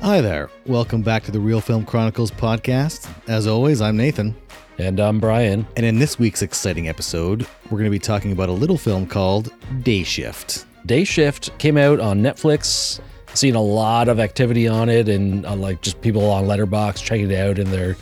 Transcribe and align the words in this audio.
Hi 0.00 0.20
there. 0.20 0.50
Welcome 0.66 1.02
back 1.02 1.22
to 1.24 1.30
the 1.30 1.38
Reel 1.38 1.60
Film 1.60 1.86
Chronicles 1.86 2.30
podcast. 2.30 3.08
As 3.28 3.46
always, 3.46 3.80
I'm 3.80 3.96
Nathan. 3.96 4.34
And 4.78 4.98
I'm 4.98 5.20
Brian. 5.20 5.66
And 5.76 5.86
in 5.86 5.98
this 6.00 6.18
week's 6.18 6.42
exciting 6.42 6.88
episode, 6.88 7.46
we're 7.66 7.78
going 7.78 7.84
to 7.84 7.90
be 7.90 8.00
talking 8.00 8.32
about 8.32 8.48
a 8.48 8.52
little 8.52 8.76
film 8.76 9.06
called 9.06 9.52
Day 9.82 10.02
Shift. 10.02 10.66
Day 10.86 11.04
Shift 11.04 11.56
came 11.58 11.76
out 11.76 12.00
on 12.00 12.20
Netflix. 12.20 13.00
Seen 13.34 13.54
a 13.54 13.62
lot 13.62 14.08
of 14.08 14.18
activity 14.18 14.66
on 14.66 14.88
it 14.88 15.08
and 15.08 15.46
uh, 15.46 15.54
like 15.54 15.80
just 15.82 16.00
people 16.00 16.28
on 16.28 16.44
Letterboxd 16.44 17.02
checking 17.02 17.30
it 17.30 17.38
out 17.38 17.58
in 17.58 17.70
their 17.70 17.96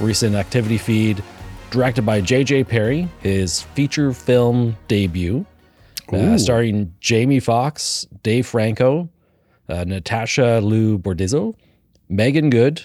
recent 0.00 0.34
activity 0.34 0.76
feed. 0.76 1.22
Directed 1.70 2.02
by 2.02 2.20
J.J. 2.20 2.64
Perry, 2.64 3.08
his 3.20 3.62
feature 3.62 4.12
film 4.12 4.76
debut, 4.88 5.46
uh, 6.12 6.38
starring 6.38 6.94
Jamie 7.00 7.40
Foxx, 7.40 8.06
Dave 8.22 8.46
Franco, 8.46 9.08
uh, 9.68 9.84
Natasha 9.84 10.60
Liu 10.62 10.98
Bordizzo, 10.98 11.54
Meagan 12.08 12.50
Good, 12.50 12.84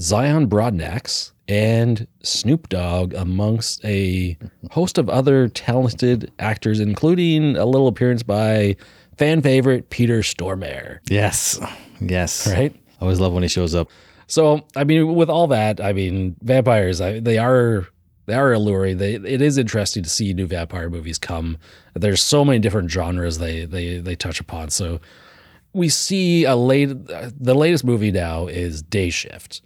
Zion 0.00 0.48
Broadnax, 0.48 1.32
and 1.48 2.06
Snoop 2.22 2.68
Dogg, 2.68 3.14
amongst 3.14 3.84
a 3.84 4.36
host 4.70 4.98
of 4.98 5.08
other 5.08 5.48
talented 5.48 6.32
actors, 6.38 6.80
including 6.80 7.56
a 7.56 7.64
little 7.64 7.86
appearance 7.86 8.22
by 8.22 8.76
fan 9.16 9.42
favorite 9.42 9.90
Peter 9.90 10.20
Stormare. 10.20 10.98
Yes. 11.08 11.60
Yes. 12.00 12.46
Right? 12.46 12.74
I 12.74 13.02
always 13.02 13.20
love 13.20 13.32
when 13.32 13.42
he 13.42 13.48
shows 13.48 13.74
up. 13.74 13.88
So, 14.26 14.66
I 14.74 14.84
mean, 14.84 15.14
with 15.14 15.30
all 15.30 15.46
that, 15.48 15.80
I 15.80 15.92
mean, 15.92 16.36
vampires, 16.42 17.00
I, 17.00 17.20
they 17.20 17.38
are 17.38 17.86
they 18.26 18.34
are 18.34 18.52
alluring. 18.52 18.98
They 18.98 19.14
it 19.14 19.40
is 19.40 19.56
interesting 19.58 20.02
to 20.02 20.08
see 20.10 20.34
new 20.34 20.46
vampire 20.46 20.90
movies 20.90 21.18
come. 21.18 21.58
There's 21.94 22.22
so 22.22 22.44
many 22.44 22.58
different 22.58 22.90
genres 22.90 23.38
they 23.38 23.64
they 23.64 23.98
they 23.98 24.14
touch 24.16 24.40
upon. 24.40 24.70
So 24.70 25.00
we 25.72 25.88
see 25.88 26.44
a 26.44 26.56
late 26.56 26.88
the 27.06 27.54
latest 27.54 27.84
movie 27.84 28.12
now 28.12 28.46
is 28.46 28.82
Day 28.82 29.10
Shift 29.10 29.62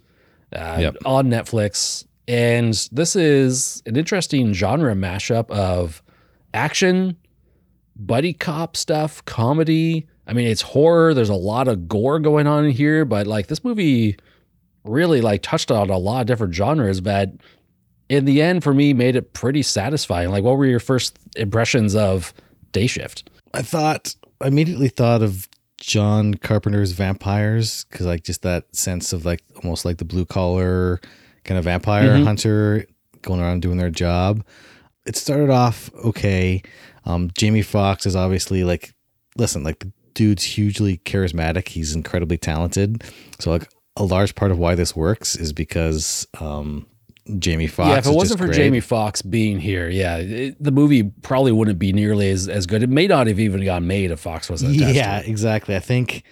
uh, 0.55 0.77
Yep. 0.79 0.97
on 1.05 1.27
Netflix, 1.27 2.05
and 2.27 2.73
this 2.91 3.15
is 3.15 3.81
an 3.85 3.95
interesting 3.95 4.53
genre 4.53 4.93
mashup 4.93 5.49
of 5.51 6.01
action, 6.53 7.15
buddy 7.95 8.33
cop 8.33 8.75
stuff, 8.75 9.23
comedy. 9.25 10.07
I 10.27 10.33
mean, 10.33 10.47
it's 10.47 10.61
horror. 10.61 11.13
There's 11.13 11.29
a 11.29 11.33
lot 11.35 11.67
of 11.67 11.87
gore 11.87 12.19
going 12.19 12.45
on 12.47 12.65
in 12.65 12.71
here, 12.71 13.05
but 13.05 13.25
like 13.27 13.47
this 13.47 13.63
movie 13.63 14.17
really 14.83 15.21
like 15.21 15.41
touched 15.41 15.71
on 15.71 15.89
a 15.89 15.97
lot 15.97 16.21
of 16.21 16.27
different 16.27 16.53
genres 16.53 17.01
that 17.03 17.29
in 18.11 18.25
the 18.25 18.41
end 18.41 18.63
for 18.63 18.73
me 18.73 18.93
made 18.93 19.15
it 19.15 19.33
pretty 19.33 19.61
satisfying. 19.63 20.29
Like 20.29 20.43
what 20.43 20.57
were 20.57 20.65
your 20.65 20.79
first 20.81 21.17
impressions 21.35 21.95
of 21.95 22.33
Day 22.73 22.85
Shift? 22.87 23.29
I 23.53 23.61
thought, 23.61 24.15
I 24.41 24.47
immediately 24.47 24.89
thought 24.89 25.21
of 25.21 25.47
John 25.77 26.33
Carpenter's 26.35 26.91
vampires 26.91 27.85
because, 27.89 28.05
like, 28.05 28.23
just 28.23 28.43
that 28.43 28.73
sense 28.75 29.13
of 29.13 29.25
like 29.25 29.41
almost 29.63 29.85
like 29.85 29.97
the 29.97 30.05
blue 30.05 30.25
collar 30.25 30.99
kind 31.43 31.57
of 31.57 31.63
vampire 31.65 32.17
Mhm. 32.17 32.23
hunter 32.25 32.85
going 33.21 33.39
around 33.41 33.61
doing 33.61 33.77
their 33.77 33.89
job. 33.89 34.43
It 35.05 35.15
started 35.15 35.49
off 35.49 35.89
okay. 36.05 36.61
Um, 37.05 37.31
Jamie 37.37 37.63
Foxx 37.63 38.05
is 38.05 38.15
obviously 38.15 38.63
like, 38.63 38.93
listen, 39.37 39.63
like 39.63 39.79
the 39.79 39.91
dude's 40.13 40.43
hugely 40.43 40.97
charismatic. 41.05 41.69
He's 41.69 41.95
incredibly 41.95 42.37
talented. 42.37 43.03
So, 43.39 43.49
like, 43.51 43.67
a 43.97 44.03
large 44.03 44.35
part 44.35 44.51
of 44.51 44.59
why 44.59 44.75
this 44.75 44.95
works 44.95 45.35
is 45.35 45.51
because 45.53 46.27
um, 46.39 46.85
Jamie 47.37 47.67
Foxx. 47.67 47.89
yeah, 47.89 47.97
if 47.97 48.05
it 48.05 48.15
wasn't 48.15 48.39
for 48.39 48.47
great. 48.47 48.55
Jamie 48.55 48.79
Foxx 48.79 49.21
being 49.21 49.59
here, 49.59 49.89
yeah, 49.89 50.17
it, 50.17 50.61
the 50.61 50.71
movie 50.71 51.03
probably 51.21 51.51
wouldn't 51.51 51.79
be 51.79 51.93
nearly 51.93 52.29
as, 52.29 52.47
as 52.47 52.65
good. 52.65 52.83
It 52.83 52.89
may 52.89 53.07
not 53.07 53.27
have 53.27 53.39
even 53.39 53.63
gotten 53.63 53.87
made 53.87 54.11
if 54.11 54.19
Foxx 54.19 54.49
wasn't 54.49 54.75
attached 54.75 54.95
Yeah, 54.95 55.19
exactly. 55.19 55.75
I 55.75 55.79
think 55.79 56.23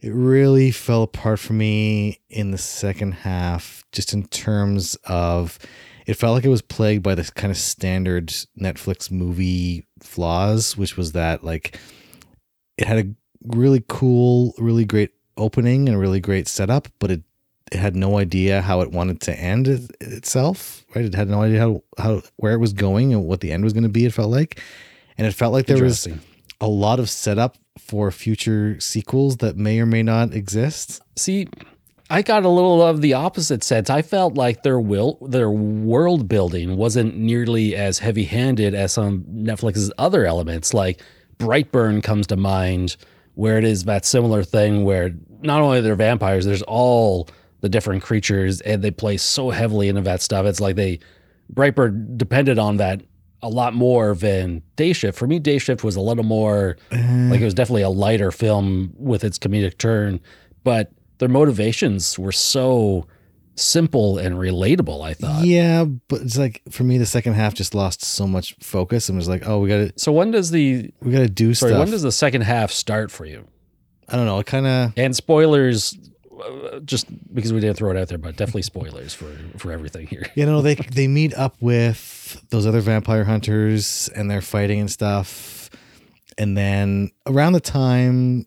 it 0.00 0.12
really 0.12 0.70
fell 0.70 1.02
apart 1.02 1.38
for 1.38 1.52
me 1.52 2.20
in 2.28 2.50
the 2.50 2.58
second 2.58 3.12
half, 3.12 3.84
just 3.92 4.12
in 4.12 4.26
terms 4.26 4.96
of 5.04 5.58
it 6.06 6.14
felt 6.14 6.34
like 6.34 6.44
it 6.44 6.50
was 6.50 6.62
plagued 6.62 7.02
by 7.02 7.14
this 7.14 7.30
kind 7.30 7.50
of 7.50 7.56
standard 7.56 8.28
Netflix 8.60 9.10
movie 9.10 9.86
flaws, 10.00 10.76
which 10.76 10.96
was 10.96 11.12
that 11.12 11.44
like 11.44 11.78
it 12.76 12.86
had 12.86 12.98
a 12.98 13.08
really 13.44 13.84
cool, 13.88 14.54
really 14.58 14.84
great 14.84 15.10
opening 15.36 15.88
and 15.88 15.96
a 15.96 16.00
really 16.00 16.20
great 16.20 16.48
setup, 16.48 16.88
but 16.98 17.10
it 17.10 17.22
it 17.72 17.78
had 17.78 17.96
no 17.96 18.18
idea 18.18 18.62
how 18.62 18.80
it 18.80 18.92
wanted 18.92 19.20
to 19.22 19.38
end 19.38 19.68
it, 19.68 19.90
itself. 20.00 20.84
Right? 20.94 21.04
It 21.04 21.14
had 21.14 21.28
no 21.28 21.42
idea 21.42 21.60
how 21.60 21.82
how 21.98 22.22
where 22.36 22.52
it 22.52 22.58
was 22.58 22.72
going 22.72 23.12
and 23.12 23.24
what 23.24 23.40
the 23.40 23.52
end 23.52 23.64
was 23.64 23.72
going 23.72 23.82
to 23.82 23.88
be. 23.88 24.04
It 24.04 24.12
felt 24.12 24.30
like, 24.30 24.60
and 25.18 25.26
it 25.26 25.32
felt 25.32 25.52
like 25.52 25.66
there 25.66 25.82
was 25.82 26.08
a 26.60 26.68
lot 26.68 27.00
of 27.00 27.10
setup 27.10 27.56
for 27.78 28.10
future 28.10 28.80
sequels 28.80 29.38
that 29.38 29.56
may 29.56 29.80
or 29.80 29.86
may 29.86 30.02
not 30.02 30.32
exist. 30.32 31.00
See, 31.16 31.48
I 32.08 32.22
got 32.22 32.44
a 32.44 32.48
little 32.48 32.82
of 32.82 33.00
the 33.00 33.14
opposite 33.14 33.64
sense. 33.64 33.90
I 33.90 34.02
felt 34.02 34.34
like 34.34 34.62
their 34.62 34.80
will 34.80 35.18
their 35.20 35.50
world 35.50 36.28
building 36.28 36.76
wasn't 36.76 37.16
nearly 37.16 37.74
as 37.74 37.98
heavy-handed 37.98 38.74
as 38.74 38.92
some 38.92 39.24
Netflix's 39.24 39.92
other 39.98 40.24
elements. 40.24 40.72
Like 40.72 41.02
Brightburn 41.38 42.02
comes 42.02 42.28
to 42.28 42.36
mind, 42.36 42.96
where 43.34 43.58
it 43.58 43.64
is 43.64 43.84
that 43.84 44.06
similar 44.06 44.44
thing 44.44 44.84
where 44.84 45.14
not 45.42 45.60
only 45.60 45.80
they're 45.80 45.96
vampires, 45.96 46.46
there's 46.46 46.62
all 46.62 47.28
the 47.60 47.68
different 47.68 48.02
creatures, 48.02 48.60
and 48.62 48.82
they 48.82 48.90
play 48.90 49.16
so 49.16 49.50
heavily 49.50 49.88
into 49.88 50.02
that 50.02 50.20
stuff. 50.22 50.46
It's 50.46 50.60
like 50.60 50.76
they 50.76 50.98
Brightburn 51.52 52.16
depended 52.16 52.58
on 52.58 52.76
that 52.78 53.02
a 53.42 53.48
lot 53.48 53.74
more 53.74 54.14
than 54.14 54.62
Day 54.76 54.92
Shift. 54.92 55.16
For 55.18 55.26
me, 55.26 55.38
Day 55.38 55.58
Shift 55.58 55.84
was 55.84 55.96
a 55.96 56.00
little 56.00 56.24
more 56.24 56.76
like 56.90 57.40
it 57.40 57.44
was 57.44 57.54
definitely 57.54 57.82
a 57.82 57.90
lighter 57.90 58.30
film 58.32 58.92
with 58.96 59.24
its 59.24 59.38
comedic 59.38 59.78
turn, 59.78 60.20
but 60.64 60.90
their 61.18 61.28
motivations 61.28 62.18
were 62.18 62.32
so 62.32 63.06
simple 63.54 64.18
and 64.18 64.36
relatable. 64.36 65.02
I 65.02 65.14
thought. 65.14 65.44
Yeah, 65.44 65.84
but 65.84 66.22
it's 66.22 66.36
like 66.38 66.62
for 66.70 66.84
me, 66.84 66.98
the 66.98 67.06
second 67.06 67.34
half 67.34 67.54
just 67.54 67.74
lost 67.74 68.02
so 68.02 68.26
much 68.26 68.54
focus 68.60 69.08
and 69.08 69.16
was 69.16 69.28
like, 69.28 69.46
oh, 69.46 69.60
we 69.60 69.68
got 69.68 69.76
to 69.76 69.92
So 69.96 70.12
when 70.12 70.30
does 70.30 70.50
the 70.50 70.90
we 71.00 71.12
got 71.12 71.18
to 71.20 71.28
do 71.28 71.54
sorry 71.54 71.70
stuff. 71.70 71.80
when 71.80 71.90
does 71.90 72.02
the 72.02 72.12
second 72.12 72.42
half 72.42 72.70
start 72.70 73.10
for 73.10 73.24
you? 73.24 73.46
I 74.08 74.16
don't 74.16 74.26
know. 74.26 74.38
It 74.38 74.46
kind 74.46 74.66
of 74.66 74.92
And 74.96 75.14
spoilers, 75.16 75.94
uh, 75.94 75.98
just 76.84 77.06
because 77.34 77.52
we 77.52 77.60
didn't 77.60 77.76
throw 77.76 77.90
it 77.90 77.96
out 77.96 78.08
there, 78.08 78.18
but 78.18 78.36
definitely 78.36 78.62
spoilers 78.62 79.14
for 79.14 79.30
for 79.56 79.72
everything 79.72 80.06
here. 80.06 80.26
you 80.34 80.46
know 80.46 80.62
they 80.62 80.74
they 80.74 81.08
meet 81.08 81.34
up 81.34 81.56
with 81.60 82.42
those 82.50 82.66
other 82.66 82.80
vampire 82.80 83.24
hunters 83.24 84.08
and 84.14 84.30
they're 84.30 84.40
fighting 84.40 84.80
and 84.80 84.90
stuff, 84.90 85.70
and 86.38 86.56
then 86.56 87.10
around 87.26 87.52
the 87.52 87.60
time, 87.60 88.46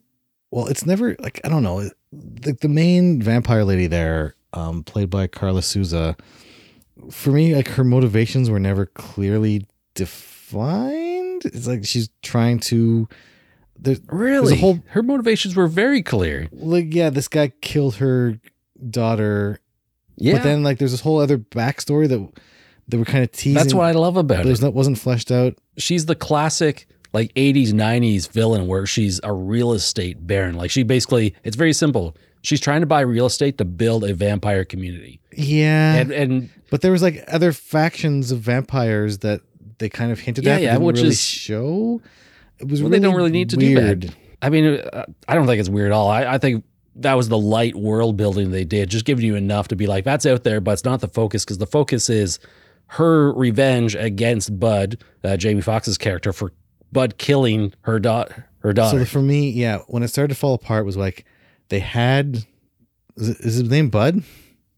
well, 0.50 0.66
it's 0.66 0.86
never 0.86 1.16
like 1.20 1.40
I 1.44 1.48
don't 1.48 1.62
know. 1.62 1.88
The 2.12 2.52
the 2.60 2.68
main 2.68 3.22
vampire 3.22 3.64
lady 3.64 3.86
there, 3.86 4.34
um, 4.52 4.82
played 4.82 5.10
by 5.10 5.26
Karla 5.26 5.62
Souza, 5.62 6.16
for 7.10 7.30
me, 7.30 7.54
like 7.54 7.68
her 7.68 7.84
motivations 7.84 8.50
were 8.50 8.60
never 8.60 8.86
clearly 8.86 9.66
defined. 9.94 11.44
It's 11.44 11.66
like 11.66 11.84
she's 11.84 12.08
trying 12.22 12.60
to. 12.60 13.08
There's, 13.82 14.00
Really, 14.08 14.58
whole- 14.58 14.80
her 14.88 15.02
motivations 15.02 15.56
were 15.56 15.66
very 15.68 16.02
clear. 16.02 16.48
like 16.52 16.92
yeah, 16.94 17.08
this 17.10 17.28
guy 17.28 17.48
killed 17.62 17.96
her 17.96 18.38
daughter, 18.88 19.60
Yeah, 20.16 20.34
but 20.34 20.42
then 20.42 20.62
like 20.62 20.78
there's 20.78 20.90
this 20.92 21.00
whole 21.00 21.18
other 21.20 21.38
backstory 21.38 22.08
that 22.08 22.28
they 22.88 22.96
were 22.96 23.04
kind 23.04 23.24
of 23.24 23.30
teasing. 23.32 23.54
that's 23.54 23.74
what 23.74 23.84
I 23.84 23.92
love 23.92 24.16
about 24.16 24.40
it. 24.40 24.46
there's 24.46 24.62
not 24.62 24.74
wasn't 24.74 24.98
fleshed 24.98 25.30
out. 25.30 25.54
she's 25.78 26.06
the 26.06 26.14
classic 26.14 26.86
like 27.12 27.32
80s 27.34 27.72
90s 27.72 28.30
villain 28.30 28.66
where 28.66 28.86
she's 28.86 29.20
a 29.24 29.32
real 29.32 29.72
estate 29.72 30.26
baron 30.26 30.54
like 30.56 30.70
she 30.70 30.82
basically 30.82 31.34
it's 31.44 31.56
very 31.56 31.72
simple 31.72 32.16
she's 32.42 32.60
trying 32.60 32.80
to 32.80 32.86
buy 32.86 33.00
real 33.00 33.26
estate 33.26 33.58
to 33.58 33.64
build 33.64 34.04
a 34.04 34.14
vampire 34.14 34.64
community 34.64 35.20
Yeah, 35.36 35.96
and 35.96 36.10
and 36.12 36.50
but 36.70 36.82
there 36.82 36.92
was 36.92 37.02
like 37.02 37.24
other 37.28 37.52
factions 37.52 38.30
of 38.30 38.40
vampires 38.40 39.18
that 39.18 39.40
they 39.78 39.88
kind 39.88 40.12
of 40.12 40.20
hinted 40.20 40.44
Yeah, 40.44 40.54
at, 40.56 40.62
yeah, 40.62 40.76
which 40.76 40.96
really 40.96 41.08
is- 41.10 41.20
show. 41.20 42.00
It 42.60 42.68
was 42.68 42.80
well, 42.82 42.90
really 42.90 42.98
they 43.00 43.06
don't 43.06 43.16
really 43.16 43.30
need 43.30 43.50
to 43.50 43.56
do 43.56 43.74
that 43.74 44.14
i 44.42 44.48
mean 44.50 44.64
uh, 44.66 45.04
i 45.28 45.34
don't 45.34 45.46
think 45.46 45.60
it's 45.60 45.68
weird 45.68 45.92
at 45.92 45.92
all 45.92 46.08
I, 46.08 46.24
I 46.34 46.38
think 46.38 46.64
that 46.96 47.14
was 47.14 47.28
the 47.28 47.38
light 47.38 47.74
world 47.76 48.16
building 48.16 48.50
they 48.50 48.64
did 48.64 48.90
just 48.90 49.04
giving 49.04 49.24
you 49.24 49.34
enough 49.36 49.68
to 49.68 49.76
be 49.76 49.86
like 49.86 50.04
that's 50.04 50.26
out 50.26 50.44
there 50.44 50.60
but 50.60 50.72
it's 50.72 50.84
not 50.84 51.00
the 51.00 51.08
focus 51.08 51.44
because 51.44 51.58
the 51.58 51.66
focus 51.66 52.10
is 52.10 52.38
her 52.88 53.32
revenge 53.32 53.94
against 53.94 54.58
bud 54.58 55.02
uh, 55.24 55.36
jamie 55.36 55.60
foxx's 55.62 55.96
character 55.98 56.32
for 56.32 56.52
bud 56.92 57.16
killing 57.18 57.72
her 57.82 57.98
daughter 57.98 58.46
her 58.62 58.70
So 58.70 58.74
daughter 58.74 58.98
the- 58.98 59.06
for 59.06 59.22
me, 59.22 59.48
yeah, 59.50 59.78
when 59.88 60.02
it 60.02 60.08
started 60.08 60.34
to 60.34 60.38
fall 60.38 60.52
apart, 60.52 60.84
was 60.84 60.94
like 60.94 61.24
they 61.70 61.78
had. 61.80 62.44
Is, 63.16 63.30
it, 63.30 63.40
is 63.40 63.54
his 63.54 63.70
name 63.70 63.88
Bud? 63.88 64.22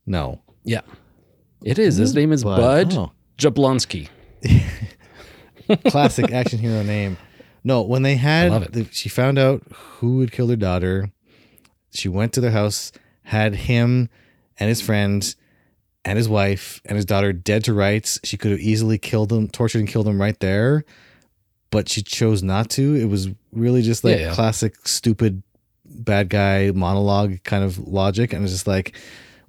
No, 0.07 0.41
yeah 0.63 0.83
it 1.65 1.81
is 1.81 1.97
his 1.97 2.15
name 2.15 2.31
is 2.31 2.45
bud, 2.45 2.93
Oh. 2.95 3.11
jablonski 3.39 4.09
classic 5.89 6.31
action 6.33 6.59
hero 6.61 6.83
name. 6.83 7.17
No, 7.65 7.83
when 7.83 8.03
they 8.03 8.17
had, 8.17 8.51
the- 8.73 8.89
she 8.91 9.09
found 9.09 9.39
out 9.39 9.63
who 9.73 10.21
had 10.21 10.33
killed 10.33 10.51
her 10.51 10.57
daughter. 10.57 11.11
She 11.95 12.09
went 12.09 12.33
to 12.35 12.41
their 12.41 12.51
house, 12.51 12.91
had 13.25 13.55
him 13.55 14.09
and 14.59 14.69
his 14.69 14.81
friend 14.81 15.35
and 16.05 16.17
his 16.17 16.29
wife 16.29 16.81
and 16.85 16.97
his 16.97 17.05
daughter 17.05 17.33
dead 17.33 17.65
to 17.65 17.75
rights. 17.75 18.19
She 18.25 18.37
could 18.37 18.51
have 18.51 18.61
easily 18.61 18.99
killed 18.99 19.29
them, 19.29 19.47
tortured 19.49 19.79
and 19.81 19.89
killed 19.89 20.07
them 20.07 20.21
right 20.21 20.39
there. 20.41 20.85
but 21.71 21.89
she 21.89 22.03
chose 22.03 22.43
not 22.43 22.69
to. 22.71 22.95
It 22.97 23.07
was 23.07 23.29
really 23.53 23.81
just 23.83 24.05
like 24.05 24.19
Yeah, 24.19 24.27
yeah. 24.29 24.35
classic 24.35 24.87
stupid 24.87 25.43
bad 25.87 26.29
guy 26.29 26.71
monologue 26.75 27.43
kind 27.45 27.65
of 27.65 27.79
logic, 27.89 28.33
and 28.35 28.43
it's 28.45 28.53
just 28.53 28.67
like 28.67 28.95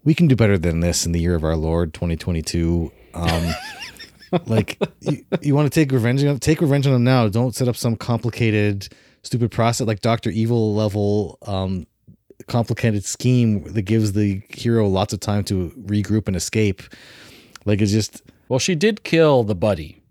we 0.06 0.14
can 0.14 0.28
do 0.28 0.36
better 0.36 0.58
than 0.58 0.80
this 0.80 1.06
in 1.06 1.12
the 1.12 1.20
year 1.20 1.36
of 1.36 1.44
our 1.44 1.56
Lord 1.58 1.94
2022. 1.94 2.92
Um, 3.14 3.54
like 4.46 4.78
you, 5.02 5.26
you 5.42 5.56
want 5.56 5.72
to 5.72 5.80
take 5.80 5.92
revenge 5.92 6.24
on 6.24 6.40
take 6.40 6.62
revenge 6.62 6.88
on 6.88 6.94
them 6.94 7.04
now. 7.04 7.28
Don't 7.28 7.56
set 7.56 7.68
up 7.68 7.76
some 7.76 7.96
complicated, 7.96 8.90
stupid 9.24 9.52
process 9.52 9.88
like 9.88 10.02
Doctor 10.02 10.30
Evil 10.30 10.74
level, 10.74 11.38
um, 11.44 11.86
complicated 12.48 13.04
scheme 13.06 13.64
that 13.74 13.84
gives 13.84 14.14
the 14.14 14.42
hero 14.50 14.88
lots 14.88 15.14
of 15.14 15.20
time 15.20 15.44
to 15.46 15.72
regroup 15.86 16.28
and 16.28 16.36
escape. 16.36 16.82
Like 17.66 17.82
it's 17.82 17.92
just 17.92 18.22
Well, 18.50 18.60
she 18.60 18.76
did 18.76 19.04
kill 19.04 19.44
the 19.44 19.56
buddy. 19.56 20.02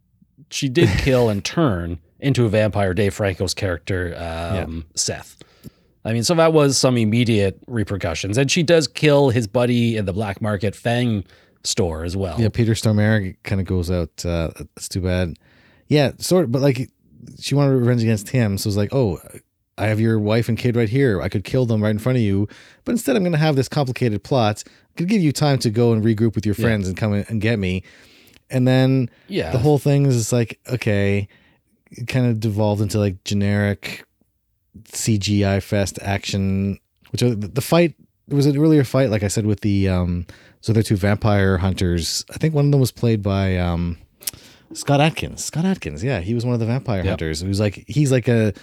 She 0.51 0.69
did 0.69 0.89
kill 0.99 1.29
and 1.29 1.45
turn 1.45 1.99
into 2.21 2.45
a 2.45 2.49
vampire. 2.49 2.95
Dave 2.95 3.15
Franco's 3.15 3.55
character, 3.55 4.15
um, 4.17 4.87
Seth. 4.95 5.37
I 6.05 6.13
mean, 6.13 6.25
so 6.25 6.35
that 6.35 6.53
was 6.53 6.77
some 6.77 6.97
immediate 6.97 7.61
repercussions, 7.69 8.37
and 8.37 8.51
she 8.51 8.65
does 8.65 8.89
kill 8.89 9.31
his 9.31 9.47
buddy 9.47 9.97
in 9.97 10.05
the 10.05 10.13
black 10.13 10.43
market 10.43 10.75
Fang 10.75 11.25
store 11.65 12.05
as 12.05 12.17
well. 12.17 12.41
yeah. 12.41 12.49
Peter 12.49 12.73
Stormare 12.73 13.37
kind 13.45 13.61
of 13.61 13.67
goes 13.67 13.91
out. 13.91 14.25
Uh, 14.25 14.51
that's 14.75 14.89
too 14.89 15.01
bad. 15.01 15.37
Yeah, 15.89 16.13
sort 16.19 16.45
of, 16.45 16.53
but 16.53 16.63
like 16.63 16.91
she 17.41 17.55
wanted 17.55 17.73
revenge 17.73 18.03
against 18.03 18.29
him, 18.31 18.59
so 18.59 18.69
it's 18.69 18.77
like, 18.77 18.93
oh, 18.95 19.21
I 19.79 19.87
have 19.87 20.01
your 20.01 20.19
wife 20.19 20.49
and 20.49 20.59
kid 20.59 20.77
right 20.77 20.89
here. 20.89 21.21
I 21.23 21.29
could 21.29 21.45
kill 21.45 21.67
them 21.67 21.83
right 21.83 21.91
in 21.91 21.99
front 21.99 22.17
of 22.17 22.23
you, 22.23 22.49
but 22.85 22.93
instead 22.93 23.17
I'm 23.17 23.23
going 23.23 23.33
to 23.33 23.39
have 23.39 23.57
this 23.57 23.69
complicated 23.69 24.23
plot. 24.23 24.63
I 24.67 24.99
could 24.99 25.09
give 25.09 25.23
you 25.23 25.33
time 25.33 25.59
to 25.61 25.71
go 25.71 25.93
and 25.93 26.05
regroup 26.05 26.35
with 26.35 26.45
your 26.45 26.55
friends 26.55 26.87
and 26.89 26.97
come 26.97 27.13
and 27.15 27.41
get 27.41 27.59
me. 27.59 27.83
And 28.51 28.69
then 28.69 29.09
Yeah. 29.29 29.51
the 29.51 29.59
whole 29.59 29.79
thing 29.79 30.05
is 30.07 30.17
just 30.17 30.33
like, 30.33 30.61
okay, 30.71 31.27
it 31.91 32.07
kind 32.09 32.27
of 32.27 32.39
devolved 32.41 32.83
into 32.83 32.99
like 32.99 33.23
generic 33.25 34.05
CGI 34.85 35.63
fest 35.63 35.99
action, 36.03 36.79
which 37.11 37.21
the 37.23 37.61
fight, 37.61 37.95
there 38.33 38.37
was 38.39 38.47
an 38.47 38.57
earlier 38.57 38.83
fight, 38.83 39.11
like 39.11 39.23
I 39.23 39.29
said, 39.29 39.45
with 39.45 39.61
the, 39.61 39.91
um, 39.91 40.27
so 40.63 40.73
they're 40.73 40.83
two 40.83 40.97
vampire 40.97 41.59
hunters. 41.59 42.25
I 42.31 42.39
think 42.39 42.55
one 42.55 42.65
of 42.65 42.71
them 42.71 42.81
was 42.81 42.91
played 42.91 43.23
by, 43.23 43.59
um, 43.59 43.99
Scott 44.73 45.03
Adkins. 45.03 45.45
Scott 45.45 45.67
Adkins, 45.67 46.03
yeah, 46.03 46.21
he 46.21 46.33
was 46.33 46.47
one 46.47 46.55
of 46.55 46.61
the 46.61 46.65
vampire 46.65 47.01
Yep. 47.01 47.07
hunters. 47.07 47.41
He 47.41 47.47
was 47.49 47.61
like 47.61 47.85
he's 47.87 48.11
like 48.11 48.27
a 48.27 48.55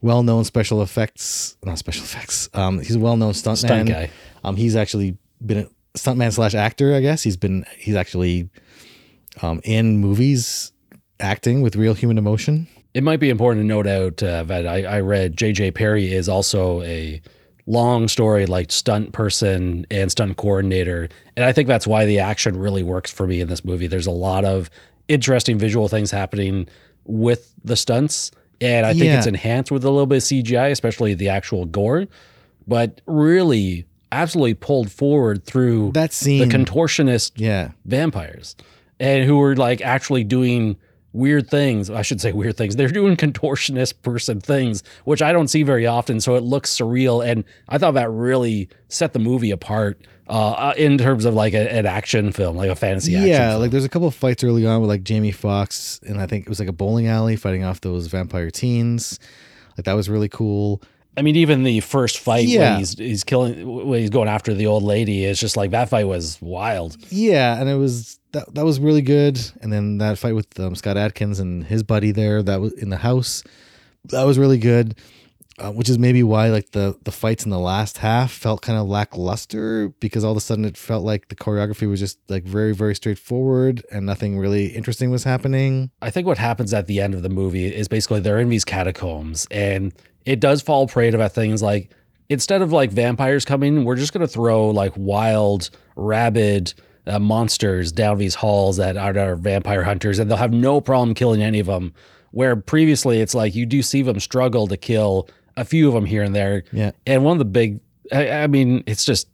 well-known 0.00 0.42
special 0.42 0.82
effects, 0.82 1.56
not 1.62 1.78
special 1.78 2.02
effects. 2.02 2.48
Um, 2.52 2.80
he's 2.80 2.96
a 2.96 2.98
well-known 2.98 3.32
stuntman. 3.32 3.56
Stunt 3.58 3.88
guy. 3.88 4.10
Um, 4.42 4.56
he's 4.56 4.74
actually 4.74 5.16
been 5.46 5.58
a 5.58 5.66
stuntman 5.96 6.32
slash 6.32 6.56
actor, 6.56 6.96
I 6.96 7.00
guess. 7.00 7.22
He's 7.22 7.36
been 7.36 7.64
he's 7.78 7.94
actually 7.94 8.48
um 9.40 9.60
in 9.62 9.98
movies 9.98 10.72
acting 11.20 11.62
with 11.62 11.76
real 11.76 11.94
human 11.94 12.18
emotion. 12.18 12.66
It 12.92 13.04
might 13.04 13.20
be 13.20 13.30
important 13.30 13.62
to 13.62 13.66
note 13.68 13.86
out 13.86 14.20
uh, 14.20 14.42
that 14.42 14.66
I, 14.66 14.82
I 14.82 15.00
read 15.00 15.36
J.J. 15.36 15.70
Perry 15.70 16.12
is 16.12 16.28
also 16.28 16.82
a 16.82 17.22
long 17.66 18.08
story 18.08 18.46
like 18.46 18.72
stunt 18.72 19.12
person 19.12 19.86
and 19.90 20.10
stunt 20.10 20.36
coordinator, 20.36 21.08
and 21.36 21.44
I 21.44 21.52
think 21.52 21.68
that's 21.68 21.86
why 21.86 22.04
the 22.06 22.18
action 22.18 22.58
really 22.58 22.82
works 22.82 23.10
for 23.12 23.26
me 23.26 23.40
in 23.40 23.48
this 23.48 23.64
movie. 23.64 23.86
There's 23.86 24.06
a 24.06 24.10
lot 24.10 24.44
of 24.44 24.68
interesting 25.08 25.58
visual 25.58 25.88
things 25.88 26.10
happening 26.10 26.66
with 27.04 27.54
the 27.64 27.76
stunts, 27.76 28.30
and 28.60 28.86
I 28.86 28.92
think 28.92 29.04
Yeah. 29.04 29.18
it's 29.18 29.26
enhanced 29.26 29.70
with 29.70 29.84
a 29.84 29.90
little 29.90 30.06
bit 30.06 30.16
of 30.18 30.22
CGI, 30.24 30.70
especially 30.70 31.14
the 31.14 31.28
actual 31.28 31.64
gore, 31.66 32.06
but 32.66 33.00
really 33.06 33.86
absolutely 34.10 34.54
pulled 34.54 34.90
forward 34.90 35.44
through 35.44 35.90
That 35.94 36.12
scene. 36.12 36.46
the 36.48 36.54
contortionist 36.54 37.32
yeah, 37.36 37.70
vampires 37.86 38.54
and 39.00 39.24
who 39.24 39.38
were 39.38 39.56
like 39.56 39.80
actually 39.80 40.22
doing 40.24 40.76
weird 41.12 41.48
things. 41.48 41.90
I 41.90 42.02
should 42.02 42.20
say 42.20 42.32
weird 42.32 42.56
things. 42.56 42.76
They're 42.76 42.88
doing 42.88 43.16
contortionist 43.16 44.02
person 44.02 44.40
things, 44.40 44.82
which 45.04 45.22
I 45.22 45.32
don't 45.32 45.48
see 45.48 45.62
very 45.62 45.86
often. 45.86 46.20
So 46.20 46.34
it 46.36 46.42
looks 46.42 46.74
surreal. 46.74 47.24
And 47.26 47.44
I 47.68 47.78
thought 47.78 47.94
that 47.94 48.10
really 48.10 48.68
set 48.88 49.12
the 49.12 49.18
movie 49.18 49.50
apart 49.50 50.00
uh, 50.28 50.50
uh, 50.52 50.74
in 50.76 50.98
terms 50.98 51.24
of 51.24 51.34
like 51.34 51.52
a, 51.52 51.72
an 51.72 51.86
action 51.86 52.32
film, 52.32 52.56
like 52.56 52.70
a 52.70 52.76
fantasy 52.76 53.14
action 53.16 53.28
yeah. 53.28 53.54
Like 53.56 53.70
there's 53.70 53.84
a 53.84 53.88
couple 53.88 54.08
of 54.08 54.14
fights 54.14 54.42
early 54.44 54.66
on 54.66 54.80
with 54.80 54.88
like 54.88 55.02
Jamie 55.02 55.32
Foxx 55.32 56.00
and 56.06 56.20
I 56.20 56.26
think 56.26 56.46
it 56.46 56.48
was 56.48 56.58
like 56.58 56.68
a 56.68 56.72
bowling 56.72 57.06
alley 57.06 57.36
fighting 57.36 57.64
off 57.64 57.80
those 57.80 58.06
vampire 58.06 58.50
teens. 58.50 59.18
Like 59.76 59.84
that 59.84 59.94
was 59.94 60.08
really 60.08 60.28
cool. 60.28 60.82
I 61.16 61.22
mean, 61.22 61.36
even 61.36 61.62
the 61.62 61.80
first 61.80 62.18
fight 62.18 62.48
Yeah. 62.48 62.70
when 62.70 62.78
he's 62.78 62.98
he's 62.98 63.24
killing 63.24 63.86
when 63.86 64.00
he's 64.00 64.10
going 64.10 64.28
after 64.28 64.54
the 64.54 64.66
old 64.66 64.82
lady, 64.82 65.24
it's 65.24 65.40
just 65.40 65.56
like 65.56 65.70
that 65.72 65.88
fight 65.90 66.06
was 66.06 66.38
wild. 66.40 66.96
Yeah, 67.10 67.60
and 67.60 67.68
it 67.68 67.76
was 67.76 68.18
that 68.32 68.54
that 68.54 68.64
was 68.64 68.80
really 68.80 69.02
good. 69.02 69.38
And 69.60 69.72
then 69.72 69.98
that 69.98 70.18
fight 70.18 70.34
with 70.34 70.58
um, 70.58 70.74
Scott 70.74 70.96
Adkins 70.96 71.38
and 71.38 71.64
his 71.64 71.82
buddy 71.82 72.12
there 72.12 72.42
that 72.42 72.60
was 72.60 72.72
in 72.74 72.88
the 72.88 72.96
house, 72.98 73.42
that 74.06 74.24
was 74.24 74.38
really 74.38 74.58
good. 74.58 74.96
Uh, 75.58 75.70
which 75.70 75.90
is 75.90 75.98
maybe 75.98 76.22
why 76.22 76.48
like 76.48 76.70
the 76.70 76.96
the 77.04 77.12
fights 77.12 77.44
in 77.44 77.50
the 77.50 77.58
last 77.58 77.98
half 77.98 78.32
felt 78.32 78.62
kind 78.62 78.78
of 78.78 78.86
lackluster 78.88 79.90
because 80.00 80.24
all 80.24 80.30
of 80.30 80.36
a 80.36 80.40
sudden 80.40 80.64
it 80.64 80.78
felt 80.78 81.04
like 81.04 81.28
the 81.28 81.36
choreography 81.36 81.88
was 81.88 82.00
just 82.00 82.18
like 82.30 82.42
very 82.42 82.72
very 82.74 82.94
straightforward 82.94 83.84
and 83.92 84.06
nothing 84.06 84.38
really 84.38 84.68
interesting 84.68 85.10
was 85.10 85.24
happening. 85.24 85.90
I 86.00 86.08
think 86.08 86.26
what 86.26 86.38
happens 86.38 86.72
at 86.72 86.86
the 86.86 87.02
end 87.02 87.12
of 87.12 87.22
the 87.22 87.28
movie 87.28 87.66
is 87.66 87.86
basically 87.86 88.20
they're 88.20 88.40
in 88.40 88.48
these 88.48 88.64
catacombs 88.64 89.46
and 89.50 89.92
it 90.24 90.40
does 90.40 90.62
fall 90.62 90.86
prey 90.86 91.10
to 91.10 91.28
things 91.28 91.62
like 91.62 91.90
instead 92.28 92.62
of 92.62 92.72
like 92.72 92.90
vampires 92.90 93.44
coming, 93.44 93.84
we're 93.84 93.96
just 93.96 94.12
going 94.12 94.26
to 94.26 94.32
throw 94.32 94.70
like 94.70 94.92
wild, 94.96 95.70
rabid 95.96 96.72
uh, 97.06 97.18
monsters 97.18 97.92
down 97.92 98.18
these 98.18 98.34
halls 98.34 98.76
that 98.78 98.96
are, 98.96 99.16
are 99.18 99.36
vampire 99.36 99.82
hunters 99.82 100.18
and 100.18 100.30
they'll 100.30 100.38
have 100.38 100.52
no 100.52 100.80
problem 100.80 101.14
killing 101.14 101.42
any 101.42 101.60
of 101.60 101.66
them. 101.66 101.92
Where 102.30 102.56
previously 102.56 103.20
it's 103.20 103.34
like 103.34 103.54
you 103.54 103.66
do 103.66 103.82
see 103.82 104.00
them 104.00 104.18
struggle 104.18 104.66
to 104.68 104.76
kill 104.78 105.28
a 105.58 105.64
few 105.64 105.88
of 105.88 105.94
them 105.94 106.06
here 106.06 106.22
and 106.22 106.34
there. 106.34 106.64
Yeah. 106.72 106.92
And 107.06 107.24
one 107.24 107.32
of 107.32 107.38
the 107.38 107.44
big, 107.44 107.80
I, 108.10 108.30
I 108.30 108.46
mean, 108.46 108.82
it's 108.86 109.04
just, 109.04 109.28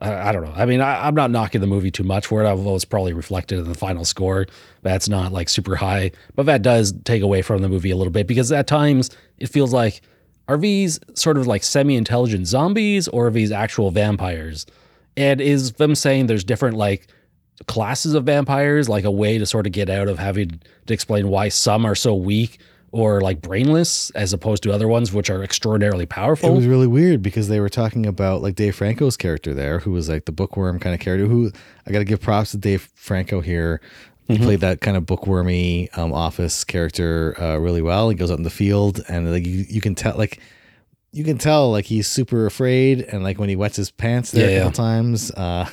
I, 0.00 0.28
I 0.28 0.32
don't 0.32 0.44
know. 0.44 0.52
I 0.54 0.64
mean, 0.64 0.80
I, 0.80 1.08
I'm 1.08 1.16
not 1.16 1.32
knocking 1.32 1.60
the 1.60 1.66
movie 1.66 1.90
too 1.90 2.04
much 2.04 2.28
for 2.28 2.40
it. 2.40 2.46
Although 2.46 2.76
it's 2.76 2.84
probably 2.84 3.12
reflected 3.12 3.58
in 3.58 3.64
the 3.64 3.74
final 3.74 4.04
score. 4.04 4.46
That's 4.82 5.08
not 5.08 5.32
like 5.32 5.48
super 5.48 5.74
high, 5.74 6.12
but 6.36 6.46
that 6.46 6.62
does 6.62 6.92
take 7.04 7.22
away 7.22 7.42
from 7.42 7.62
the 7.62 7.68
movie 7.68 7.90
a 7.90 7.96
little 7.96 8.12
bit 8.12 8.28
because 8.28 8.52
at 8.52 8.68
times 8.68 9.10
it 9.38 9.48
feels 9.48 9.72
like 9.72 10.00
are 10.48 10.56
these 10.56 10.98
sort 11.14 11.36
of 11.36 11.46
like 11.46 11.62
semi-intelligent 11.62 12.46
zombies 12.46 13.06
or 13.08 13.28
are 13.28 13.30
these 13.30 13.52
actual 13.52 13.90
vampires? 13.90 14.66
And 15.16 15.40
is 15.40 15.72
them 15.74 15.94
saying 15.94 16.26
there's 16.26 16.44
different 16.44 16.76
like 16.76 17.06
classes 17.66 18.14
of 18.14 18.24
vampires 18.24 18.88
like 18.88 19.04
a 19.04 19.10
way 19.10 19.36
to 19.38 19.44
sort 19.44 19.66
of 19.66 19.72
get 19.72 19.90
out 19.90 20.08
of 20.08 20.18
having 20.18 20.60
to 20.86 20.94
explain 20.94 21.28
why 21.28 21.48
some 21.48 21.84
are 21.84 21.94
so 21.94 22.14
weak 22.14 22.58
or 22.92 23.20
like 23.20 23.42
brainless 23.42 24.10
as 24.10 24.32
opposed 24.32 24.62
to 24.62 24.72
other 24.72 24.88
ones 24.88 25.12
which 25.12 25.28
are 25.28 25.42
extraordinarily 25.42 26.06
powerful. 26.06 26.50
It 26.50 26.56
was 26.56 26.66
really 26.66 26.86
weird 26.86 27.22
because 27.22 27.48
they 27.48 27.60
were 27.60 27.68
talking 27.68 28.06
about 28.06 28.40
like 28.40 28.54
Dave 28.54 28.76
Franco's 28.76 29.16
character 29.16 29.52
there, 29.52 29.80
who 29.80 29.90
was 29.90 30.08
like 30.08 30.24
the 30.24 30.32
bookworm 30.32 30.78
kind 30.78 30.94
of 30.94 31.00
character. 31.00 31.26
Who 31.26 31.52
I 31.86 31.92
got 31.92 31.98
to 31.98 32.04
give 32.04 32.20
props 32.20 32.52
to 32.52 32.56
Dave 32.56 32.88
Franco 32.94 33.40
here. 33.40 33.80
He 34.28 34.36
played 34.36 34.60
that 34.60 34.82
kind 34.82 34.96
of 34.96 35.06
bookwormy 35.06 35.90
um, 35.92 36.12
office 36.12 36.62
character 36.62 37.34
uh, 37.40 37.56
really 37.56 37.80
well. 37.80 38.10
He 38.10 38.14
goes 38.14 38.30
out 38.30 38.36
in 38.36 38.44
the 38.44 38.50
field 38.50 39.00
and 39.08 39.30
like 39.32 39.46
you, 39.46 39.64
you 39.68 39.80
can 39.80 39.94
tell 39.94 40.16
like 40.16 40.38
you 41.12 41.24
can 41.24 41.38
tell 41.38 41.70
like 41.70 41.86
he's 41.86 42.06
super 42.06 42.44
afraid 42.44 43.00
and 43.00 43.24
like 43.24 43.38
when 43.38 43.48
he 43.48 43.56
wets 43.56 43.76
his 43.76 43.90
pants 43.90 44.30
there 44.30 44.50
Yeah, 44.50 44.56
a 44.56 44.58
couple 44.64 44.72
times. 44.72 45.30
Uh, 45.30 45.66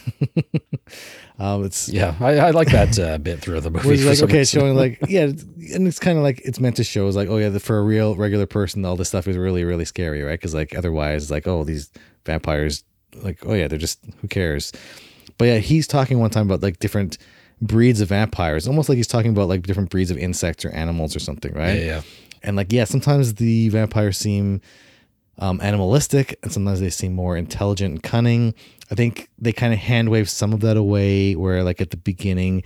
um, 1.39 1.65
it's 1.65 1.89
yeah, 1.89 2.15
I, 2.21 2.37
I 2.37 2.51
like 2.51 2.71
that 2.71 2.97
uh, 2.97 3.17
bit 3.17 3.41
through 3.41 3.59
the 3.59 3.69
movie. 3.69 3.97
like 4.05 4.21
okay, 4.23 4.39
reason. 4.39 4.59
showing 4.61 4.75
like 4.75 4.99
yeah, 5.09 5.23
and 5.25 5.87
it's 5.87 5.99
kind 5.99 6.17
of 6.17 6.23
like 6.23 6.39
it's 6.45 6.59
meant 6.61 6.77
to 6.77 6.85
show 6.85 7.07
is 7.07 7.15
like 7.17 7.27
oh 7.27 7.37
yeah, 7.37 7.49
the, 7.49 7.59
for 7.59 7.77
a 7.77 7.83
real 7.83 8.15
regular 8.15 8.45
person, 8.45 8.85
all 8.85 8.95
this 8.95 9.09
stuff 9.09 9.27
is 9.27 9.35
really 9.35 9.65
really 9.65 9.85
scary, 9.85 10.21
right? 10.21 10.39
Because 10.39 10.53
like 10.53 10.75
otherwise, 10.77 11.23
it's 11.23 11.31
like 11.31 11.45
oh 11.45 11.65
these 11.65 11.91
vampires, 12.25 12.85
like 13.15 13.45
oh 13.45 13.53
yeah, 13.53 13.67
they're 13.67 13.77
just 13.77 13.99
who 14.21 14.29
cares? 14.29 14.71
But 15.37 15.45
yeah, 15.45 15.57
he's 15.57 15.87
talking 15.87 16.19
one 16.19 16.29
time 16.29 16.47
about 16.47 16.63
like 16.63 16.79
different 16.79 17.17
breeds 17.61 18.01
of 18.01 18.09
vampires, 18.09 18.67
almost 18.67 18.89
like 18.89 18.97
he's 18.97 19.07
talking 19.07 19.31
about 19.31 19.47
like 19.47 19.63
different 19.63 19.89
breeds 19.89 20.11
of 20.11 20.17
insects 20.17 20.65
or 20.65 20.69
animals 20.71 21.15
or 21.15 21.19
something, 21.19 21.53
right? 21.53 21.79
yeah, 21.79 21.85
yeah. 21.85 22.01
And 22.43 22.55
like 22.55 22.71
yeah, 22.71 22.83
sometimes 22.83 23.35
the 23.35 23.69
vampires 23.69 24.17
seem 24.17 24.61
um, 25.39 25.59
animalistic, 25.61 26.37
and 26.43 26.51
sometimes 26.51 26.79
they 26.79 26.89
seem 26.91 27.13
more 27.13 27.35
intelligent 27.35 27.91
and 27.93 28.03
cunning. 28.03 28.53
I 28.91 28.95
think 28.95 29.29
they 29.39 29.51
kind 29.51 29.73
of 29.73 29.79
hand 29.79 30.09
wave 30.09 30.29
some 30.29 30.53
of 30.53 30.59
that 30.61 30.77
away. 30.77 31.33
Where 31.35 31.63
like 31.63 31.81
at 31.81 31.89
the 31.89 31.97
beginning, 31.97 32.61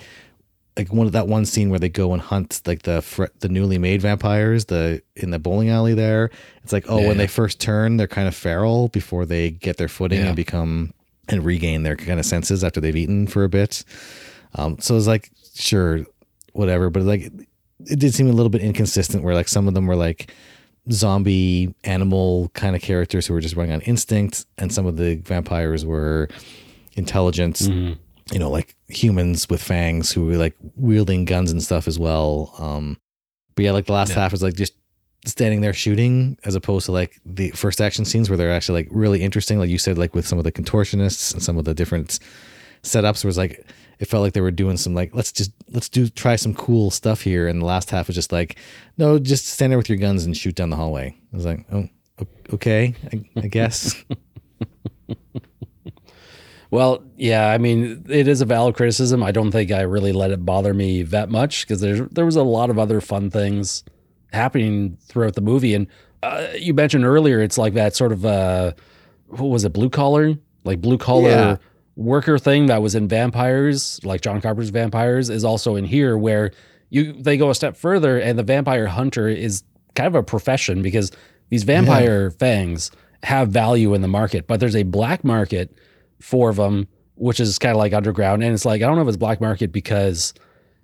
like 0.75 0.91
one 0.91 1.07
of 1.07 1.13
that 1.13 1.27
one 1.29 1.45
scene 1.45 1.69
where 1.69 1.79
they 1.79 1.87
go 1.89 2.11
and 2.11 2.21
hunt 2.21 2.61
like 2.65 2.81
the 2.81 3.01
fr- 3.01 3.31
the 3.39 3.47
newly 3.47 3.77
made 3.77 4.01
vampires, 4.01 4.65
the 4.65 5.01
in 5.15 5.31
the 5.31 5.39
bowling 5.39 5.69
alley 5.69 5.93
there. 5.93 6.29
It's 6.63 6.73
like 6.73 6.85
oh, 6.89 6.99
Yeah. 6.99 7.07
when 7.07 7.17
they 7.17 7.27
first 7.27 7.61
turn, 7.61 7.95
they're 7.97 8.05
kind 8.07 8.27
of 8.27 8.35
feral 8.35 8.89
before 8.89 9.25
they 9.25 9.49
get 9.51 9.77
their 9.77 9.87
footing 9.87 10.19
Yeah. 10.19 10.27
and 10.27 10.35
become 10.35 10.93
and 11.29 11.45
regain 11.45 11.83
their 11.83 11.95
kind 11.95 12.19
of 12.19 12.25
senses 12.25 12.63
after 12.65 12.81
they've 12.81 12.95
eaten 12.97 13.27
for 13.27 13.43
a 13.45 13.49
bit. 13.49 13.83
Um, 14.55 14.77
so 14.79 14.95
it's 14.97 15.07
like 15.07 15.29
sure, 15.55 16.05
whatever, 16.53 16.89
but 16.89 17.03
like 17.03 17.31
it 17.85 17.99
did 17.99 18.13
seem 18.13 18.27
a 18.29 18.33
little 18.33 18.49
bit 18.49 18.61
inconsistent. 18.61 19.23
Where 19.23 19.33
like 19.35 19.47
some 19.47 19.67
of 19.67 19.73
them 19.73 19.87
were 19.87 19.95
like 19.95 20.31
zombie 20.91 21.73
animal 21.83 22.49
kind 22.53 22.75
of 22.75 22.81
characters 22.81 23.27
who 23.27 23.33
were 23.33 23.41
just 23.41 23.55
running 23.55 23.73
on 23.73 23.81
instinct, 23.81 24.45
and 24.57 24.73
some 24.73 24.85
of 24.85 24.97
the 24.97 25.15
vampires 25.17 25.85
were 25.85 26.29
intelligent, 26.95 27.57
Mhm. 27.57 27.97
you 28.31 28.39
know, 28.39 28.49
like 28.49 28.75
humans 28.87 29.47
with 29.49 29.61
fangs 29.61 30.11
who 30.11 30.25
were 30.25 30.37
like 30.37 30.55
wielding 30.75 31.25
guns 31.25 31.51
and 31.51 31.61
stuff 31.63 31.87
as 31.87 31.99
well. 31.99 32.53
Um, 32.57 32.97
But 33.55 33.65
yeah, 33.65 33.71
like 33.73 33.87
the 33.87 33.93
last 33.93 34.09
Yeah. 34.11 34.15
half 34.21 34.31
was 34.31 34.41
like 34.41 34.55
just 34.55 34.71
standing 35.25 35.59
there 35.59 35.73
shooting 35.73 36.37
as 36.45 36.55
opposed 36.55 36.85
to 36.85 36.93
like 36.93 37.19
the 37.25 37.49
first 37.51 37.81
action 37.81 38.05
scenes 38.05 38.29
where 38.29 38.37
they're 38.37 38.53
actually 38.53 38.83
like 38.83 38.87
really 38.89 39.21
interesting. 39.21 39.59
Like 39.59 39.69
you 39.69 39.77
said, 39.77 39.97
like 39.97 40.15
with 40.15 40.25
some 40.25 40.37
of 40.37 40.45
the 40.45 40.51
contortionists 40.51 41.33
and 41.33 41.43
some 41.43 41.57
of 41.57 41.65
the 41.65 41.73
different 41.73 42.19
setups 42.83 43.25
was 43.25 43.37
like 43.37 43.65
it 43.99 44.05
felt 44.05 44.21
like 44.21 44.33
they 44.33 44.41
were 44.41 44.51
doing 44.51 44.77
some 44.77 44.95
like 44.95 45.13
let's 45.13 45.31
just 45.31 45.51
let's 45.71 45.89
do 45.89 46.07
try 46.09 46.35
some 46.35 46.53
cool 46.53 46.89
stuff 46.89 47.21
here. 47.21 47.47
And 47.47 47.61
the 47.61 47.65
last 47.65 47.89
half 47.91 48.07
was 48.07 48.15
just 48.15 48.31
like 48.31 48.57
no, 48.97 49.19
just 49.19 49.45
stand 49.45 49.71
there 49.71 49.77
with 49.77 49.89
your 49.89 49.97
guns 49.97 50.25
and 50.25 50.35
shoot 50.35 50.55
down 50.55 50.69
the 50.69 50.75
hallway. 50.75 51.15
I 51.31 51.35
was 51.35 51.45
like, 51.45 51.65
oh, 51.71 51.87
okay, 52.53 52.95
I, 53.13 53.23
I 53.37 53.47
guess. 53.47 54.03
Well, 56.71 57.03
yeah, 57.17 57.47
I 57.47 57.57
mean, 57.57 58.05
it 58.09 58.27
is 58.27 58.41
a 58.41 58.45
valid 58.45 58.75
criticism. 58.75 59.23
I 59.23 59.31
don't 59.31 59.51
think 59.51 59.71
I 59.71 59.81
really 59.81 60.11
let 60.11 60.29
it 60.31 60.45
bother 60.45 60.73
me 60.73 61.01
that 61.03 61.29
much 61.29 61.65
because 61.65 61.81
there 61.81 62.07
there 62.11 62.25
was 62.25 62.35
a 62.35 62.43
lot 62.43 62.69
of 62.69 62.77
other 62.77 63.01
fun 63.01 63.31
things 63.31 63.83
happening 64.31 64.97
throughout 65.01 65.33
the 65.33 65.41
movie. 65.41 65.73
And 65.73 65.87
uh, 66.21 66.47
you 66.55 66.75
mentioned 66.75 67.05
earlier, 67.05 67.41
it's 67.41 67.57
like 67.57 67.73
that 67.73 67.95
sort 67.95 68.11
of 68.11 68.23
uh, 68.23 68.73
what 69.27 69.47
was 69.47 69.65
it, 69.65 69.73
blue 69.73 69.89
collar, 69.89 70.35
like 70.63 70.79
blue 70.79 70.99
collar 70.99 71.29
Yeah. 71.29 71.57
Worker 71.99 72.39
thing 72.39 72.67
that 72.67 72.81
was 72.81 72.95
in 72.95 73.07
Vampires, 73.07 73.99
like 74.03 74.21
John 74.21 74.39
Carpenter's 74.39 74.69
Vampires, 74.69 75.29
is 75.29 75.43
also 75.43 75.75
in 75.75 75.83
here 75.83 76.17
where 76.17 76.51
you 76.89 77.13
they 77.13 77.37
go 77.37 77.49
a 77.49 77.55
step 77.55 77.75
further, 77.75 78.17
and 78.17 78.39
the 78.39 78.43
vampire 78.43 78.87
hunter 78.87 79.27
is 79.27 79.63
kind 79.95 80.07
of 80.07 80.15
a 80.15 80.23
profession 80.23 80.81
because 80.81 81.11
these 81.49 81.63
vampire 81.63 82.31
fangs 82.31 82.89
have 83.23 83.49
value 83.49 83.93
in 83.93 84.01
the 84.01 84.07
market, 84.07 84.47
but 84.47 84.59
there's 84.59 84.75
a 84.75 84.83
black 84.83 85.23
market 85.23 85.77
for 86.21 86.53
them, 86.53 86.87
which 87.15 87.39
is 87.39 87.59
kind 87.59 87.71
of 87.71 87.77
like 87.77 87.93
underground. 87.93 88.43
And 88.43 88.53
it's 88.53 88.65
like, 88.65 88.81
I 88.81 88.85
don't 88.85 88.95
know 88.95 89.01
if 89.01 89.07
it's 89.09 89.17
black 89.17 89.41
market 89.41 89.71
because 89.71 90.33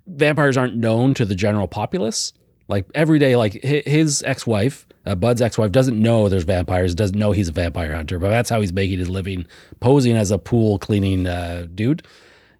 vampires 0.06 0.56
aren't 0.56 0.76
known 0.76 1.14
to 1.14 1.24
the 1.24 1.34
general 1.34 1.66
populace. 1.66 2.32
Like 2.68 2.86
every 2.94 3.18
day, 3.18 3.36
like 3.36 3.54
his 3.62 4.22
ex 4.24 4.46
wife, 4.46 4.86
uh, 5.06 5.14
Bud's 5.14 5.40
ex 5.40 5.56
wife, 5.56 5.72
doesn't 5.72 6.00
know 6.00 6.28
there's 6.28 6.44
vampires, 6.44 6.94
doesn't 6.94 7.18
know 7.18 7.32
he's 7.32 7.48
a 7.48 7.52
vampire 7.52 7.94
hunter, 7.94 8.18
but 8.18 8.30
that's 8.30 8.50
how 8.50 8.60
he's 8.60 8.72
making 8.72 8.98
his 8.98 9.08
living, 9.08 9.46
posing 9.80 10.16
as 10.16 10.30
a 10.30 10.38
pool 10.38 10.78
cleaning 10.78 11.26
uh, 11.26 11.66
dude. 11.74 12.04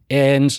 And 0.09 0.59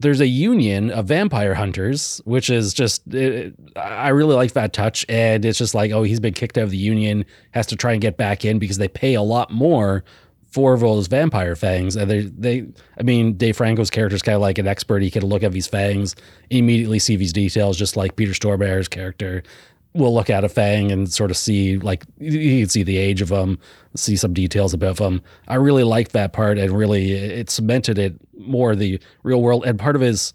there's 0.00 0.20
a 0.20 0.26
union 0.26 0.90
of 0.90 1.06
vampire 1.06 1.54
hunters, 1.54 2.20
which 2.24 2.50
is 2.50 2.74
just, 2.74 3.02
it, 3.14 3.54
I 3.76 4.08
really 4.08 4.34
like 4.34 4.52
that 4.52 4.72
touch. 4.72 5.04
And 5.08 5.44
it's 5.44 5.58
just 5.58 5.74
like, 5.74 5.92
oh, 5.92 6.02
he's 6.02 6.20
been 6.20 6.34
kicked 6.34 6.58
out 6.58 6.64
of 6.64 6.70
the 6.70 6.78
union, 6.78 7.24
has 7.52 7.66
to 7.66 7.76
try 7.76 7.92
and 7.92 8.00
get 8.00 8.16
back 8.16 8.44
in 8.44 8.58
because 8.58 8.78
they 8.78 8.88
pay 8.88 9.14
a 9.14 9.22
lot 9.22 9.50
more 9.50 10.02
for 10.46 10.76
those 10.76 11.06
vampire 11.06 11.54
fangs. 11.54 11.96
And 11.96 12.10
they, 12.10 12.22
they, 12.22 12.66
I 12.98 13.02
mean, 13.02 13.34
Dave 13.34 13.56
Franco's 13.56 13.90
character 13.90 14.16
is 14.16 14.22
kind 14.22 14.34
of 14.34 14.42
like 14.42 14.58
an 14.58 14.66
expert. 14.66 15.02
He 15.02 15.10
can 15.10 15.24
look 15.24 15.42
at 15.42 15.52
these 15.52 15.68
fangs, 15.68 16.16
immediately 16.48 16.98
see 16.98 17.16
these 17.16 17.32
details, 17.32 17.76
just 17.76 17.96
like 17.96 18.16
Peter 18.16 18.32
Stormare's 18.32 18.88
character 18.88 19.44
will 19.92 20.14
look 20.14 20.30
at 20.30 20.44
a 20.44 20.48
fang 20.48 20.92
and 20.92 21.12
sort 21.12 21.30
of 21.30 21.36
see, 21.36 21.76
like, 21.78 22.04
you 22.18 22.60
can 22.62 22.68
see 22.68 22.82
the 22.84 22.96
age 22.96 23.20
of 23.20 23.28
them, 23.28 23.58
see 23.96 24.16
some 24.16 24.32
details 24.32 24.72
about 24.72 24.96
them. 24.96 25.20
I 25.48 25.56
really 25.56 25.82
liked 25.82 26.12
that 26.12 26.32
part 26.32 26.58
and 26.58 26.70
really 26.72 27.12
it 27.12 27.50
cemented 27.50 27.98
it 27.98 28.14
more 28.38 28.76
the 28.76 29.00
real 29.24 29.42
world. 29.42 29.64
And 29.66 29.78
part 29.78 29.96
of 29.96 30.02
his, 30.02 30.32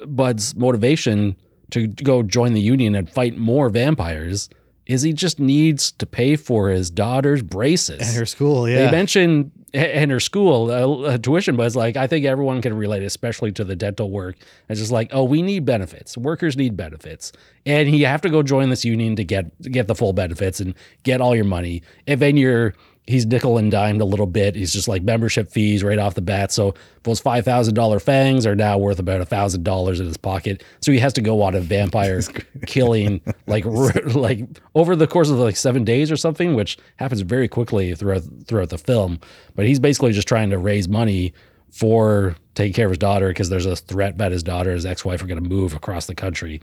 uh, 0.00 0.04
Bud's 0.06 0.54
motivation 0.54 1.34
to 1.70 1.86
go 1.86 2.22
join 2.22 2.52
the 2.52 2.60
union 2.60 2.94
and 2.94 3.08
fight 3.10 3.36
more 3.38 3.70
vampires 3.70 4.48
is 4.86 5.02
he 5.02 5.12
just 5.12 5.38
needs 5.38 5.92
to 5.92 6.06
pay 6.06 6.36
for 6.36 6.70
his 6.70 6.90
daughter's 6.90 7.42
braces. 7.42 8.00
At 8.00 8.18
her 8.18 8.26
school, 8.26 8.68
Yeah. 8.68 8.86
They 8.86 8.90
mentioned 8.90 9.50
in 9.72 10.10
her 10.10 10.20
school 10.20 10.70
uh, 11.04 11.18
tuition, 11.18 11.56
but 11.56 11.66
it's 11.66 11.76
like 11.76 11.96
I 11.96 12.06
think 12.06 12.24
everyone 12.24 12.62
can 12.62 12.74
relate, 12.74 13.02
especially 13.02 13.52
to 13.52 13.64
the 13.64 13.76
dental 13.76 14.10
work. 14.10 14.36
It's 14.68 14.80
just 14.80 14.92
like, 14.92 15.10
oh, 15.12 15.24
we 15.24 15.42
need 15.42 15.64
benefits. 15.64 16.16
Workers 16.16 16.56
need 16.56 16.76
benefits, 16.76 17.32
and 17.66 17.90
you 17.94 18.06
have 18.06 18.20
to 18.22 18.30
go 18.30 18.42
join 18.42 18.70
this 18.70 18.84
union 18.84 19.16
to 19.16 19.24
get 19.24 19.62
to 19.62 19.70
get 19.70 19.86
the 19.86 19.94
full 19.94 20.12
benefits 20.12 20.60
and 20.60 20.74
get 21.02 21.20
all 21.20 21.34
your 21.34 21.44
money. 21.44 21.82
And 22.06 22.20
then 22.20 22.36
you're 22.36 22.74
he's 23.08 23.24
nickel 23.24 23.56
and 23.56 23.70
dimed 23.70 24.02
a 24.02 24.04
little 24.04 24.26
bit. 24.26 24.54
He's 24.54 24.72
just 24.72 24.86
like 24.86 25.02
membership 25.02 25.50
fees 25.50 25.82
right 25.82 25.98
off 25.98 26.14
the 26.14 26.20
bat. 26.20 26.52
So 26.52 26.74
those 27.04 27.20
five 27.20 27.44
thousand 27.44 27.74
dollar 27.74 27.98
fangs 27.98 28.46
are 28.46 28.54
now 28.54 28.76
worth 28.76 28.98
about 28.98 29.22
a 29.22 29.24
thousand 29.24 29.64
dollars 29.64 29.98
in 29.98 30.06
his 30.06 30.18
pocket. 30.18 30.62
So 30.82 30.92
he 30.92 30.98
has 30.98 31.14
to 31.14 31.22
go 31.22 31.42
on 31.42 31.54
a 31.54 31.60
vampire 31.60 32.20
killing 32.66 33.22
like 33.46 33.64
r- 33.64 33.92
like 34.04 34.46
over 34.74 34.94
the 34.94 35.06
course 35.06 35.30
of 35.30 35.38
like 35.38 35.56
seven 35.56 35.84
days 35.84 36.12
or 36.12 36.16
something, 36.16 36.54
which 36.54 36.78
happens 36.96 37.22
very 37.22 37.48
quickly 37.48 37.94
throughout 37.94 38.22
throughout 38.46 38.68
the 38.68 38.78
film. 38.78 39.18
But 39.56 39.66
he's 39.66 39.80
basically 39.80 40.12
just 40.12 40.28
trying 40.28 40.50
to 40.50 40.58
raise 40.58 40.86
money 40.86 41.32
for 41.70 42.36
taking 42.54 42.72
care 42.74 42.86
of 42.86 42.90
his 42.90 42.98
daughter 42.98 43.28
because 43.28 43.48
there's 43.48 43.66
a 43.66 43.76
threat 43.76 44.18
that 44.18 44.32
his 44.32 44.42
daughter, 44.42 44.72
his 44.72 44.84
ex 44.84 45.04
wife, 45.04 45.22
are 45.22 45.26
going 45.26 45.42
to 45.42 45.48
move 45.48 45.74
across 45.74 46.06
the 46.06 46.14
country. 46.14 46.60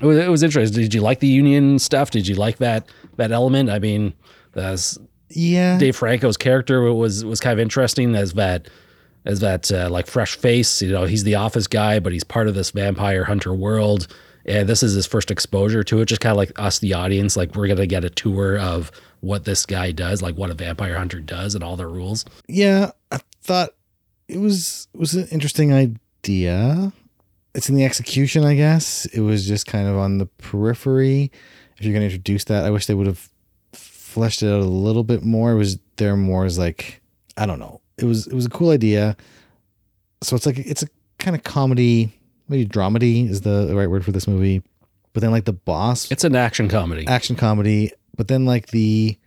It 0.00 0.06
was, 0.06 0.16
it 0.16 0.30
was 0.30 0.42
interesting. 0.42 0.82
Did 0.82 0.94
you 0.94 1.02
like 1.02 1.20
the 1.20 1.28
union 1.28 1.78
stuff? 1.78 2.10
Did 2.10 2.26
you 2.26 2.34
like 2.34 2.58
that 2.58 2.86
that 3.16 3.30
element? 3.30 3.68
I 3.68 3.78
mean, 3.78 4.14
that's 4.52 4.98
yeah. 5.34 5.78
Dave 5.78 5.96
Franco's 5.96 6.36
character 6.36 6.92
was 6.92 7.24
was 7.24 7.40
kind 7.40 7.52
of 7.52 7.58
interesting 7.58 8.14
as 8.14 8.34
that 8.34 8.68
as 9.24 9.40
that 9.40 9.70
uh, 9.70 9.88
like 9.90 10.06
fresh 10.06 10.36
face. 10.36 10.82
You 10.82 10.92
know, 10.92 11.04
he's 11.04 11.24
the 11.24 11.36
office 11.36 11.66
guy, 11.66 11.98
but 12.00 12.12
he's 12.12 12.24
part 12.24 12.48
of 12.48 12.54
this 12.54 12.70
vampire 12.70 13.24
hunter 13.24 13.54
world, 13.54 14.08
and 14.44 14.68
this 14.68 14.82
is 14.82 14.94
his 14.94 15.06
first 15.06 15.30
exposure 15.30 15.82
to 15.84 16.00
it. 16.00 16.06
Just 16.06 16.20
kind 16.20 16.32
of 16.32 16.36
like 16.38 16.52
us, 16.58 16.78
the 16.78 16.94
audience, 16.94 17.36
like 17.36 17.54
we're 17.54 17.68
gonna 17.68 17.86
get 17.86 18.04
a 18.04 18.10
tour 18.10 18.58
of 18.58 18.90
what 19.20 19.44
this 19.44 19.64
guy 19.66 19.92
does, 19.92 20.22
like 20.22 20.36
what 20.36 20.50
a 20.50 20.54
vampire 20.54 20.96
hunter 20.96 21.20
does, 21.20 21.54
and 21.54 21.62
all 21.62 21.76
the 21.76 21.86
rules. 21.86 22.24
yeah, 22.48 22.90
I 23.10 23.20
thought 23.42 23.70
it 24.28 24.38
was 24.38 24.88
it 24.94 25.00
was 25.00 25.14
an 25.14 25.28
interesting 25.28 25.72
idea. 25.72 26.92
It's 27.54 27.68
in 27.68 27.74
the 27.74 27.84
execution, 27.84 28.44
I 28.44 28.54
guess. 28.54 29.04
It 29.06 29.20
was 29.20 29.46
just 29.46 29.66
kind 29.66 29.86
of 29.86 29.96
on 29.96 30.18
the 30.18 30.26
periphery. 30.26 31.30
If 31.76 31.84
you're 31.84 31.92
going 31.92 32.08
to 32.08 32.14
introduce 32.14 32.44
that, 32.44 32.64
I 32.64 32.70
wish 32.70 32.86
they 32.86 32.94
would 32.94 33.06
have 33.06 33.28
fleshed 34.12 34.42
it 34.42 34.48
out 34.52 34.60
a 34.60 34.64
little 34.64 35.04
bit 35.04 35.22
more. 35.22 35.52
It 35.52 35.56
was 35.56 35.78
there 35.96 36.16
more 36.16 36.44
as 36.44 36.58
like 36.58 37.00
I 37.36 37.46
don't 37.46 37.58
know. 37.58 37.80
It 37.98 38.04
was 38.04 38.26
it 38.26 38.34
was 38.34 38.46
a 38.46 38.50
cool 38.50 38.70
idea. 38.70 39.16
So 40.22 40.36
it's 40.36 40.46
like 40.46 40.58
it's 40.58 40.82
a 40.82 40.86
kind 41.18 41.34
of 41.36 41.42
comedy, 41.44 42.12
maybe 42.48 42.66
dramedy 42.66 43.28
is 43.28 43.40
the 43.40 43.72
right 43.74 43.88
word 43.90 44.04
for 44.04 44.12
this 44.12 44.26
movie. 44.28 44.62
But 45.12 45.20
then 45.20 45.30
like 45.30 45.44
the 45.44 45.52
boss 45.52 46.10
It's 46.10 46.24
an 46.24 46.34
action 46.36 46.68
comedy. 46.68 47.06
action 47.06 47.36
comedy, 47.36 47.92
but 48.16 48.28
then 48.28 48.44
like 48.46 48.68
the 48.68 49.18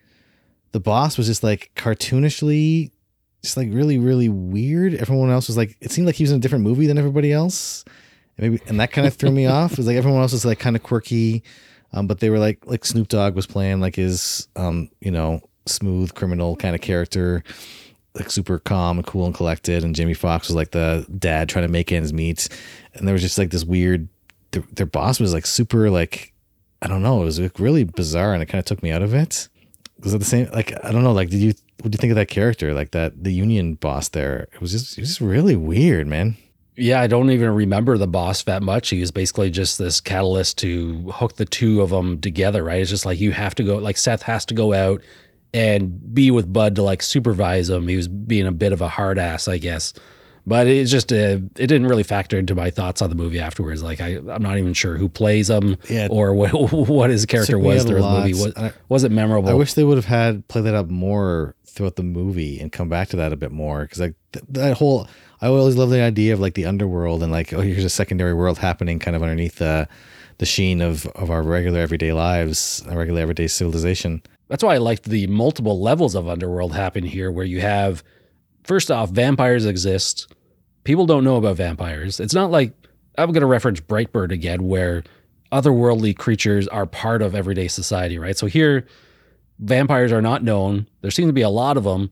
the 0.71 0.79
boss 0.79 1.17
was 1.17 1.27
just 1.27 1.43
like 1.43 1.71
cartoonishly 1.75 2.91
just 3.43 3.57
like 3.57 3.69
really 3.71 3.97
really 3.99 4.29
weird. 4.29 4.95
Everyone 4.95 5.29
else 5.29 5.47
was 5.47 5.57
like 5.57 5.77
it 5.81 5.91
seemed 5.91 6.07
like 6.07 6.15
he 6.15 6.23
was 6.23 6.31
in 6.31 6.37
a 6.37 6.41
different 6.41 6.63
movie 6.63 6.87
than 6.87 6.97
everybody 6.97 7.31
else. 7.31 7.83
And 8.37 8.51
maybe 8.51 8.63
and 8.67 8.79
that 8.79 8.91
kind 8.91 9.05
of 9.07 9.13
threw 9.13 9.31
me 9.31 9.45
off. 9.59 9.73
It 9.73 9.77
was 9.77 9.87
like 9.87 9.95
everyone 9.97 10.21
else 10.21 10.31
was 10.33 10.45
like 10.45 10.59
kind 10.59 10.75
of 10.75 10.83
quirky. 10.83 11.43
Um, 11.93 12.07
but 12.07 12.19
they 12.19 12.29
were 12.29 12.39
like 12.39 12.65
like 12.65 12.85
Snoop 12.85 13.07
Dogg 13.07 13.35
was 13.35 13.47
playing 13.47 13.79
like 13.79 13.95
his 13.95 14.47
um, 14.55 14.89
you 14.99 15.11
know, 15.11 15.41
smooth 15.65 16.13
criminal 16.13 16.55
kind 16.55 16.75
of 16.75 16.81
character, 16.81 17.43
like 18.13 18.29
super 18.29 18.59
calm 18.59 18.97
and 18.97 19.07
cool 19.07 19.25
and 19.25 19.35
collected. 19.35 19.83
And 19.83 19.95
Jamie 19.95 20.13
Foxx 20.13 20.47
was 20.47 20.55
like 20.55 20.71
the 20.71 21.05
dad 21.17 21.49
trying 21.49 21.65
to 21.65 21.71
make 21.71 21.91
ends 21.91 22.13
meet. 22.13 22.49
And 22.93 23.07
there 23.07 23.13
was 23.13 23.21
just 23.21 23.37
like 23.37 23.51
this 23.51 23.63
weird 23.63 24.09
their, 24.51 24.63
their 24.73 24.85
boss 24.85 25.19
was 25.19 25.33
like 25.33 25.45
super 25.45 25.89
like 25.89 26.33
I 26.81 26.87
don't 26.87 27.01
know. 27.03 27.21
It 27.21 27.25
was 27.25 27.39
like 27.39 27.59
really 27.59 27.83
bizarre, 27.83 28.33
and 28.33 28.43
it 28.43 28.47
kind 28.47 28.59
of 28.59 28.65
took 28.65 28.83
me 28.83 28.91
out 28.91 29.01
of 29.01 29.13
it. 29.13 29.49
Was 30.01 30.13
it 30.13 30.19
the 30.19 30.25
same? 30.25 30.49
Like 30.51 30.73
I 30.83 30.91
don't 30.91 31.03
know. 31.03 31.13
Like, 31.13 31.29
did 31.29 31.39
you 31.39 31.53
what 31.81 31.91
do 31.91 31.95
you 31.95 31.99
think 31.99 32.11
of 32.11 32.15
that 32.17 32.27
character? 32.27 32.73
Like 32.73 32.91
that 32.91 33.23
the 33.23 33.31
union 33.31 33.75
boss 33.75 34.09
there. 34.09 34.47
It 34.53 34.61
was 34.61 34.71
just 34.71 34.97
it 34.97 35.01
was 35.01 35.09
just 35.09 35.21
really 35.21 35.55
weird, 35.55 36.07
man. 36.07 36.37
Yeah, 36.77 36.99
I 37.01 37.07
don't 37.07 37.29
even 37.31 37.51
remember 37.51 37.97
the 37.97 38.07
boss 38.07 38.43
that 38.43 38.61
much. 38.61 38.89
He 38.89 38.99
was 38.99 39.11
basically 39.11 39.49
just 39.49 39.77
this 39.77 40.01
catalyst 40.01 40.57
to 40.59 41.09
hook 41.11 41.35
the 41.37 41.45
two 41.45 41.81
of 41.81 41.89
them 41.89 42.19
together, 42.19 42.63
right? 42.63 42.81
It's 42.81 42.89
just 42.89 43.05
like 43.05 43.19
you 43.19 43.31
have 43.31 43.55
to 43.55 43.63
go, 43.63 43.77
like 43.77 43.97
Seth 43.97 44.23
has 44.23 44.45
to 44.45 44.53
go 44.53 44.73
out 44.73 45.01
and 45.53 46.13
be 46.13 46.31
with 46.31 46.51
Bud 46.51 46.75
to 46.75 46.83
like 46.83 47.01
supervise 47.01 47.69
him. 47.69 47.87
He 47.87 47.95
was 47.95 48.07
being 48.09 48.45
a 48.45 48.51
bit 48.51 48.73
of 48.73 48.81
a 48.81 48.89
hard 48.89 49.17
ass, 49.17 49.47
I 49.47 49.57
guess. 49.57 49.93
But 50.47 50.67
it's 50.67 50.91
just, 50.91 51.11
uh, 51.11 51.39
it 51.57 51.67
didn't 51.67 51.87
really 51.87 52.03
factor 52.03 52.37
into 52.37 52.53
my 52.53 52.69
thoughts 52.69 53.01
on 53.01 53.09
the 53.09 53.15
movie 53.15 53.39
afterwards. 53.39 53.81
Like, 53.81 53.99
I, 53.99 54.17
I'm 54.29 54.43
not 54.43 54.59
even 54.59 54.73
sure 54.73 54.95
who 54.95 55.09
plays 55.09 55.49
him 55.49 55.77
Yeah. 55.89 56.07
or 56.11 56.35
what 56.35 56.51
what 56.71 57.09
his 57.09 57.25
character 57.25 57.57
was 57.57 57.83
through 57.83 58.01
the 58.01 58.09
movie. 58.11 58.33
Was, 58.33 58.53
I- 58.55 58.73
was 58.89 59.03
it 59.03 59.11
memorable? 59.11 59.49
I 59.49 59.53
wish 59.53 59.73
they 59.73 59.83
would 59.83 59.97
have 59.97 60.05
had 60.05 60.47
play 60.47 60.61
that 60.61 60.75
up 60.75 60.87
more 60.89 61.55
throughout 61.65 61.95
the 61.95 62.03
movie 62.03 62.59
and 62.59 62.71
come 62.71 62.89
back 62.89 63.07
to 63.09 63.17
that 63.17 63.33
a 63.33 63.35
bit 63.35 63.51
more 63.51 63.81
because 63.83 63.99
like 63.99 64.13
th- 64.33 64.45
that 64.49 64.77
whole 64.77 65.07
I 65.45 65.49
always 65.49 65.75
love 65.75 65.91
the 65.91 66.01
idea 66.01 66.33
of 66.33 66.39
like 66.39 66.55
the 66.55 66.65
underworld 66.65 67.21
and 67.21 67.31
like 67.31 67.53
oh 67.53 67.61
here's 67.61 67.85
a 67.85 67.89
secondary 67.89 68.33
world 68.33 68.57
happening 68.57 68.97
kind 68.97 69.15
of 69.15 69.21
underneath 69.21 69.57
the 69.57 69.87
the 70.39 70.45
sheen 70.45 70.81
of 70.81 71.05
of 71.07 71.29
our 71.29 71.43
regular 71.43 71.79
everyday 71.79 72.13
lives, 72.13 72.83
our 72.89 72.97
regular 72.97 73.21
everyday 73.21 73.45
civilization. 73.45 74.23
That's 74.47 74.63
why 74.63 74.73
I 74.73 74.79
liked 74.79 75.03
the 75.03 75.27
multiple 75.27 75.79
levels 75.79 76.15
of 76.15 76.27
underworld 76.27 76.73
happen 76.73 77.03
here, 77.03 77.31
where 77.31 77.45
you 77.45 77.61
have 77.61 78.03
first 78.63 78.89
off, 78.89 79.11
vampires 79.11 79.67
exist. 79.67 80.33
People 80.83 81.05
don't 81.05 81.23
know 81.23 81.35
about 81.35 81.57
vampires. 81.57 82.19
It's 82.19 82.33
not 82.33 82.49
like 82.49 82.73
I'm 83.19 83.31
going 83.31 83.41
to 83.41 83.47
reference 83.47 83.79
Brightburn 83.79 84.31
again, 84.31 84.67
where 84.67 85.03
otherworldly 85.51 86.17
creatures 86.17 86.67
are 86.69 86.87
part 86.87 87.21
of 87.21 87.35
everyday 87.35 87.67
society, 87.67 88.17
right? 88.17 88.35
So 88.35 88.47
here, 88.47 88.87
vampires 89.59 90.11
are 90.11 90.23
not 90.23 90.43
known. 90.43 90.87
There 91.01 91.11
seem 91.11 91.27
to 91.27 91.33
be 91.33 91.43
a 91.43 91.49
lot 91.49 91.77
of 91.77 91.83
them. 91.83 92.09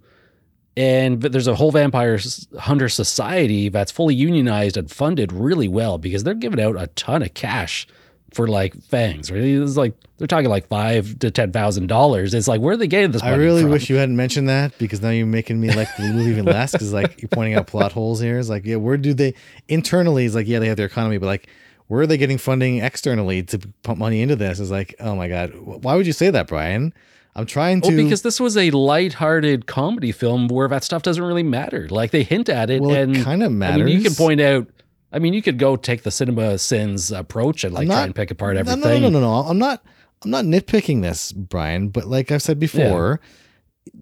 And 0.75 1.19
but 1.19 1.31
there's 1.31 1.47
a 1.47 1.55
whole 1.55 1.71
vampire 1.71 2.19
hunter 2.59 2.89
society 2.89 3.69
that's 3.69 3.91
fully 3.91 4.15
unionized 4.15 4.75
and 4.75 4.89
funded 4.89 5.31
really 5.31 5.67
well 5.67 5.97
because 5.97 6.23
they're 6.23 6.33
giving 6.33 6.59
out 6.59 6.75
a 6.81 6.87
ton 6.87 7.21
of 7.21 7.33
cash 7.35 7.87
for 8.33 8.47
like 8.47 8.81
fangs. 8.83 9.29
Right? 9.31 9.43
It's 9.43 9.77
like 9.77 9.93
they're 10.17 10.25
talking 10.25 10.49
like 10.49 10.67
five 10.67 11.19
to 11.19 11.29
ten 11.29 11.51
thousand 11.51 11.87
dollars. 11.87 12.33
It's 12.33 12.47
like 12.47 12.59
where 12.59 12.73
are 12.73 12.77
they 12.77 12.87
getting 12.87 13.11
this? 13.11 13.21
I 13.21 13.35
really 13.35 13.61
from? 13.61 13.71
wish 13.71 13.89
you 13.89 13.97
hadn't 13.97 14.15
mentioned 14.15 14.49
that 14.49 14.75
because 14.79 15.01
now 15.01 15.11
you're 15.11 15.27
making 15.27 15.61
me 15.61 15.71
like 15.71 15.89
even 15.99 16.45
less 16.45 16.71
because 16.71 16.91
like 16.91 17.21
you're 17.21 17.29
pointing 17.29 17.53
out 17.53 17.67
plot 17.67 17.91
holes 17.91 18.19
here. 18.19 18.39
It's 18.39 18.49
like, 18.49 18.65
yeah, 18.65 18.77
where 18.77 18.97
do 18.97 19.13
they 19.13 19.35
internally? 19.67 20.25
It's 20.25 20.33
like, 20.33 20.47
yeah, 20.47 20.57
they 20.57 20.67
have 20.69 20.77
their 20.77 20.87
economy, 20.87 21.19
but 21.19 21.27
like, 21.27 21.49
where 21.87 22.01
are 22.01 22.07
they 22.07 22.17
getting 22.17 22.39
funding 22.39 22.79
externally 22.79 23.43
to 23.43 23.59
pump 23.83 23.99
money 23.99 24.21
into 24.21 24.35
this? 24.35 24.59
It's 24.59 24.71
like, 24.71 24.95
oh 24.99 25.15
my 25.15 25.27
god, 25.27 25.53
why 25.55 25.95
would 25.95 26.07
you 26.07 26.13
say 26.13 26.31
that, 26.31 26.47
Brian? 26.47 26.93
I'm 27.35 27.45
trying 27.45 27.81
to. 27.81 27.87
Well, 27.87 27.97
because 27.97 28.21
this 28.21 28.39
was 28.39 28.57
a 28.57 28.69
light-hearted 28.71 29.65
comedy 29.65 30.11
film 30.11 30.47
where 30.47 30.67
that 30.67 30.83
stuff 30.83 31.01
doesn't 31.01 31.23
really 31.23 31.43
matter. 31.43 31.87
Like 31.89 32.11
they 32.11 32.23
hint 32.23 32.47
at 32.49 32.69
it, 32.69 32.81
well, 32.81 32.91
and 32.95 33.17
it 33.17 33.23
kind 33.23 33.41
of 33.41 33.47
I 33.47 33.55
matters. 33.55 33.85
mean, 33.85 33.97
you 33.97 34.03
can 34.03 34.13
point 34.15 34.39
out. 34.39 34.67
I 35.11 35.19
mean, 35.19 35.33
you 35.33 35.41
could 35.41 35.59
go 35.59 35.75
take 35.75 36.03
the 36.03 36.09
CinemaSins 36.09 37.15
approach 37.17 37.63
and 37.63 37.73
like 37.73 37.83
I'm 37.83 37.89
try 37.89 38.03
and 38.03 38.15
pick 38.15 38.31
apart 38.31 38.57
everything. 38.57 38.81
No, 38.81 38.93
no, 38.93 39.09
no, 39.09 39.09
no, 39.09 39.19
no. 39.19 39.33
I'm 39.49 39.59
not. 39.59 39.83
I'm 40.23 40.31
not 40.31 40.45
nitpicking 40.45 41.01
this, 41.01 41.31
Brian. 41.31 41.89
But 41.89 42.05
like 42.05 42.31
I've 42.31 42.41
said 42.41 42.59
before, 42.59 43.19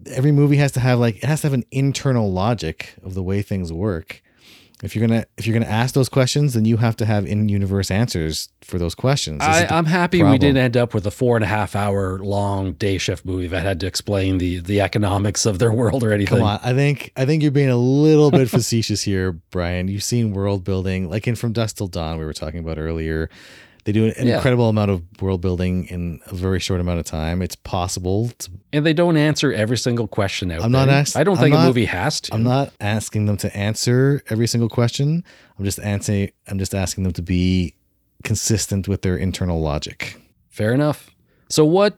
every 0.06 0.32
movie 0.32 0.56
has 0.56 0.72
to 0.72 0.80
have 0.80 0.98
like 0.98 1.16
it 1.16 1.24
has 1.24 1.40
to 1.40 1.46
have 1.48 1.54
an 1.54 1.64
internal 1.70 2.30
logic 2.30 2.94
of 3.02 3.14
the 3.14 3.22
way 3.22 3.42
things 3.42 3.72
work. 3.72 4.22
If 4.82 4.96
you're 4.96 5.06
gonna 5.06 5.24
if 5.38 5.46
you're 5.46 5.54
gonna 5.54 5.70
ask 5.70 5.94
those 5.94 6.08
questions, 6.08 6.54
then 6.54 6.64
you 6.64 6.76
have 6.78 6.96
to 6.96 7.06
have 7.06 7.24
in 7.24 7.48
universe 7.48 7.88
answers 7.88 8.48
for 8.62 8.78
those 8.78 8.96
questions. 8.96 9.38
This 9.38 9.48
I, 9.48 9.66
I'm 9.66 9.84
happy 9.84 10.24
we 10.24 10.38
didn't 10.38 10.56
end 10.56 10.76
up 10.76 10.92
with 10.92 11.06
a 11.06 11.12
four 11.12 11.36
and 11.36 11.44
a 11.44 11.48
half 11.48 11.76
hour 11.76 12.18
long 12.18 12.72
day 12.72 12.98
shift 12.98 13.24
movie 13.24 13.46
that 13.46 13.62
had 13.62 13.78
to 13.80 13.86
explain 13.86 14.38
the 14.38 14.58
the 14.58 14.80
economics 14.80 15.46
of 15.46 15.60
their 15.60 15.72
world 15.80 16.02
or 16.02 16.12
anything. 16.12 16.38
Come 16.38 16.46
on, 16.46 16.60
I 16.64 16.72
think 16.74 17.12
I 17.16 17.24
think 17.24 17.42
you're 17.42 17.52
being 17.52 17.70
a 17.70 17.76
little 17.76 18.32
bit 18.32 18.50
facetious 18.50 19.02
here, 19.02 19.32
Brian. 19.50 19.86
You've 19.86 20.02
seen 20.02 20.32
world 20.32 20.64
building, 20.64 21.08
like 21.08 21.28
in 21.28 21.36
From 21.36 21.52
Dusk 21.52 21.76
Till 21.76 21.86
Dawn, 21.86 22.18
we 22.18 22.24
were 22.24 22.32
talking 22.32 22.58
about 22.58 22.76
earlier. 22.78 23.30
They 23.84 23.90
do 23.92 24.06
an 24.06 24.26
Yeah. 24.28 24.36
incredible 24.36 24.68
amount 24.68 24.92
of 24.92 25.02
world 25.20 25.40
building 25.40 25.86
in 25.86 26.20
a 26.26 26.34
very 26.36 26.60
short 26.60 26.80
amount 26.80 27.00
of 27.00 27.04
time. 27.04 27.42
It's 27.42 27.56
possible. 27.56 28.30
To, 28.38 28.50
And 28.72 28.86
they 28.86 28.92
don't 28.92 29.16
answer 29.16 29.52
every 29.52 29.76
single 29.76 30.06
question 30.06 30.52
out 30.52 30.62
I'm 30.62 30.70
not 30.70 30.86
there. 30.86 30.94
ask- 30.98 31.16
I 31.16 31.24
don't 31.24 31.36
I'm 31.36 31.42
think 31.42 31.54
not- 31.54 31.64
a 31.64 31.66
movie 31.66 31.86
has 31.86 32.20
to. 32.22 32.34
I'm 32.34 32.44
not 32.44 32.72
asking 32.80 33.26
them 33.26 33.36
to 33.38 33.56
answer 33.56 34.22
every 34.30 34.46
single 34.46 34.68
question. 34.68 35.24
I'm 35.58 35.64
just 35.64 35.80
answering. 35.80 36.30
I'm 36.46 36.58
just 36.60 36.74
asking 36.74 37.02
them 37.04 37.12
to 37.14 37.22
be 37.22 37.74
consistent 38.22 38.86
with 38.86 39.02
their 39.02 39.16
internal 39.16 39.60
logic. 39.60 40.16
Fair 40.48 40.72
enough. 40.72 41.10
So, 41.48 41.64
what 41.64 41.96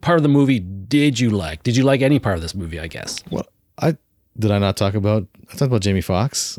part 0.00 0.18
of 0.18 0.22
the 0.22 0.28
movie 0.30 0.58
did 0.60 1.20
you 1.20 1.28
like? 1.30 1.62
Did 1.62 1.76
you 1.76 1.84
like 1.84 2.00
any 2.00 2.18
part 2.18 2.36
of 2.36 2.42
this 2.42 2.54
movie? 2.54 2.80
I 2.80 2.86
guess. 2.86 3.18
Well, 3.30 3.46
I 3.78 3.96
did 4.38 4.50
I 4.50 4.58
not 4.58 4.76
talk 4.78 4.94
about? 4.94 5.26
I 5.50 5.52
talked 5.52 5.68
about 5.68 5.82
Jamie 5.82 6.00
Foxx, 6.00 6.58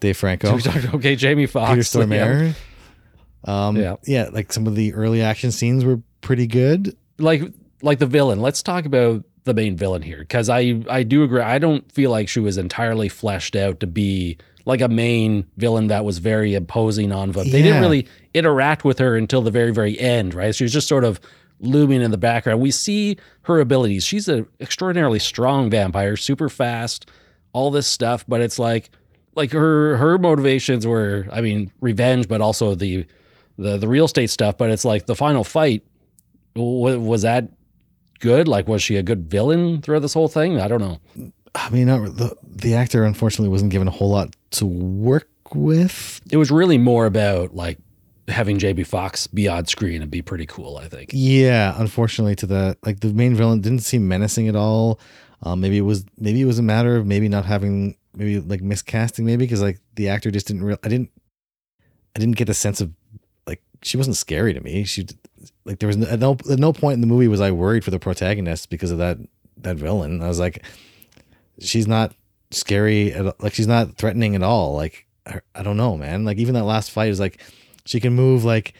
Dave 0.00 0.16
Franco, 0.18 0.58
talked- 0.58 0.94
okay, 0.94 1.16
Jamie 1.16 1.46
Foxx. 1.46 1.70
Peter 1.94 2.06
Stormare. 2.06 2.54
Um, 3.44 3.76
Yeah. 3.76 3.96
yeah, 4.06 4.28
like 4.32 4.52
some 4.52 4.66
of 4.66 4.74
the 4.76 4.94
early 4.94 5.22
action 5.22 5.50
scenes 5.52 5.84
were 5.84 6.00
pretty 6.20 6.46
good. 6.46 6.96
like 7.18 7.42
like 7.82 7.98
the 7.98 8.06
villain. 8.06 8.40
Let's 8.40 8.62
talk 8.62 8.84
about 8.84 9.24
the 9.44 9.54
main 9.54 9.76
villain 9.76 10.02
here 10.02 10.18
because 10.20 10.48
I 10.48 10.82
I 10.88 11.02
do 11.02 11.24
agree. 11.24 11.40
I 11.40 11.58
don't 11.58 11.90
feel 11.90 12.10
like 12.10 12.28
she 12.28 12.38
was 12.40 12.56
entirely 12.58 13.08
fleshed 13.08 13.56
out 13.56 13.80
to 13.80 13.86
be 13.88 14.38
like 14.64 14.80
a 14.80 14.88
main 14.88 15.44
villain 15.56 15.88
that 15.88 16.04
was 16.04 16.18
very 16.18 16.54
imposing 16.54 17.10
on 17.10 17.32
them. 17.32 17.50
They 17.50 17.58
Yeah. 17.58 17.64
didn't 17.64 17.80
really 17.80 18.06
interact 18.34 18.84
with 18.84 19.00
her 19.00 19.16
until 19.16 19.42
the 19.42 19.50
very 19.50 19.72
very 19.72 19.98
end, 19.98 20.34
right? 20.34 20.54
She 20.54 20.62
was 20.64 20.72
just 20.72 20.86
sort 20.86 21.02
of 21.04 21.20
looming 21.60 22.02
in 22.02 22.10
the 22.12 22.18
background. 22.18 22.60
We 22.60 22.70
see 22.70 23.16
her 23.42 23.58
abilities. 23.60 24.04
She's 24.04 24.28
an 24.28 24.46
extraordinarily 24.60 25.18
strong 25.18 25.68
vampire, 25.70 26.16
super 26.16 26.48
fast, 26.48 27.08
all 27.52 27.70
this 27.72 27.86
stuff, 27.88 28.24
but 28.28 28.40
it's 28.40 28.58
like 28.60 28.90
like 29.34 29.50
her 29.52 29.96
her 29.96 30.18
motivations 30.18 30.86
were 30.86 31.26
I 31.32 31.40
mean 31.40 31.72
revenge, 31.80 32.28
but 32.28 32.40
also 32.40 32.74
the 32.76 33.06
the 33.58 33.76
the 33.76 33.88
real 33.88 34.04
estate 34.06 34.30
stuff. 34.30 34.56
But 34.58 34.70
it's 34.70 34.84
like 34.84 35.06
the 35.06 35.16
final 35.16 35.44
fight 35.44 35.82
wa- 36.56 36.96
was 36.96 37.22
that 37.22 37.48
good? 38.20 38.48
Like, 38.48 38.68
was 38.68 38.82
she 38.82 38.96
a 38.96 39.02
good 39.02 39.30
villain 39.30 39.82
throughout 39.82 40.00
this 40.00 40.14
whole 40.14 40.28
thing? 40.28 40.60
I 40.60 40.68
don't 40.68 40.80
know. 40.80 41.00
I 41.54 41.68
mean, 41.70 41.86
not, 41.86 42.16
the 42.16 42.36
the 42.44 42.74
actor 42.74 43.04
unfortunately 43.04 43.50
wasn't 43.50 43.72
given 43.72 43.88
a 43.88 43.90
whole 43.90 44.10
lot 44.10 44.34
to 44.52 44.66
work 44.66 45.28
with. 45.54 46.20
It 46.30 46.38
was 46.38 46.50
really 46.50 46.78
more 46.78 47.06
about 47.06 47.54
like 47.54 47.78
having 48.28 48.58
JB 48.58 48.86
Fox 48.86 49.26
be 49.26 49.48
on 49.48 49.66
screen 49.66 50.00
and 50.00 50.10
be 50.10 50.22
pretty 50.22 50.46
cool. 50.46 50.78
I 50.78 50.88
think. 50.88 51.10
Yeah, 51.12 51.74
unfortunately, 51.76 52.36
to 52.36 52.46
the 52.46 52.78
like 52.84 53.00
the 53.00 53.12
main 53.12 53.34
villain 53.34 53.60
didn't 53.60 53.80
seem 53.80 54.08
menacing 54.08 54.48
at 54.48 54.56
all. 54.56 54.98
Um, 55.42 55.60
maybe 55.60 55.76
it 55.76 55.82
was 55.82 56.04
maybe 56.18 56.40
it 56.40 56.46
was 56.46 56.58
a 56.58 56.62
matter 56.62 56.96
of 56.96 57.06
maybe 57.06 57.28
not 57.28 57.44
having 57.44 57.96
maybe 58.14 58.40
like 58.40 58.60
miscasting 58.60 59.24
maybe 59.24 59.44
because 59.44 59.62
like 59.62 59.80
the 59.94 60.08
actor 60.08 60.30
just 60.30 60.46
didn't 60.46 60.64
real 60.64 60.78
I 60.84 60.88
didn't 60.88 61.10
I 62.14 62.20
didn't 62.20 62.36
get 62.36 62.46
the 62.46 62.54
sense 62.54 62.80
of 62.80 62.92
she 63.82 63.96
wasn't 63.96 64.16
scary 64.16 64.54
to 64.54 64.60
me. 64.60 64.84
She 64.84 65.06
like 65.64 65.78
there 65.78 65.86
was 65.86 65.96
no, 65.96 66.06
at 66.06 66.18
no 66.18 66.36
at 66.50 66.58
no 66.58 66.72
point 66.72 66.94
in 66.94 67.00
the 67.00 67.06
movie 67.06 67.28
was 67.28 67.40
I 67.40 67.50
worried 67.50 67.84
for 67.84 67.90
the 67.90 67.98
protagonist 67.98 68.70
because 68.70 68.90
of 68.90 68.98
that 68.98 69.18
that 69.58 69.76
villain. 69.76 70.22
I 70.22 70.28
was 70.28 70.40
like, 70.40 70.64
she's 71.58 71.86
not 71.86 72.14
scary 72.50 73.12
at 73.12 73.40
like 73.42 73.54
she's 73.54 73.66
not 73.66 73.96
threatening 73.96 74.34
at 74.34 74.42
all. 74.42 74.74
Like 74.74 75.06
I, 75.54 75.62
don't 75.62 75.76
know, 75.76 75.96
man. 75.96 76.24
Like 76.24 76.38
even 76.38 76.54
that 76.54 76.64
last 76.64 76.90
fight 76.90 77.08
is 77.08 77.20
like 77.20 77.40
she 77.84 78.00
can 78.00 78.14
move 78.14 78.44
like 78.44 78.74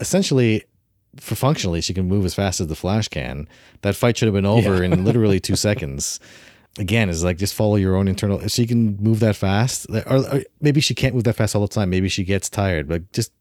essentially 0.00 0.64
for 1.18 1.34
functionally 1.34 1.80
she 1.80 1.94
can 1.94 2.06
move 2.06 2.24
as 2.26 2.34
fast 2.34 2.60
as 2.60 2.66
the 2.66 2.76
flash 2.76 3.08
can 3.08 3.48
that 3.80 3.96
fight 3.96 4.18
should 4.18 4.26
have 4.26 4.34
been 4.34 4.44
over 4.44 4.82
in 4.82 5.02
literally 5.06 5.40
two 5.40 5.56
seconds 5.56 6.20
again 6.78 7.08
is 7.08 7.24
like 7.24 7.38
just 7.38 7.54
follow 7.54 7.76
your 7.76 7.96
own 7.96 8.06
internal 8.06 8.38
if 8.40 8.50
she 8.50 8.66
can 8.66 8.98
move 8.98 9.20
that 9.20 9.34
fast 9.34 9.86
or, 9.88 10.16
or 10.30 10.42
maybe 10.60 10.78
she 10.78 10.94
can't 10.94 11.14
move 11.14 11.24
that 11.24 11.34
fast 11.34 11.56
all 11.56 11.62
the 11.62 11.68
time 11.68 11.88
maybe 11.88 12.06
she 12.06 12.22
gets 12.22 12.50
tired 12.50 12.86
but 12.86 13.10
just 13.14 13.32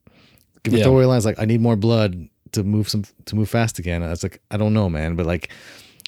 give 0.71 0.80
Yeah. 0.80 0.88
lines 0.88 1.25
like 1.25 1.39
i 1.39 1.45
need 1.45 1.62
more 1.62 1.75
blood 1.75 2.28
to 2.51 2.63
move 2.63 2.89
some 2.89 3.04
to 3.25 3.36
move 3.36 3.49
fast 3.49 3.80
again 3.80 4.04
i 4.04 4.10
was 4.10 4.23
like 4.23 4.41
i 4.51 4.58
don't 4.58 4.73
know 4.73 4.89
man 4.89 5.15
but 5.15 5.25
like 5.25 5.49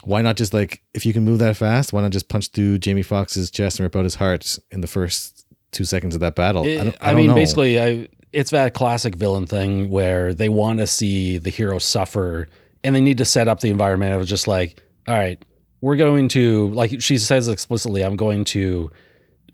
why 0.04 0.22
not 0.22 0.38
just 0.38 0.54
like 0.54 0.82
if 0.94 1.06
you 1.06 1.14
can 1.14 1.24
move 1.26 1.40
that 1.40 1.58
fast 1.58 1.94
why 1.94 2.02
not 2.02 2.12
just 2.12 2.30
punch 2.30 2.50
through 2.50 2.78
jamie 2.78 3.02
foxx's 3.04 3.50
chest 3.52 3.80
and 3.80 3.84
rip 3.86 3.96
out 3.96 4.04
his 4.04 4.16
heart 4.16 4.58
in 4.72 4.82
the 4.82 4.88
first 4.88 5.46
two 5.72 5.84
seconds 5.84 6.16
of 6.16 6.22
that 6.22 6.36
battle 6.36 6.64
It- 6.66 6.68
i, 6.68 6.72
eh, 6.80 6.84
don't, 6.84 6.96
I, 7.02 7.06
I 7.08 7.12
don't 7.12 7.18
mean, 7.18 7.28
know. 7.28 7.36
basically, 7.36 7.80
I, 7.82 8.08
it's 8.34 8.52
that 8.52 8.74
classic 8.74 9.16
villain 9.16 9.46
thing 9.48 9.90
where 9.90 10.34
they 10.34 10.50
want 10.50 10.80
to 10.80 10.88
see 10.88 11.38
the 11.38 11.50
hero 11.50 11.78
suffer 11.80 12.48
and 12.84 12.96
they 12.96 13.02
need 13.02 13.18
to 13.18 13.26
set 13.26 13.48
up 13.48 13.62
the 13.62 13.70
environment. 13.70 14.14
It 14.14 14.18
was 14.18 14.30
just 14.30 14.48
like, 14.48 14.82
all 15.08 15.16
right, 15.16 15.44
we're 15.82 15.96
going 15.96 16.28
to, 16.30 16.68
like 16.70 17.02
she 17.02 17.18
says 17.18 17.48
explicitly, 17.48 18.04
I'm 18.04 18.16
going 18.16 18.44
to, 18.46 18.92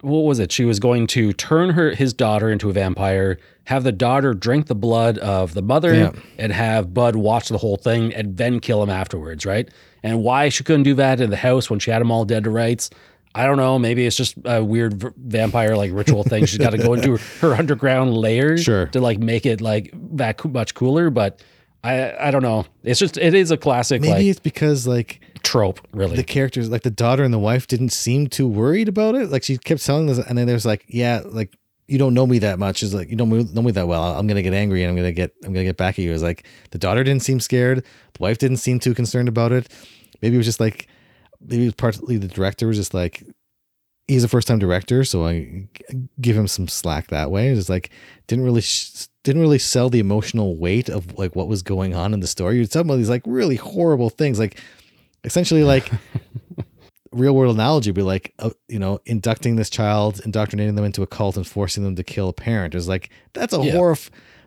what 0.04 0.22
was 0.26 0.40
it? 0.40 0.52
She 0.52 0.66
was 0.66 0.80
going 0.80 1.08
to 1.08 1.34
turn 1.34 1.72
her 1.72 1.92
his 1.92 2.14
daughter 2.14 2.52
into 2.52 2.70
a 2.70 2.74
vampire, 2.74 3.38
have 3.66 3.84
the 3.84 3.92
daughter 3.92 4.34
drink 4.34 4.68
the 4.68 4.76
blood 4.76 5.18
of 5.18 5.54
the 5.54 5.62
mother, 5.62 5.94
Yeah. 5.94 6.12
and 6.38 6.52
have 6.52 6.94
Bud 6.94 7.16
watch 7.16 7.50
the 7.50 7.58
whole 7.58 7.78
thing 7.78 8.14
and 8.14 8.38
then 8.38 8.60
kill 8.60 8.84
him 8.84 8.90
afterwards, 8.90 9.46
right? 9.46 9.70
And 10.04 10.22
why 10.22 10.50
she 10.50 10.64
couldn't 10.64 10.84
do 10.84 10.94
that 10.96 11.20
in 11.22 11.30
the 11.30 11.38
house 11.38 11.70
when 11.70 11.80
she 11.80 11.90
had 11.92 12.02
them 12.02 12.12
all 12.12 12.26
dead 12.26 12.44
to 12.44 12.50
rights, 12.50 12.90
I 13.36 13.46
don't 13.46 13.58
know. 13.58 13.80
Maybe 13.80 14.06
it's 14.06 14.16
just 14.18 14.36
a 14.46 14.64
weird 14.64 14.94
v- 14.96 15.08
vampire 15.18 15.76
like 15.76 15.92
ritual 15.94 16.24
thing. 16.24 16.46
She's 16.46 16.60
got 16.60 16.70
to 16.72 16.78
go 16.78 16.94
into 16.94 17.18
her, 17.18 17.48
her 17.48 17.56
underground 17.60 18.14
layer 18.16 18.58
Sure. 18.58 18.86
to 18.88 19.00
like 19.02 19.18
make 19.20 19.46
it 19.46 19.60
like 19.62 19.92
that 20.18 20.38
co- 20.38 20.50
much 20.50 20.76
cooler. 20.76 21.10
But 21.10 21.42
I 21.84 22.28
I 22.28 22.32
don't 22.32 22.44
know. 22.44 22.66
It's 22.84 23.00
just 23.00 23.18
it 23.18 23.34
is 23.34 23.52
a 23.52 23.58
classic 23.58 24.02
maybe 24.02 24.14
like 24.14 24.26
it's 24.26 24.40
because 24.40 24.88
like 24.88 25.20
trope, 25.44 25.86
really. 25.92 26.16
the 26.16 26.24
characters 26.24 26.70
like 26.70 26.84
the 26.84 26.92
daughter 26.92 27.24
and 27.24 27.34
the 27.34 27.40
wife 27.40 27.68
didn't 27.68 27.90
seem 27.90 28.28
too 28.28 28.48
worried 28.48 28.88
about 28.88 29.16
it. 29.16 29.30
Like 29.30 29.44
she 29.44 29.58
kept 29.58 29.86
telling 29.86 30.08
this 30.08 30.18
and 30.18 30.38
then 30.38 30.48
there's 30.48 30.66
like 30.66 30.86
yeah 30.88 31.22
like 31.26 31.58
you 31.88 31.98
don't 31.98 32.14
know 32.14 32.26
me 32.26 32.40
that 32.40 32.60
much. 32.60 32.84
Is 32.84 32.94
like 32.94 33.10
you 33.10 33.18
don't 33.18 33.30
know 33.54 33.62
me 33.62 33.72
that 33.72 33.88
well. 33.88 34.18
I'm 34.18 34.28
gonna 34.28 34.42
get 34.42 34.54
angry 34.54 34.84
and 34.84 34.90
i'm 34.90 34.96
gonna 34.96 35.12
get 35.12 35.34
i'm 35.44 35.52
gonna 35.54 35.66
get 35.66 35.78
back 35.78 36.00
at 36.00 36.06
you. 36.06 36.14
It's 36.14 36.24
like 36.24 36.46
the 36.72 36.78
daughter 36.78 37.04
didn't 37.04 37.24
seem 37.24 37.40
scared. 37.40 37.80
The 37.80 38.20
wife 38.20 38.38
didn't 38.38 38.58
seem 38.58 38.80
too 38.80 38.94
concerned 38.94 39.28
about 39.28 39.52
it. 39.52 39.70
Maybe 40.22 40.36
it 40.36 40.38
was 40.38 40.48
just 40.48 40.62
like 40.62 40.88
maybe 41.42 41.64
it 41.64 41.68
was 41.68 41.76
partly 41.76 42.18
the 42.18 42.30
director 42.30 42.68
was 42.68 42.78
just 42.78 42.94
like 42.94 43.24
he's 44.08 44.24
a 44.24 44.28
first 44.28 44.48
time 44.48 44.60
director 44.60 45.04
so 45.04 45.26
I 45.26 45.68
give 46.20 46.36
him 46.38 46.48
some 46.48 46.68
slack 46.68 47.08
that 47.08 47.32
way. 47.32 47.50
It's 47.50 47.70
like 47.70 47.90
didn't 48.28 48.46
really 48.46 48.62
sh- 48.62 49.08
didn't 49.24 49.42
really 49.42 49.60
sell 49.60 49.90
the 49.90 50.00
emotional 50.00 50.58
weight 50.58 50.90
of 50.90 51.18
like 51.18 51.36
what 51.36 51.48
was 51.48 51.62
going 51.62 51.96
on 51.96 52.14
in 52.14 52.20
the 52.20 52.28
story. 52.28 52.58
You're 52.58 52.66
talking 52.66 52.88
about 52.90 52.98
these 52.98 53.10
like 53.10 53.24
really 53.26 53.56
horrible 53.56 54.10
things 54.10 54.40
like 54.40 54.60
essentially 55.24 55.64
like 55.74 55.90
real 57.12 57.36
world 57.36 57.54
analogy 57.56 57.92
would 57.92 57.96
be 57.96 58.02
like 58.02 58.34
uh, 58.40 58.50
you 58.68 58.80
know 58.80 59.00
inducting 59.06 59.56
this 59.56 59.70
child 59.70 60.20
indoctrinating 60.26 60.76
them 60.76 60.86
into 60.86 61.04
a 61.04 61.08
cult 61.08 61.38
and 61.38 61.46
forcing 61.48 61.84
them 61.84 61.96
to 61.96 62.04
kill 62.04 62.30
a 62.30 62.34
parent. 62.34 62.76
Is 62.76 62.88
like 62.88 63.10
that's 63.34 63.54
a 63.54 63.62
Yeah. 63.64 63.74
horror 63.74 63.98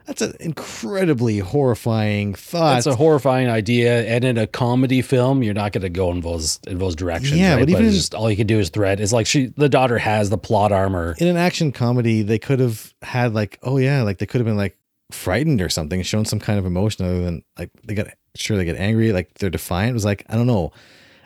that's 0.07 0.23
an 0.23 0.35
incredibly 0.41 1.39
horrifying 1.41 2.35
thought 2.35 2.75
That's 2.75 2.87
a 2.87 2.95
horrifying 2.95 3.49
idea, 3.49 4.05
and 4.07 4.25
in 4.25 4.39
a 4.39 4.47
comedy 4.47 5.03
film, 5.03 5.43
you're 5.43 5.53
not 5.55 5.73
going 5.73 5.83
to 5.83 5.89
go 5.89 6.11
in 6.13 6.21
those 6.21 6.61
in 6.67 6.79
those 6.79 6.95
directions. 6.95 7.37
Yeah, 7.39 7.55
right? 7.55 7.61
but 7.61 7.69
even- 7.71 7.85
it's 7.87 7.97
just 7.97 8.15
all 8.15 8.31
you 8.31 8.37
can 8.37 8.47
do 8.47 8.59
is 8.59 8.71
threat. 8.71 9.01
It's 9.01 9.13
like 9.13 9.27
she, 9.27 9.47
the 9.57 9.69
daughter, 9.69 9.99
has 9.99 10.31
the 10.31 10.39
plot 10.39 10.71
armor. 10.73 11.15
in 11.19 11.27
an 11.29 11.37
action 11.37 11.73
comedy 11.73 12.23
they 12.23 12.39
could 12.39 12.61
have 12.61 12.95
had 13.03 13.35
like 13.35 13.59
oh 13.63 13.77
yeah 13.79 14.03
like 14.03 14.19
they 14.19 14.27
could 14.27 14.39
have 14.41 14.47
been 14.47 14.57
like 14.57 14.77
frightened 15.11 15.61
or 15.63 15.69
something 15.69 16.03
shown 16.03 16.25
some 16.25 16.41
kind 16.41 16.59
of 16.59 16.67
emotion 16.67 17.05
other 17.05 17.23
than 17.25 17.43
like 17.59 17.71
they 17.85 17.95
got 17.95 18.07
sure 18.35 18.57
they 18.57 18.65
get 18.65 18.77
angry 18.77 19.13
like 19.13 19.33
they're 19.35 19.51
defiant 19.51 19.91
it 19.91 19.95
was 19.95 20.05
like 20.05 20.25
i 20.29 20.35
don't 20.35 20.47
know 20.49 20.73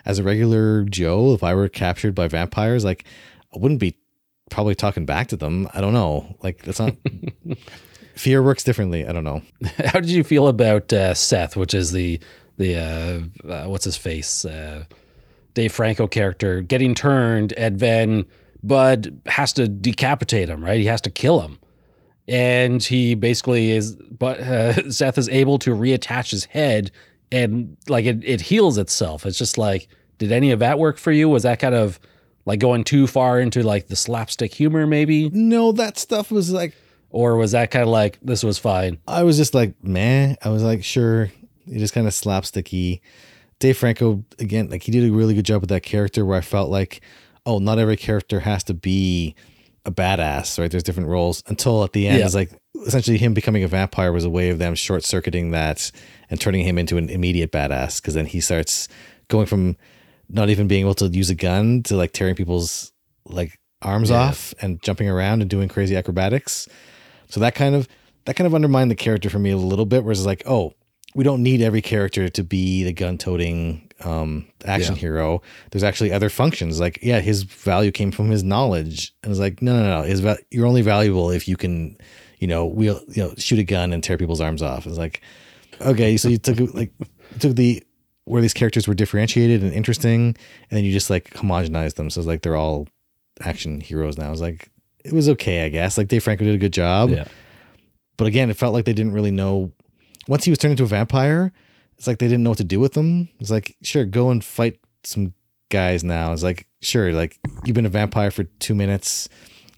as 0.05 0.19
a 0.19 0.23
regular 0.23 0.83
joe 0.83 1.33
if 1.33 1.43
i 1.43 1.53
were 1.55 1.67
captured 1.67 2.13
by 2.13 2.27
vampires 2.27 2.85
like 2.85 3.05
i 3.55 3.57
wouldn't 3.57 3.79
be 3.79 3.97
probably 4.51 4.75
talking 4.75 5.05
back 5.05 5.27
to 5.27 5.35
them 5.35 5.67
i 5.73 5.81
don't 5.81 5.93
know 5.93 6.35
like 6.43 6.61
that's 6.63 6.79
not 6.79 6.95
fear 8.21 8.43
works 8.43 8.63
differently. 8.63 9.07
I 9.07 9.11
don't 9.11 9.23
know. 9.23 9.41
How 9.85 9.99
did 9.99 10.11
you 10.11 10.23
feel 10.23 10.47
about 10.47 10.93
uh, 10.93 11.13
Seth, 11.15 11.57
which 11.57 11.73
is 11.73 11.91
the 11.91 12.19
the 12.57 12.75
uh, 12.77 13.51
uh, 13.51 13.65
what's 13.67 13.85
his 13.85 13.97
face, 13.97 14.45
uh, 14.45 14.85
Dave 15.55 15.73
Franco 15.73 16.07
character, 16.07 16.61
getting 16.61 16.93
turned, 16.93 17.53
and 17.53 17.79
then 17.79 18.25
Bud 18.61 19.19
has 19.25 19.51
to 19.53 19.67
decapitate 19.67 20.49
him. 20.49 20.63
Right, 20.63 20.79
he 20.79 20.85
has 20.85 21.01
to 21.01 21.09
kill 21.09 21.41
him, 21.41 21.57
and 22.27 22.81
he 22.83 23.15
basically 23.15 23.71
is. 23.71 23.95
But 23.95 24.39
uh, 24.39 24.89
Seth 24.91 25.17
is 25.17 25.27
able 25.29 25.57
to 25.59 25.71
reattach 25.71 26.29
his 26.29 26.45
head, 26.45 26.91
and 27.31 27.75
like 27.89 28.05
it, 28.05 28.23
it 28.23 28.41
heals 28.41 28.77
itself. 28.77 29.25
It's 29.25 29.39
just 29.39 29.57
like, 29.57 29.87
did 30.19 30.31
any 30.31 30.51
of 30.51 30.59
that 30.59 30.77
work 30.77 30.99
for 30.99 31.11
you? 31.11 31.27
Was 31.27 31.43
that 31.43 31.59
kind 31.59 31.73
of 31.73 31.99
like 32.45 32.59
going 32.59 32.83
too 32.83 33.07
far 33.07 33.39
into 33.39 33.63
like 33.63 33.87
the 33.87 33.95
slapstick 33.95 34.53
humor, 34.53 34.85
maybe, 34.85 35.29
No, 35.29 35.71
that 35.71 35.97
stuff 35.97 36.31
was 36.31 36.51
like 36.51 36.75
or 37.11 37.35
was 37.37 37.51
that 37.51 37.71
kind 37.71 37.83
of 37.83 37.89
like 37.89 38.17
this 38.21 38.43
was 38.43 38.57
fine? 38.57 38.97
I 39.07 39.23
was 39.23 39.37
just 39.37 39.53
like, 39.53 39.81
man, 39.83 40.37
I 40.43 40.49
was 40.49 40.63
like, 40.63 40.83
sure. 40.83 41.23
It 41.67 41.77
just 41.79 41.93
kind 41.93 42.07
of 42.07 42.13
slapsticky. 42.13 43.01
Dave 43.59 43.77
Franco, 43.77 44.23
again, 44.39 44.69
like 44.69 44.83
he 44.83 44.91
did 44.91 45.07
a 45.07 45.13
really 45.13 45.35
good 45.35 45.45
job 45.45 45.61
with 45.61 45.69
that 45.69 45.83
character 45.83 46.25
where 46.25 46.37
I 46.37 46.41
felt 46.41 46.69
like, 46.69 47.01
oh, 47.45 47.59
not 47.59 47.77
every 47.79 47.95
character 47.97 48.39
has 48.41 48.63
to 48.65 48.73
be 48.73 49.35
a 49.85 49.91
badass, 49.91 50.57
right? 50.59 50.69
There's 50.71 50.83
different 50.83 51.09
roles 51.09 51.43
until 51.47 51.83
at 51.83 51.93
the 51.93 52.07
end, 52.07 52.19
Yeah. 52.19 52.25
it's 52.25 52.35
like 52.35 52.51
essentially 52.85 53.17
him 53.17 53.33
becoming 53.33 53.63
a 53.63 53.67
vampire 53.67 54.11
was 54.11 54.25
a 54.25 54.29
way 54.29 54.49
of 54.49 54.57
them 54.59 54.73
short 54.75 55.03
circuiting 55.03 55.51
that 55.51 55.91
and 56.29 56.39
turning 56.41 56.65
him 56.65 56.77
into 56.77 56.97
an 56.97 57.09
immediate 57.09 57.51
badass. 57.51 58.01
Cause 58.01 58.13
then 58.15 58.25
he 58.25 58.41
starts 58.41 58.87
going 59.27 59.45
from 59.45 59.75
not 60.29 60.49
even 60.49 60.67
being 60.67 60.81
able 60.81 60.93
to 60.95 61.07
use 61.07 61.29
a 61.29 61.35
gun 61.35 61.83
to 61.83 61.95
like 61.95 62.13
tearing 62.13 62.35
people's 62.35 62.91
like 63.25 63.59
arms 63.81 64.09
Yeah. 64.09 64.17
off 64.21 64.53
and 64.61 64.81
jumping 64.81 65.09
around 65.09 65.41
and 65.41 65.49
doing 65.49 65.67
crazy 65.67 65.95
acrobatics. 65.95 66.67
So 67.31 67.39
that 67.39 67.55
kind 67.55 67.73
of 67.75 67.87
that 68.25 68.35
kind 68.35 68.45
of 68.45 68.53
undermined 68.53 68.91
the 68.91 68.95
character 68.95 69.29
for 69.29 69.39
me 69.39 69.49
a 69.49 69.57
little 69.57 69.85
bit, 69.87 70.03
where 70.03 70.11
it's 70.11 70.25
like, 70.25 70.43
oh, 70.45 70.73
we 71.15 71.23
don't 71.23 71.41
need 71.41 71.61
every 71.61 71.81
character 71.81 72.29
to 72.29 72.43
be 72.43 72.83
the 72.83 72.93
gun-toting 72.93 73.89
um, 74.05 74.45
action 74.65 74.95
Yeah. 74.95 75.01
hero. 75.01 75.41
There's 75.71 75.83
actually 75.83 76.11
other 76.11 76.29
functions. 76.29 76.79
Like, 76.79 76.99
yeah, 77.01 77.19
his 77.19 77.43
value 77.43 77.91
came 77.91 78.11
from 78.11 78.29
his 78.29 78.43
knowledge, 78.43 79.13
and 79.23 79.31
it's 79.31 79.39
like, 79.39 79.61
no, 79.61 79.75
no, 79.77 80.01
no. 80.01 80.07
His 80.07 80.19
va- 80.19 80.37
you're 80.51 80.65
only 80.67 80.81
valuable 80.83 81.31
if 81.31 81.47
you 81.47 81.57
can, 81.57 81.97
you 82.39 82.47
know, 82.47 82.65
wheel, 82.65 83.01
you 83.09 83.23
know, 83.23 83.33
shoot 83.37 83.59
a 83.59 83.63
gun 83.63 83.91
and 83.91 84.03
tear 84.03 84.17
people's 84.17 84.39
arms 84.41 84.61
off. 84.61 84.85
It's 84.87 84.97
like, 84.97 85.21
okay, 85.81 86.15
so 86.17 86.29
you 86.29 86.37
took 86.37 86.73
like 86.73 86.91
took 87.39 87.55
the 87.55 87.83
where 88.25 88.41
these 88.41 88.53
characters 88.53 88.87
were 88.87 88.93
differentiated 88.93 89.63
and 89.63 89.73
interesting, 89.73 90.27
and 90.27 90.77
then 90.77 90.83
you 90.85 90.91
just 90.93 91.09
like 91.09 91.31
homogenized 91.31 91.95
them. 91.95 92.09
So 92.09 92.21
it's 92.21 92.27
like 92.27 92.41
they're 92.43 92.55
all 92.55 92.87
action 93.41 93.81
heroes 93.81 94.17
now. 94.17 94.31
It's 94.31 94.41
like 94.41 94.69
it 95.03 95.13
was 95.13 95.29
okay, 95.29 95.65
I 95.65 95.69
guess. 95.69 95.97
Like 95.97 96.07
Dave 96.07 96.23
Franco 96.23 96.45
did 96.45 96.55
a 96.55 96.59
good 96.59 96.73
job. 96.73 97.09
Yeah. 97.09 97.25
But 98.17 98.27
again, 98.27 98.49
it 98.49 98.57
felt 98.57 98.73
like 98.73 98.85
they 98.85 98.93
didn't 98.93 99.13
really 99.13 99.31
know. 99.31 99.71
Once 100.27 100.43
he 100.43 100.51
was 100.51 100.59
turned 100.59 100.71
into 100.71 100.83
a 100.83 100.87
vampire, 100.87 101.51
it's 101.97 102.07
like 102.07 102.19
they 102.19 102.27
didn't 102.27 102.43
know 102.43 102.51
what 102.51 102.57
to 102.57 102.63
do 102.63 102.79
with 102.79 102.95
him. 102.95 103.29
It's 103.39 103.51
like, 103.51 103.75
sure, 103.81 104.05
go 104.05 104.29
and 104.29 104.43
fight 104.43 104.79
some 105.03 105.33
guys 105.69 106.03
now. 106.03 106.33
It's 106.33 106.43
like, 106.43 106.67
sure, 106.81 107.11
like 107.13 107.39
you've 107.65 107.75
been 107.75 107.85
a 107.85 107.89
vampire 107.89 108.31
for 108.31 108.43
two 108.43 108.75
minutes. 108.75 109.27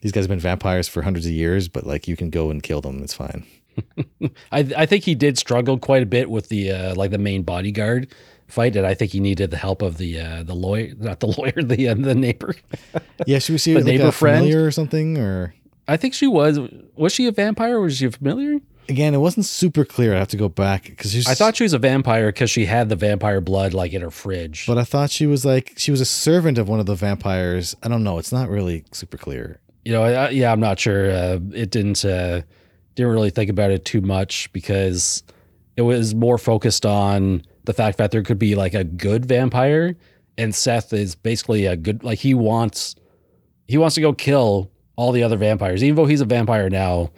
These 0.01 0.11
guys 0.11 0.23
have 0.25 0.29
been 0.29 0.39
vampires 0.39 0.87
for 0.87 1.01
hundreds 1.01 1.25
of 1.25 1.31
years, 1.31 1.69
but 1.69 1.85
like 1.85 2.07
you 2.07 2.17
can 2.17 2.29
go 2.29 2.49
and 2.49 2.61
kill 2.61 2.81
them. 2.81 3.01
It's 3.01 3.13
fine. 3.13 3.45
I 4.51 4.59
I 4.77 4.85
think 4.85 5.05
he 5.05 5.15
did 5.15 5.37
struggle 5.37 5.79
quite 5.79 6.03
a 6.03 6.05
bit 6.05 6.29
with 6.29 6.49
the 6.49 6.71
uh, 6.71 6.95
like 6.95 7.11
the 7.11 7.17
main 7.17 7.43
bodyguard 7.43 8.13
fight, 8.53 8.75
it. 8.75 8.85
I 8.85 8.93
think 8.93 9.11
he 9.11 9.19
needed 9.19 9.51
the 9.51 9.57
help 9.57 9.81
of 9.81 9.97
the 9.97 10.19
uh, 10.19 10.43
the 10.43 10.53
lawyer, 10.55 10.93
not 10.97 11.19
the 11.19 11.27
lawyer, 11.37 11.61
the 11.63 11.89
uh, 11.89 11.93
the 11.95 12.15
neighbor. 12.15 12.55
Yeah, 13.25 13.39
she 13.39 13.51
was 13.53 13.63
see 13.63 13.73
The 13.73 13.79
like 13.79 13.85
neighbor 13.85 14.07
a 14.07 14.11
friend? 14.11 14.39
familiar 14.45 14.65
or 14.65 14.71
something? 14.71 15.17
Or 15.17 15.53
I 15.87 15.97
think 15.97 16.13
she 16.13 16.27
was. 16.27 16.59
Was 16.95 17.13
she 17.13 17.27
a 17.27 17.31
vampire? 17.31 17.77
or 17.77 17.81
Was 17.81 17.97
she 17.97 18.05
a 18.05 18.11
familiar? 18.11 18.59
again, 18.89 19.13
it 19.13 19.17
wasn't 19.19 19.45
super 19.45 19.85
clear. 19.85 20.13
I 20.13 20.19
have 20.19 20.27
to 20.29 20.37
go 20.37 20.49
back 20.49 20.83
because 20.83 21.25
I 21.25 21.35
thought 21.35 21.55
she 21.55 21.63
was 21.63 21.71
a 21.71 21.77
vampire 21.79 22.27
because 22.33 22.51
she 22.51 22.65
had 22.65 22.89
the 22.89 22.97
vampire 22.97 23.39
blood 23.39 23.73
like 23.73 23.93
in 23.93 24.01
her 24.01 24.11
fridge. 24.11 24.65
but 24.67 24.77
I 24.77 24.83
thought 24.83 25.09
she 25.09 25.25
was 25.25 25.45
like 25.45 25.71
she 25.77 25.89
was 25.91 26.01
a 26.01 26.05
servant 26.05 26.57
of 26.57 26.67
one 26.67 26.81
of 26.81 26.85
the 26.85 26.95
vampires. 26.95 27.75
I 27.81 27.87
don't 27.87 28.03
know. 28.03 28.17
It's 28.17 28.33
not 28.33 28.49
really 28.49 28.83
super 28.91 29.17
clear. 29.17 29.59
you 29.85 29.93
know, 29.93 30.03
I, 30.03 30.29
yeah, 30.31 30.51
I'm 30.51 30.59
not 30.59 30.79
sure. 30.79 31.09
Uh, 31.11 31.39
it 31.53 31.71
didn't 31.71 32.03
uh, 32.03 32.41
didn't 32.95 33.11
really 33.13 33.29
think 33.29 33.49
about 33.49 33.71
it 33.71 33.85
too 33.85 34.01
much 34.01 34.51
because 34.51 35.23
it 35.77 35.83
was 35.83 36.13
more 36.13 36.37
focused 36.37 36.85
on 36.85 37.43
the 37.65 37.73
fact 37.73 37.97
that 37.97 38.11
there 38.11 38.23
could 38.23 38.39
be 38.39 38.55
like 38.55 38.73
a 38.73 38.83
good 38.83 39.25
vampire, 39.25 39.95
and 40.37 40.53
Seth 40.53 40.93
is 40.93 41.15
basically 41.15 41.65
a 41.65 41.75
good. 41.75 42.03
Like 42.03 42.19
he 42.19 42.33
wants 42.33 42.95
he 43.67 43.77
wants 43.77 43.95
to 43.95 44.01
go 44.01 44.13
kill 44.13 44.71
all 44.95 45.11
the 45.11 45.23
other 45.23 45.37
vampires, 45.37 45.83
even 45.83 45.95
though 45.95 46.05
he's 46.05 46.21
a 46.21 46.25
vampire 46.25 46.69
now. 46.69 47.11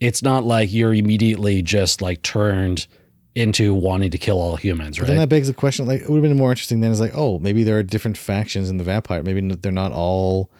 It's 0.00 0.22
not 0.22 0.44
like 0.44 0.72
you're 0.72 0.94
immediately 0.94 1.62
just 1.62 2.02
like 2.02 2.22
turned 2.22 2.88
into 3.34 3.72
wanting 3.72 4.10
to 4.10 4.18
kill 4.18 4.40
all 4.40 4.56
humans, 4.56 4.98
right? 4.98 5.06
But 5.06 5.08
then 5.12 5.18
that 5.18 5.28
begs 5.28 5.48
the 5.48 5.54
question: 5.54 5.86
like, 5.86 6.02
it 6.02 6.10
would 6.10 6.16
have 6.16 6.22
been 6.22 6.36
more 6.36 6.50
interesting 6.50 6.80
then. 6.80 6.90
Is 6.90 7.00
like, 7.00 7.12
oh, 7.14 7.38
maybe 7.38 7.62
there 7.62 7.78
are 7.78 7.82
different 7.82 8.18
factions 8.18 8.68
in 8.68 8.78
the 8.78 8.84
vampire. 8.84 9.22
Maybe 9.22 9.40
they're 9.54 9.72
not 9.72 9.92
all 9.92 10.50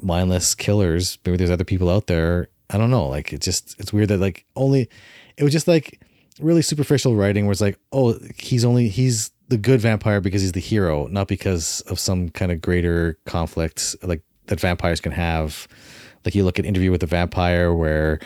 mindless 0.00 0.54
killers. 0.54 1.18
Maybe 1.24 1.38
there's 1.38 1.50
other 1.50 1.64
people 1.64 1.88
out 1.88 2.06
there. 2.06 2.48
I 2.70 2.78
don't 2.78 2.90
know. 2.90 3.06
Like, 3.06 3.32
it 3.32 3.40
just 3.40 3.78
it's 3.80 3.92
weird 3.92 4.08
that 4.08 4.20
like 4.20 4.44
only 4.54 4.88
it 5.36 5.44
was 5.44 5.52
just 5.52 5.66
like 5.66 6.00
really 6.40 6.62
superficial 6.62 7.14
writing. 7.16 7.44
Where 7.46 7.52
it's 7.52 7.60
like, 7.60 7.78
oh, 7.92 8.18
he's 8.36 8.64
only 8.64 8.88
he's 8.88 9.30
the 9.48 9.58
good 9.58 9.80
vampire 9.80 10.20
because 10.20 10.40
he's 10.42 10.52
the 10.52 10.60
hero, 10.60 11.06
not 11.08 11.28
because 11.28 11.80
of 11.82 11.98
some 11.98 12.28
kind 12.30 12.50
of 12.50 12.60
greater 12.60 13.18
conflict 13.26 13.94
like 14.02 14.22
that 14.46 14.60
vampires 14.60 15.00
can 15.00 15.12
have. 15.12 15.68
Like 16.24 16.34
you 16.34 16.44
look 16.44 16.58
at 16.58 16.64
Interview 16.64 16.90
with 16.90 17.02
the 17.02 17.06
Vampire, 17.06 17.74
where 17.74 18.18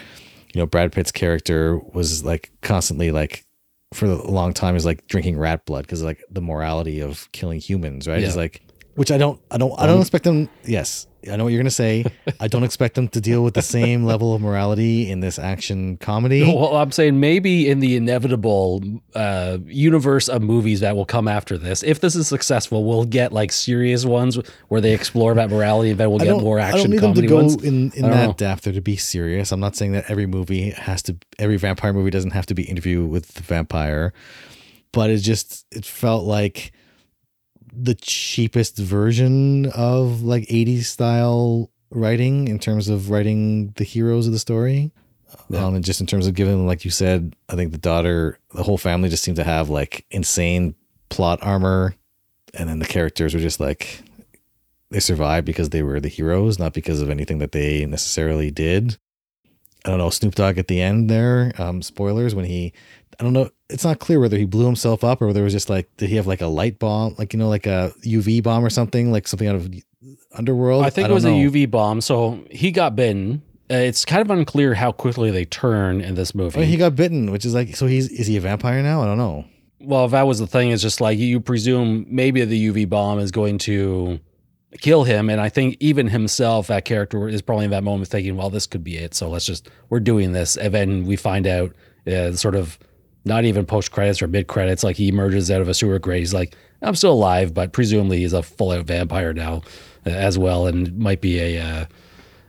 you 0.55 0.61
know 0.61 0.67
Brad 0.67 0.93
Pitt's 0.93 1.11
character 1.11 1.79
was 1.93 2.25
like 2.25 2.53
constantly 2.63 3.11
like 3.11 3.45
for 3.93 4.07
a 4.07 4.31
long 4.31 4.53
time 4.53 4.77
is 4.77 4.85
like 4.85 5.07
drinking 5.09 5.37
rat 5.37 5.65
blood 5.67 5.85
because 5.85 6.03
like 6.03 6.23
the 6.31 6.41
morality 6.41 7.01
of 7.01 7.29
killing 7.33 7.59
humans, 7.59 8.07
right? 8.07 8.23
It's 8.23 8.35
Yeah. 8.37 8.43
like 8.43 8.63
which 8.95 9.11
I 9.11 9.19
don't 9.19 9.41
I 9.51 9.59
don't 9.59 9.73
I 9.81 9.87
don't 9.87 9.97
um, 9.97 10.01
expect 10.01 10.23
them 10.25 10.49
yes. 10.65 11.08
I 11.31 11.37
know 11.37 11.45
what 11.45 11.53
you're 11.53 11.61
gonna 11.61 11.71
say. 11.71 12.05
I 12.41 12.47
don't 12.49 12.63
expect 12.63 12.95
them 12.95 13.09
to 13.09 13.21
deal 13.21 13.43
with 13.43 13.55
the 13.55 13.63
same 13.63 14.05
level 14.05 14.35
of 14.35 14.41
morality 14.41 15.11
in 15.11 15.21
this 15.21 15.39
action 15.39 15.97
comedy. 15.97 16.43
Well, 16.59 16.77
I'm 16.77 16.93
saying 16.93 17.19
maybe 17.21 17.69
in 17.69 17.81
the 17.81 17.97
inevitable 17.97 18.83
uh, 19.15 19.59
universe 19.67 20.29
of 20.29 20.43
movies 20.43 20.81
that 20.81 20.97
will 20.97 21.05
come 21.05 21.29
after 21.29 21.57
this, 21.59 21.83
if 21.83 22.01
this 22.01 22.15
is 22.17 22.27
successful, 22.29 22.85
we'll 22.85 23.05
get 23.05 23.33
like 23.33 23.53
serious 23.53 24.05
ones 24.05 24.39
where 24.69 24.81
they 24.81 24.93
explore 24.95 25.35
that 25.35 25.51
morality, 25.51 25.91
and 25.91 26.01
then 26.01 26.11
we'll 26.11 26.23
I 26.23 26.25
get 26.27 26.41
more 26.41 26.59
I 26.59 26.65
action 26.65 26.83
don't 26.83 26.91
need 26.91 27.01
them 27.01 27.15
to 27.15 27.21
comedy 27.21 27.29
go 27.29 27.37
ones. 27.37 27.63
in, 27.65 27.91
in 27.93 28.05
I 28.07 28.11
that 28.11 28.27
know. 28.27 28.33
depth 28.35 28.67
or 28.67 28.73
to 28.73 28.81
be 28.81 28.97
serious. 28.97 29.53
I'm 29.53 29.61
not 29.61 29.77
saying 29.77 29.93
that 29.93 30.11
every 30.11 30.27
movie 30.27 30.71
has 30.71 31.03
to 31.05 31.17
every 31.39 31.57
vampire 31.57 31.93
movie 31.93 32.11
doesn't 32.11 32.31
have 32.33 32.47
to 32.47 32.55
be 32.55 32.63
interview 32.65 33.05
with 33.05 33.35
the 33.35 33.43
vampire, 33.43 34.13
but 34.93 35.11
it 35.11 35.19
just 35.19 35.67
it 35.73 35.85
felt 35.85 36.25
like 36.25 36.73
the 37.73 37.95
cheapest 37.95 38.79
version 38.79 39.67
of 39.67 40.23
like 40.23 40.45
80s 40.45 40.85
style 40.85 41.71
writing 41.91 42.49
in 42.49 42.59
terms 42.59 42.89
of 42.89 43.11
writing 43.11 43.73
the 43.77 43.85
heroes 43.85 44.27
of 44.27 44.33
the 44.33 44.39
story. 44.39 44.93
Yeah. 45.51 45.65
Um, 45.65 45.75
and 45.75 45.85
just 45.85 46.01
in 46.01 46.07
terms 46.07 46.27
of 46.27 46.35
giving 46.35 46.57
them, 46.57 46.67
like 46.67 46.85
you 46.85 46.91
said, 46.91 47.35
I 47.49 47.55
think 47.55 47.73
the 47.73 47.79
daughter, 47.79 48.39
the 48.55 48.63
whole 48.63 48.79
family 48.79 49.09
just 49.09 49.23
seemed 49.23 49.37
to 49.37 49.45
have 49.45 49.69
like 49.69 50.07
insane 50.11 50.75
plot 51.09 51.39
armor. 51.43 51.95
And 52.55 52.69
then 52.69 52.79
the 52.79 52.87
characters 52.87 53.35
were 53.35 53.41
just 53.41 53.61
like, 53.61 54.03
they 54.91 55.01
survived 55.01 55.47
because 55.47 55.71
they 55.71 55.83
were 55.83 56.01
the 56.01 56.09
heroes, 56.09 56.59
not 56.59 56.73
because 56.73 57.03
of 57.03 57.11
anything 57.11 57.39
that 57.39 57.53
they 57.53 57.85
necessarily 57.85 58.51
did. 58.51 58.97
I 59.85 59.91
don't 59.91 59.99
know, 59.99 60.11
Snoop 60.11 60.35
Dogg 60.35 60.59
at 60.59 60.67
the 60.69 60.81
end 60.81 61.09
there, 61.09 61.53
um, 61.59 61.83
spoilers, 61.83 62.35
when 62.35 62.45
he, 62.45 62.73
I 63.21 63.25
don't 63.25 63.33
know, 63.33 63.51
it's 63.69 63.85
not 63.85 63.99
clear 63.99 64.21
whether 64.21 64.37
he 64.37 64.45
blew 64.45 64.67
himself 64.67 65.03
up 65.03 65.21
or 65.21 65.27
whether 65.27 65.41
it 65.41 65.45
was 65.45 65.53
just 65.53 65.69
like, 65.69 65.89
did 65.97 66.09
he 66.09 66.17
have 66.17 66.27
like 66.27 66.41
a 66.41 66.47
light 66.47 66.79
bomb, 66.79 67.17
like, 67.19 67.33
you 67.33 67.39
know, 67.39 67.49
like 67.49 67.67
a 67.67 67.93
UV 68.03 68.43
bomb 68.43 68.65
or 68.65 68.71
something, 68.71 69.11
like 69.11 69.27
something 69.27 69.49
out 69.49 69.57
of 69.57 69.69
Underworld? 70.33 70.85
I 70.85 70.91
think 70.91 71.09
it 71.09 71.13
was 71.13 71.25
know. 71.25 71.33
a 71.33 71.51
UV 71.51 71.71
bomb. 71.71 72.01
So 72.01 72.45
he 72.51 72.71
got 72.71 72.95
bitten. 72.95 73.43
Uh, 73.71 73.75
it's 73.75 74.05
kind 74.05 74.23
of 74.23 74.31
unclear 74.31 74.75
how 74.75 74.93
quickly 74.93 75.31
they 75.31 75.45
turn 75.45 76.01
in 76.01 76.15
this 76.15 76.35
movie. 76.35 76.61
Oh, 76.61 76.63
he 76.63 76.77
got 76.77 76.95
bitten, 76.95 77.31
which 77.33 77.45
is 77.45 77.55
like, 77.55 77.75
so 77.75 77.87
he's, 77.87 78.09
is 78.09 78.27
he 78.29 78.37
a 78.37 78.41
vampire 78.41 78.83
now? 78.83 79.03
I 79.03 79.07
don't 79.07 79.19
know. 79.19 79.45
well, 79.81 80.05
if 80.05 80.13
that 80.13 80.27
was 80.27 80.39
the 80.39 80.47
thing, 80.47 80.71
it's 80.71 80.83
just 80.83 81.01
like 81.01 81.19
you 81.19 81.41
presume 81.41 82.07
maybe 82.09 82.45
the 82.45 82.69
UV 82.71 82.89
bomb 82.89 83.19
is 83.19 83.31
going 83.31 83.59
to 83.59 84.21
kill 84.81 85.05
him. 85.05 85.29
And 85.29 85.41
I 85.41 85.49
think 85.49 85.77
even 85.81 86.09
himself, 86.09 86.69
that 86.69 86.85
character 86.85 87.29
is 87.29 87.43
probably 87.43 87.65
in 87.65 87.71
that 87.73 87.85
moment 87.85 88.09
thinking, 88.11 88.37
well, 88.37 88.51
this 88.51 88.67
could 88.67 88.85
be 88.85 88.97
it. 88.97 89.15
So 89.15 89.29
let's 89.29 89.45
just, 89.45 89.69
we're 89.89 90.01
doing 90.01 90.33
this. 90.33 90.57
And 90.57 90.73
then 90.73 91.05
we 91.05 91.17
find 91.17 91.47
out 91.47 91.75
uh, 92.07 92.33
sort 92.33 92.55
of 92.55 92.79
not 93.29 93.45
even 93.45 93.65
post 93.67 93.93
credits 93.93 94.21
or 94.21 94.27
mid 94.27 94.47
credits, 94.49 94.83
like 94.83 94.97
he 94.97 95.09
emerges 95.09 95.51
out 95.51 95.61
of 95.61 95.69
a 95.69 95.75
sewer 95.75 95.99
grate. 96.01 96.21
He's 96.21 96.35
like, 96.35 96.57
I'm 96.83 96.95
still 96.97 97.13
alive, 97.13 97.55
but 97.55 97.73
presumably 97.73 98.19
he's 98.19 98.33
a 98.33 98.43
full 98.43 98.73
out 98.73 98.87
vampire 98.87 99.33
now 99.33 99.63
uh, 100.07 100.11
as 100.11 100.37
well. 100.39 100.67
And 100.67 100.99
might 100.99 101.21
be 101.21 101.39
a, 101.39 101.61
uh, 101.63 101.85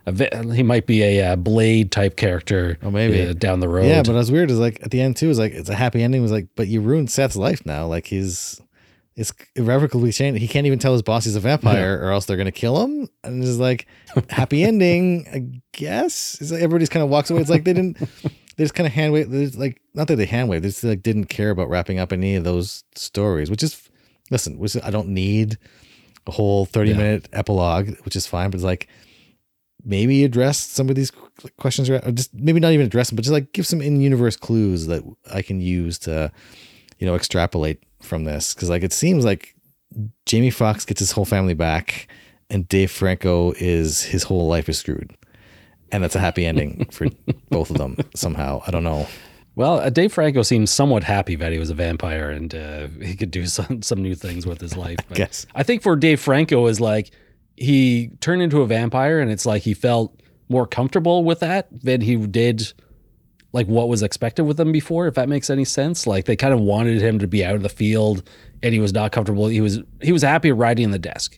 a 0.05 0.11
va- 0.11 0.53
he 0.55 0.63
might 0.63 0.85
be 0.87 1.03
a 1.03 1.33
uh, 1.33 1.35
blade 1.35 1.91
type 1.91 2.15
character 2.15 2.77
Oh, 2.81 2.89
maybe. 2.91 3.21
uh, 3.21 3.33
down 3.33 3.59
the 3.59 3.67
road. 3.69 3.85
Yeah, 3.87 4.01
but 4.03 4.15
what's 4.15 4.31
weird 4.31 4.49
is 4.51 4.57
like 4.59 4.79
at 4.81 4.91
the 4.91 5.01
end 5.01 5.17
too 5.17 5.29
is 5.29 5.37
like 5.37 5.51
it's 5.53 5.69
a 5.69 5.75
happy 5.75 6.01
ending. 6.01 6.21
Was 6.21 6.31
like, 6.31 6.47
but 6.55 6.67
you 6.67 6.81
ruined 6.81 7.11
Seth's 7.11 7.35
life 7.35 7.65
now. 7.65 7.85
Like 7.85 8.07
he's 8.07 8.59
it's 9.15 9.33
irrevocably 9.55 10.11
changed. 10.13 10.39
He 10.39 10.47
can't 10.47 10.65
even 10.65 10.79
tell 10.79 10.93
his 10.93 11.01
boss 11.01 11.25
he's 11.25 11.35
a 11.35 11.41
vampire, 11.41 11.99
or 12.01 12.11
else 12.11 12.25
they're 12.25 12.37
gonna 12.37 12.51
kill 12.53 12.81
him. 12.83 13.09
And 13.23 13.43
it's 13.43 13.57
like 13.57 13.85
happy 14.29 14.63
ending, 14.63 15.27
I 15.33 15.59
guess. 15.77 16.37
It's 16.39 16.51
like 16.51 16.61
everybody's 16.61 16.89
kind 16.89 17.03
of 17.03 17.09
walks 17.09 17.29
away. 17.29 17.41
It's 17.41 17.49
like 17.49 17.65
they 17.65 17.73
didn't 17.73 17.97
they 18.59 18.65
just 18.65 18.75
kind 18.75 18.85
of 18.85 18.91
hand 18.91 19.13
wave. 19.13 19.31
There's 19.31 19.57
like 19.57 19.81
not 19.93 20.09
that 20.09 20.17
they 20.17 20.25
hand 20.25 20.49
wave. 20.49 20.61
They 20.61 20.67
just 20.67 20.83
like 20.83 21.01
didn't 21.01 21.25
care 21.27 21.49
about 21.49 21.69
wrapping 21.69 21.97
up 21.97 22.11
any 22.11 22.35
of 22.35 22.43
those 22.43 22.83
stories. 22.93 23.49
Which 23.49 23.63
is, 23.63 23.89
listen, 24.31 24.59
which 24.59 24.75
I 24.83 24.89
don't 24.89 25.07
need 25.07 25.57
a 26.27 26.31
whole 26.31 26.65
thirty 26.65 26.91
Yeah. 26.91 26.97
minute 26.97 27.29
epilogue, 27.31 27.95
which 28.03 28.17
is 28.17 28.27
fine. 28.27 28.49
But 28.49 28.55
it's 28.55 28.65
like 28.65 28.89
maybe 29.85 30.25
address 30.25 30.57
some 30.59 30.89
of 30.89 30.95
these 30.95 31.09
questions, 31.57 31.89
or 31.89 31.99
just 32.11 32.33
maybe 32.33 32.59
not 32.59 32.73
even 32.73 32.85
address 32.85 33.09
them, 33.09 33.15
but 33.15 33.23
just 33.23 33.31
like 33.31 33.53
give 33.53 33.65
some 33.65 33.81
in 33.81 34.01
universe 34.01 34.35
clues 34.35 34.87
that 34.87 35.03
I 35.33 35.41
can 35.41 35.61
use 35.61 35.97
to, 35.99 36.29
you 36.97 37.07
know, 37.07 37.15
extrapolate 37.15 37.81
from 38.01 38.25
this. 38.25 38.53
Because 38.53 38.69
like 38.69 38.83
it 38.83 38.91
seems 38.91 39.23
like 39.23 39.55
Jamie 40.25 40.51
Foxx 40.51 40.83
gets 40.83 40.99
his 40.99 41.13
whole 41.13 41.23
family 41.23 41.53
back, 41.53 42.09
and 42.49 42.67
Dave 42.67 42.91
Franco 42.91 43.53
is 43.53 44.03
his 44.03 44.23
whole 44.23 44.47
life 44.47 44.67
is 44.67 44.79
screwed, 44.79 45.15
and 45.91 46.03
that's 46.03 46.15
a 46.15 46.19
happy 46.19 46.45
ending 46.45 46.85
for 46.91 47.07
both 47.49 47.69
of 47.69 47.77
them 47.77 47.97
somehow. 48.15 48.61
I 48.67 48.71
don't 48.71 48.83
know. 48.83 49.07
Well, 49.55 49.79
uh, 49.79 49.89
Dave 49.89 50.13
Franco 50.13 50.41
seems 50.41 50.71
somewhat 50.71 51.03
happy 51.03 51.35
that 51.35 51.51
he 51.51 51.59
was 51.59 51.69
a 51.69 51.73
vampire 51.73 52.29
and 52.29 52.55
uh, 52.55 52.87
he 53.01 53.15
could 53.15 53.31
do 53.31 53.45
some 53.47 53.81
some 53.81 54.01
new 54.01 54.15
things 54.15 54.45
with 54.45 54.61
his 54.61 54.77
life. 54.77 54.99
But 55.09 55.17
guess. 55.17 55.45
I 55.55 55.63
think 55.63 55.81
for 55.81 55.95
Dave 55.95 56.19
Franco 56.19 56.67
is 56.67 56.79
like 56.79 57.11
he 57.57 58.11
turned 58.21 58.41
into 58.41 58.61
a 58.61 58.67
vampire 58.67 59.19
and 59.19 59.29
it's 59.29 59.45
like 59.45 59.63
he 59.63 59.73
felt 59.73 60.21
more 60.47 60.65
comfortable 60.65 61.23
with 61.23 61.41
that 61.41 61.67
than 61.71 62.01
he 62.01 62.15
did 62.15 62.71
like 63.51 63.67
what 63.67 63.89
was 63.89 64.01
expected 64.01 64.43
with 64.43 64.59
him 64.59 64.71
before 64.71 65.07
if 65.07 65.15
that 65.15 65.27
makes 65.27 65.49
any 65.49 65.65
sense 65.65 66.07
like 66.07 66.25
they 66.25 66.35
kind 66.35 66.53
of 66.53 66.59
wanted 66.59 67.01
him 67.01 67.19
to 67.19 67.27
be 67.27 67.43
out 67.43 67.55
of 67.55 67.61
the 67.63 67.69
field 67.69 68.23
and 68.63 68.73
he 68.73 68.79
was 68.79 68.93
not 68.93 69.11
comfortable 69.11 69.47
he 69.47 69.61
was 69.61 69.79
he 70.01 70.11
was 70.11 70.21
happy 70.21 70.51
riding 70.51 70.91
the 70.91 70.99
desk 70.99 71.37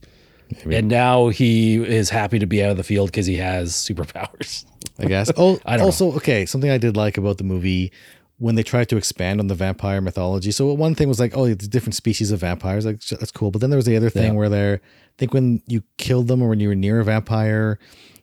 and 0.69 0.87
now 0.87 1.29
he 1.29 1.75
is 1.75 2.09
happy 2.09 2.39
to 2.39 2.45
be 2.45 2.63
out 2.63 2.71
of 2.71 2.77
the 2.77 2.83
field 2.83 3.09
because 3.11 3.25
he 3.25 3.37
has 3.37 3.73
superpowers 3.73 4.65
I 4.99 5.05
guess. 5.05 5.31
Oh, 5.37 5.59
I 5.65 5.77
don't 5.77 5.85
also, 5.85 6.11
okay, 6.17 6.45
something 6.45 6.69
I 6.69 6.77
did 6.77 6.95
like 6.95 7.17
about 7.17 7.37
the 7.37 7.43
movie 7.43 7.91
when 8.37 8.55
they 8.55 8.63
tried 8.63 8.89
to 8.89 8.97
expand 8.97 9.39
on 9.39 9.47
the 9.47 9.55
vampire 9.55 10.01
mythology. 10.01 10.51
So 10.51 10.73
one 10.73 10.95
thing 10.95 11.07
was 11.07 11.19
like, 11.19 11.35
oh, 11.37 11.45
it's 11.45 11.67
different 11.67 11.95
species 11.95 12.31
of 12.31 12.39
vampires. 12.39 12.85
Like 12.85 12.99
that's 13.01 13.31
cool. 13.31 13.51
But 13.51 13.61
then 13.61 13.69
there 13.69 13.77
was 13.77 13.85
the 13.85 13.95
other 13.97 14.09
thing 14.09 14.33
Yeah. 14.33 14.37
where 14.39 14.49
they're, 14.49 14.75
I 14.83 15.13
think 15.17 15.33
when 15.33 15.61
you 15.67 15.83
killed 15.97 16.27
them 16.27 16.41
or 16.41 16.49
when 16.49 16.59
you 16.59 16.67
were 16.67 16.75
near 16.75 16.99
a 16.99 17.03
vampire, 17.03 17.77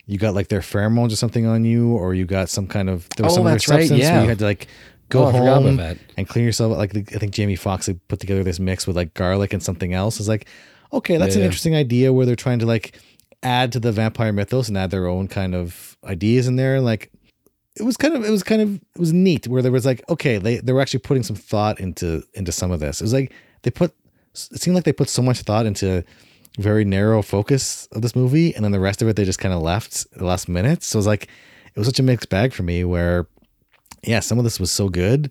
you 0.06 0.18
got 0.18 0.34
like 0.34 0.48
their 0.48 0.60
pheromones 0.60 1.12
or 1.12 1.16
something 1.16 1.46
on 1.46 1.64
you, 1.64 1.92
or 1.92 2.14
you 2.14 2.24
got 2.26 2.48
some 2.48 2.66
kind 2.66 2.88
of 2.90 3.08
there 3.16 3.24
was 3.24 3.32
Oh, 3.34 3.36
some 3.36 3.46
other 3.46 3.54
right, 3.54 3.62
substance 3.62 3.90
where 3.90 3.98
yeah. 4.00 4.22
you 4.22 4.28
had 4.28 4.38
to 4.40 4.44
like 4.44 4.66
oh, 4.66 5.04
go 5.10 5.24
Oh, 5.24 5.28
I 5.28 5.32
forgot 5.32 5.62
home 5.62 5.96
and 6.16 6.28
clean 6.28 6.44
yourself. 6.44 6.76
Like 6.76 6.96
I 6.96 7.18
think 7.18 7.32
Jamie 7.32 7.56
Foxx 7.56 7.86
had 7.86 8.06
put 8.08 8.18
together 8.20 8.42
this 8.42 8.58
mix 8.58 8.86
with 8.86 8.96
like 8.96 9.14
garlic 9.14 9.52
and 9.52 9.62
something 9.62 9.94
else. 9.94 10.18
It's 10.18 10.28
like, 10.28 10.46
okay, 10.92 11.16
that's 11.16 11.34
an 11.34 11.40
Yeah. 11.40 11.46
interesting 11.46 11.74
idea 11.74 12.12
where 12.12 12.26
they're 12.26 12.36
trying 12.36 12.58
to 12.60 12.66
like 12.66 12.98
add 13.42 13.72
to 13.72 13.80
the 13.80 13.92
vampire 13.92 14.32
mythos 14.32 14.68
and 14.68 14.76
add 14.76 14.90
their 14.90 15.06
own 15.06 15.28
kind 15.28 15.54
of 15.54 15.96
ideas 16.04 16.46
in 16.48 16.56
there. 16.56 16.80
Like 16.80 17.10
it 17.76 17.84
was 17.84 17.96
kind 17.96 18.14
of 18.16 18.24
it 18.24 18.30
was 18.30 18.42
kind 18.42 18.60
of 18.60 18.74
it 18.76 18.98
was 18.98 19.12
neat 19.12 19.46
where 19.46 19.62
there 19.62 19.70
was 19.72 19.86
like 19.86 20.02
okay 20.10 20.38
they 20.38 20.56
they 20.58 20.72
were 20.72 20.80
actually 20.80 20.98
putting 21.00 21.22
some 21.22 21.36
thought 21.36 21.78
into 21.80 22.22
into 22.34 22.50
some 22.52 22.70
of 22.70 22.80
this. 22.80 23.00
It 23.00 23.04
was 23.04 23.12
like 23.12 23.32
they 23.62 23.70
put 23.70 23.92
it 24.34 24.60
seemed 24.60 24.74
like 24.74 24.84
they 24.84 24.92
put 24.92 25.08
so 25.08 25.22
much 25.22 25.40
thought 25.42 25.66
into 25.66 26.04
very 26.58 26.84
narrow 26.84 27.22
focus 27.22 27.86
of 27.92 28.02
this 28.02 28.16
movie 28.16 28.52
and 28.54 28.64
then 28.64 28.72
the 28.72 28.80
rest 28.80 29.00
of 29.02 29.06
it 29.08 29.14
they 29.14 29.24
just 29.24 29.38
kind 29.38 29.54
of 29.54 29.62
left 29.62 30.06
the 30.12 30.24
last 30.24 30.48
minute. 30.48 30.82
So 30.82 30.96
it 30.96 31.00
was 31.00 31.06
like 31.06 31.24
it 31.74 31.78
was 31.78 31.86
such 31.86 32.00
a 32.00 32.02
mixed 32.02 32.28
bag 32.30 32.52
for 32.52 32.62
me 32.64 32.84
where 32.84 33.28
yeah, 34.04 34.20
some 34.20 34.38
of 34.38 34.44
this 34.44 34.58
was 34.58 34.70
so 34.72 34.88
good 34.88 35.30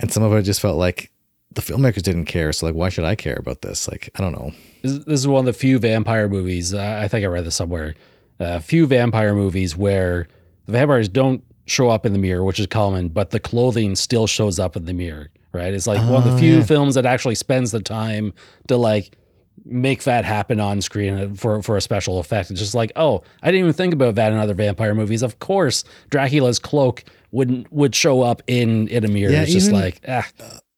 and 0.00 0.12
some 0.12 0.22
of 0.24 0.32
it 0.32 0.42
just 0.42 0.60
felt 0.60 0.76
like 0.78 1.10
the 1.52 1.60
filmmakers 1.62 2.02
didn't 2.02 2.24
care. 2.24 2.52
So 2.52 2.66
like 2.66 2.74
why 2.74 2.88
should 2.88 3.04
I 3.04 3.14
care 3.14 3.36
about 3.38 3.62
this? 3.62 3.86
Like 3.88 4.10
I 4.16 4.20
don't 4.20 4.32
know. 4.32 4.52
This, 4.84 5.20
is 5.20 5.26
one 5.26 5.40
of 5.40 5.46
the 5.46 5.52
few 5.52 5.78
vampire 5.78 6.28
movies. 6.28 6.72
Uh, 6.74 7.00
I 7.02 7.08
think 7.08 7.24
I 7.24 7.28
read 7.28 7.44
this 7.44 7.56
somewhere. 7.56 7.94
A 8.38 8.60
few 8.60 8.86
vampire 8.86 9.34
movies 9.34 9.76
where 9.76 10.28
the 10.66 10.72
vampires 10.72 11.08
don't 11.08 11.42
show 11.66 11.88
up 11.88 12.04
in 12.04 12.12
the 12.12 12.18
mirror, 12.18 12.44
which 12.44 12.60
is 12.60 12.66
common, 12.66 13.08
but 13.08 13.30
the 13.30 13.40
clothing 13.40 13.96
still 13.96 14.26
shows 14.26 14.58
up 14.58 14.76
in 14.76 14.84
the 14.84 14.92
mirror. 14.92 15.30
Right? 15.52 15.72
It's 15.72 15.86
like 15.86 16.00
one 16.10 16.22
of 16.22 16.26
Oh, 16.26 16.30
the 16.32 16.38
few 16.38 16.56
yeah. 16.58 16.64
films 16.64 16.96
that 16.96 17.06
actually 17.06 17.36
spends 17.36 17.70
the 17.70 17.80
time 17.80 18.34
to 18.68 18.76
like 18.76 19.16
make 19.64 20.02
that 20.02 20.24
happen 20.24 20.58
on 20.60 20.82
screen 20.82 21.34
for 21.36 21.62
for 21.62 21.76
a 21.76 21.80
special 21.80 22.18
effect. 22.18 22.50
It's 22.50 22.58
just 22.60 22.74
like, 22.74 22.90
oh, 22.96 23.22
I 23.42 23.52
didn't 23.52 23.60
even 23.60 23.72
think 23.72 23.94
about 23.94 24.16
that 24.16 24.32
in 24.32 24.38
other 24.38 24.54
vampire 24.54 24.94
movies. 24.96 25.22
Of 25.22 25.38
course, 25.38 25.84
Dracula's 26.10 26.58
cloak 26.58 27.04
wouldn't 27.30 27.72
would 27.72 27.94
show 27.94 28.20
up 28.22 28.42
in 28.48 28.88
in 28.88 29.04
a 29.04 29.08
mirror. 29.08 29.32
Yeah, 29.32 29.42
it's 29.42 29.52
just 29.52 29.70
like, 29.72 30.00
ah, 30.08 30.26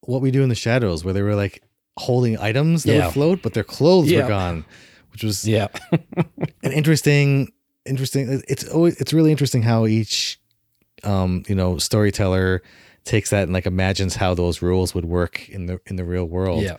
What 0.03 0.21
we 0.21 0.31
do 0.31 0.43
in 0.43 0.51
the 0.51 0.55
shadows 0.55 1.05
where 1.05 1.15
they 1.15 1.23
were 1.23 1.35
like 1.35 1.63
holding 1.99 2.39
items 2.39 2.85
that 2.85 2.95
Yeah. 2.95 3.05
would 3.07 3.15
float, 3.15 3.43
but 3.43 3.55
their 3.55 3.65
clothes 3.65 4.11
Yeah. 4.11 4.23
were 4.23 4.29
gone, 4.29 4.65
which 5.13 5.23
was 5.25 5.47
yeah, 5.47 5.69
an 6.63 6.73
interesting 6.73 7.53
interesting 7.85 8.43
it's 8.49 8.67
always 8.69 9.01
it's 9.01 9.13
really 9.13 9.31
interesting 9.31 9.63
how 9.63 9.87
each 9.87 10.41
um 11.05 11.45
you 11.49 11.55
know 11.55 11.79
storyteller 11.79 12.61
takes 13.05 13.31
that 13.31 13.45
and 13.45 13.53
like 13.53 13.65
imagines 13.65 14.17
how 14.17 14.35
those 14.35 14.61
rules 14.61 14.93
would 14.93 15.05
work 15.05 15.49
in 15.51 15.67
the 15.67 15.79
in 15.87 15.95
the 15.95 16.05
real 16.05 16.25
world 16.25 16.65
yeah. 16.65 16.79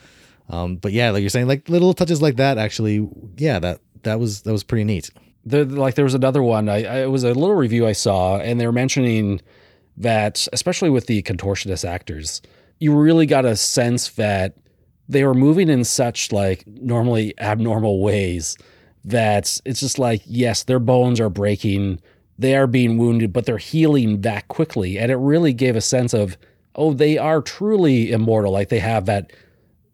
um 0.49 0.75
but 0.75 0.91
yeah 0.91 1.09
like 1.11 1.21
you're 1.21 1.29
saying 1.29 1.47
like 1.47 1.69
little 1.69 1.93
touches 1.93 2.21
like 2.21 2.35
that 2.35 2.57
actually 2.57 3.07
yeah 3.37 3.57
that 3.57 3.79
that 4.03 4.19
was 4.19 4.41
that 4.41 4.51
was 4.51 4.65
pretty 4.65 4.83
neat 4.83 5.09
there 5.45 5.63
like 5.63 5.95
there 5.95 6.03
was 6.03 6.13
another 6.13 6.43
one 6.43 6.67
I, 6.67 6.83
I 6.83 7.03
it 7.03 7.09
was 7.09 7.23
a 7.23 7.29
little 7.33 7.55
review 7.55 7.87
i 7.87 7.93
saw 7.93 8.37
and 8.37 8.59
they 8.59 8.65
were 8.65 8.73
mentioning 8.73 9.39
that 9.95 10.45
especially 10.51 10.89
with 10.89 11.07
the 11.07 11.21
contortionist 11.23 11.87
actors 11.87 12.41
you 12.79 12.93
really 12.93 13.25
got 13.25 13.45
a 13.45 13.55
sense 13.55 14.09
that 14.09 14.55
they 15.09 15.23
were 15.23 15.33
moving 15.33 15.69
in 15.69 15.83
such 15.83 16.31
like 16.31 16.65
normally 16.67 17.33
abnormal 17.39 18.01
ways 18.01 18.57
that 19.05 19.59
it's 19.65 19.79
just 19.79 19.97
like 19.99 20.21
yes 20.25 20.63
their 20.63 20.79
bones 20.79 21.19
are 21.19 21.29
breaking 21.29 21.99
they 22.37 22.55
are 22.55 22.67
being 22.67 22.97
wounded 22.97 23.33
but 23.33 23.45
they're 23.45 23.57
healing 23.57 24.21
that 24.21 24.47
quickly. 24.47 24.97
And 24.97 25.11
it 25.11 25.15
really 25.15 25.53
gave 25.53 25.75
a 25.75 25.81
sense 25.81 26.13
of 26.13 26.37
oh 26.75 26.93
they 26.93 27.17
are 27.17 27.41
truly 27.41 28.11
immortal. 28.11 28.51
Like 28.51 28.69
they 28.69 28.79
have 28.79 29.05
that 29.05 29.31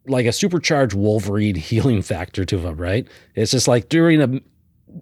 like 0.06 0.26
a 0.26 0.34
supercharged 0.34 0.94
wolverine 0.94 1.56
healing 1.70 2.02
factor 2.02 2.46
to 2.46 2.58
them 2.58 2.78
right? 2.78 3.08
It's 3.36 3.52
just 3.52 3.68
like 3.68 3.90
during 3.90 4.22
a 4.22 4.42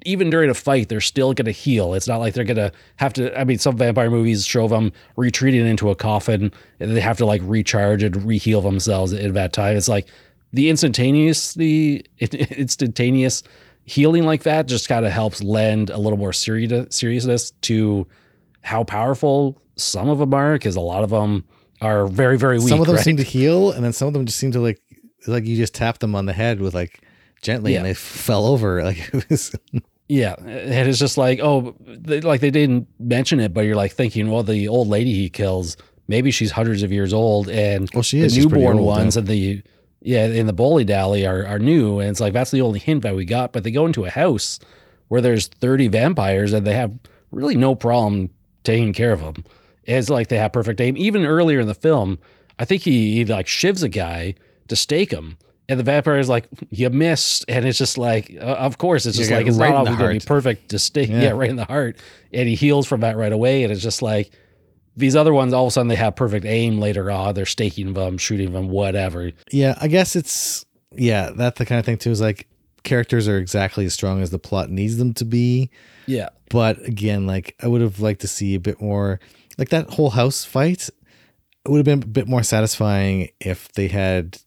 even 0.06 0.30
during 0.30 0.50
a 0.50 0.54
fight, 0.54 0.90
they're 0.90 1.02
still 1.02 1.34
going 1.34 1.46
to 1.46 1.52
heal. 1.52 1.94
It's 1.94 2.08
not 2.08 2.18
like 2.18 2.34
they're 2.34 2.44
going 2.44 2.58
to 2.58 2.72
have 2.98 3.14
to. 3.14 3.38
I 3.40 3.44
mean, 3.44 3.58
some 3.58 3.78
vampire 3.78 4.10
movies 4.10 4.46
show 4.46 4.68
them 4.68 4.92
retreating 5.16 5.66
into 5.66 5.90
a 5.90 5.96
coffin 5.96 6.52
and 6.80 6.96
they 6.96 7.02
have 7.02 7.18
to 7.18 7.26
like 7.26 7.42
recharge 7.44 8.04
and 8.04 8.16
reheal 8.16 8.64
themselves 8.64 9.14
in 9.14 9.34
that 9.34 9.54
time. 9.54 9.76
It's 9.76 9.90
like 9.90 10.08
the 10.54 10.70
instantaneous, 10.70 11.54
the 11.54 12.06
instantaneous 12.20 13.44
healing 13.86 14.26
like 14.26 14.44
that 14.44 14.68
just 14.68 14.88
kind 14.88 15.06
of 15.06 15.12
helps 15.12 15.42
lend 15.44 15.90
a 15.90 15.98
little 15.98 16.18
more 16.18 16.34
serious 16.34 16.96
seriousness 16.96 17.52
to 17.62 18.08
how 18.62 18.84
powerful 18.84 19.62
some 19.76 20.10
of 20.10 20.20
them 20.20 20.34
are 20.34 20.54
because 20.54 20.76
a 20.76 20.82
lot 20.82 21.04
of 21.04 21.10
them 21.10 21.44
are 21.82 22.08
very, 22.08 22.38
very 22.38 22.60
weak. 22.60 22.70
some 22.70 22.80
of 22.80 22.86
them 22.86 22.96
right? 22.96 23.04
seem 23.04 23.18
to 23.18 23.24
heal 23.24 23.72
and 23.72 23.84
then 23.84 23.92
some 23.92 24.08
of 24.08 24.14
them 24.14 24.26
just 24.26 24.38
seem 24.38 24.52
to 24.52 24.60
like 24.60 24.80
like 25.28 25.46
you 25.46 25.56
just 25.56 25.74
tap 25.74 26.00
them 26.00 26.16
on 26.16 26.26
the 26.26 26.34
head 26.34 26.60
with 26.60 26.74
like 26.74 27.02
gently 27.42 27.76
and 27.76 27.84
Yeah. 27.86 27.90
they 27.90 27.94
fell 27.94 28.46
over 28.46 28.84
like 28.90 29.14
it 29.14 29.30
was 29.30 29.56
Yeah, 30.08 30.36
and 30.40 30.90
it's 30.90 31.00
just 31.00 31.18
like, 31.18 31.40
oh, 31.42 31.74
they, 31.80 32.20
like 32.22 32.42
they 32.42 32.52
didn't 32.52 32.88
mention 33.00 33.40
it, 33.40 33.54
but 33.54 33.62
you're 33.62 33.76
like 33.78 33.94
thinking, 33.94 34.30
well, 34.30 34.44
the 34.44 34.68
old 34.68 34.90
lady 34.90 35.14
he 35.14 35.30
kills, 35.30 35.78
maybe 36.10 36.32
she's 36.32 36.52
hundreds 36.52 36.84
of 36.84 36.92
years 36.92 37.14
old, 37.14 37.48
and 37.50 37.90
Well, 37.94 38.04
she 38.04 38.20
the 38.20 38.26
is. 38.26 38.34
She's 38.34 38.46
newborn 38.46 38.78
old, 38.80 38.88
ones 38.88 39.16
yeah. 39.16 39.20
and 39.20 39.28
the 39.28 39.64
yeah 40.02 40.26
in 40.26 40.48
the 40.48 40.54
bowling 40.54 40.92
alley 40.92 41.26
are 41.26 41.46
are 41.46 41.60
new, 41.60 42.00
and 42.00 42.10
it's 42.10 42.20
like 42.20 42.34
that's 42.34 42.52
the 42.52 42.62
only 42.62 42.80
hint 42.80 43.04
that 43.04 43.16
we 43.16 43.24
got. 43.24 43.54
But 43.54 43.64
they 43.64 43.72
go 43.72 43.86
into 43.86 44.04
a 44.06 44.10
house 44.10 44.60
where 45.08 45.22
there's 45.22 45.48
30 45.48 45.88
vampires, 45.88 46.52
and 46.54 46.68
they 46.68 46.74
have 46.74 46.92
really 47.32 47.56
no 47.56 47.74
problem 47.76 48.30
taking 48.64 48.92
care 48.94 49.14
of 49.14 49.22
them. 49.22 49.44
It's 49.86 50.10
like 50.10 50.28
they 50.28 50.38
have 50.38 50.52
perfect 50.54 50.82
aim. 50.82 50.98
Even 50.98 51.26
earlier 51.26 51.60
in 51.62 51.68
the 51.68 51.74
film, 51.74 52.20
I 52.60 52.66
think 52.66 52.82
he, 52.84 53.14
he 53.16 53.26
like 53.26 53.46
shivs 53.48 53.82
a 53.84 53.90
guy 53.90 54.36
to 54.68 54.76
stake 54.76 55.12
him. 55.12 55.38
And 55.72 55.80
the 55.80 55.86
vampire 55.86 56.20
is 56.20 56.28
like, 56.28 56.48
you 56.70 56.90
missed. 56.90 57.46
And 57.48 57.66
it's 57.66 57.78
just 57.78 57.98
like, 57.98 58.36
uh, 58.36 58.44
of 58.44 58.78
course, 58.78 59.06
it's 59.06 59.16
You 59.18 59.22
just 59.22 59.30
got 59.30 59.38
like, 59.38 59.48
it's 59.48 59.58
right 59.58 59.70
not 59.70 59.78
always 59.88 59.96
going 59.96 60.20
to 60.20 60.26
be 60.26 60.28
perfect 60.28 60.70
to 60.70 60.80
stake. 60.80 61.10
Yeah. 61.10 61.22
Yeah. 61.22 61.30
right 61.30 61.50
in 61.50 61.56
the 61.56 61.64
heart. 61.64 61.96
And 62.34 62.50
he 62.50 62.56
heals 62.56 62.88
from 62.88 63.00
that 63.02 63.16
right 63.16 63.32
away. 63.32 63.64
And 63.64 63.72
it's 63.72 63.82
just 63.82 64.02
like, 64.02 64.32
these 64.98 65.16
other 65.16 65.34
ones, 65.34 65.54
all 65.54 65.64
of 65.64 65.70
a 65.70 65.72
sudden, 65.72 65.88
they 65.88 65.96
have 65.96 66.18
perfect 66.18 66.46
aim 66.46 66.80
later 66.80 67.10
on. 67.10 67.34
They're 67.34 67.46
staking 67.46 67.94
them, 67.94 68.18
shooting 68.18 68.52
them, 68.52 68.68
whatever. 68.68 69.32
Yeah, 69.50 69.78
I 69.80 69.88
guess 69.88 70.18
it's 70.18 70.66
yeah, 70.94 71.32
that's 71.34 71.58
the 71.58 71.66
kind 71.66 71.80
of 71.80 71.86
thing 71.86 71.98
too. 71.98 72.12
Is 72.12 72.20
like 72.20 72.48
characters 72.84 73.28
are 73.30 73.38
exactly 73.38 73.86
as 73.86 73.94
strong 73.94 74.22
as 74.22 74.32
the 74.32 74.40
plot 74.40 74.70
needs 74.70 74.98
them 74.98 75.14
to 75.14 75.26
be. 75.26 75.70
Yeah. 76.08 76.30
But 76.50 76.86
again, 76.86 77.26
like 77.26 77.56
I 77.62 77.68
would 77.68 77.80
have 77.80 78.02
liked 78.02 78.22
to 78.22 78.28
see 78.28 78.56
a 78.56 78.60
bit 78.60 78.82
more 78.82 79.22
like 79.58 79.70
that 79.70 79.92
whole 79.92 80.10
house 80.10 80.44
fight. 80.44 80.90
It 81.64 81.70
would 81.70 81.78
have 81.78 81.86
been 81.86 82.04
a 82.04 82.12
bit 82.12 82.28
more 82.28 82.44
satisfying 82.44 83.30
if 83.40 83.72
they 83.74 83.88
had 83.88 84.40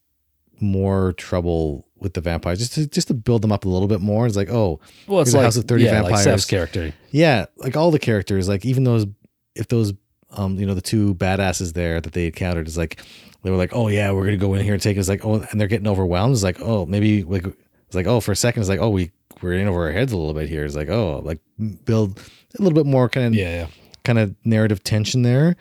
more 0.60 1.12
trouble 1.14 1.86
with 1.98 2.14
the 2.14 2.20
vampires, 2.20 2.58
just 2.58 2.74
to 2.74 2.86
just 2.86 3.08
to 3.08 3.14
build 3.14 3.42
them 3.42 3.52
up 3.52 3.64
a 3.64 3.68
little 3.68 3.88
bit 3.88 4.00
more. 4.00 4.26
It's 4.26 4.36
like, 4.36 4.50
oh, 4.50 4.80
Well, 5.06 5.20
it's 5.20 5.32
like, 5.34 5.44
house 5.44 5.56
of 5.56 5.64
30 5.64 5.84
yeah, 5.84 5.92
like 5.92 6.02
vampires. 6.02 6.24
Seth's 6.24 6.44
character. 6.44 6.92
yeah, 7.10 7.46
like 7.56 7.76
all 7.76 7.90
the 7.90 7.98
characters, 7.98 8.48
like 8.48 8.64
even 8.64 8.84
those 8.84 9.06
if 9.54 9.68
those 9.68 9.92
um, 10.36 10.58
you 10.58 10.66
know, 10.66 10.74
the 10.74 10.80
two 10.82 11.14
badasses 11.14 11.74
there 11.74 12.00
that 12.00 12.12
they 12.12 12.26
encountered 12.26 12.66
is 12.66 12.76
like 12.76 13.00
they 13.42 13.50
were 13.50 13.56
like, 13.56 13.74
Oh 13.74 13.88
yeah, 13.88 14.10
we're 14.12 14.24
gonna 14.24 14.36
go 14.36 14.54
in 14.54 14.64
here 14.64 14.74
and 14.74 14.82
take 14.82 14.96
it. 14.96 15.00
It's 15.00 15.08
like, 15.08 15.24
oh, 15.24 15.46
and 15.50 15.60
they're 15.60 15.68
getting 15.68 15.86
overwhelmed. 15.88 16.32
It's 16.34 16.42
like, 16.42 16.60
oh, 16.60 16.86
maybe 16.86 17.22
like 17.22 17.46
it's 17.46 17.94
like, 17.94 18.06
oh, 18.06 18.20
for 18.20 18.32
a 18.32 18.36
second, 18.36 18.60
it's 18.62 18.68
like, 18.68 18.80
oh, 18.80 18.90
we 18.90 19.10
we're 19.42 19.52
in 19.54 19.68
over 19.68 19.84
our 19.84 19.92
heads 19.92 20.12
a 20.12 20.16
little 20.16 20.34
bit 20.34 20.48
here. 20.48 20.64
It's 20.64 20.74
like, 20.76 20.88
oh, 20.88 21.20
like 21.24 21.38
build 21.84 22.18
a 22.58 22.62
little 22.62 22.74
bit 22.74 22.86
more 22.86 23.08
kind 23.08 23.26
of 23.28 23.34
Yeah. 23.34 23.50
yeah. 23.62 23.66
kind 24.04 24.18
of 24.18 24.34
narrative 24.44 24.82
tension 24.82 25.22
there. 25.22 25.56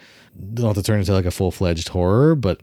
Don't 0.56 0.68
have 0.68 0.76
to 0.76 0.84
turn 0.84 1.00
into 1.00 1.14
like 1.14 1.26
a 1.26 1.32
full 1.32 1.52
fledged 1.52 1.90
horror, 1.90 2.34
but 2.36 2.62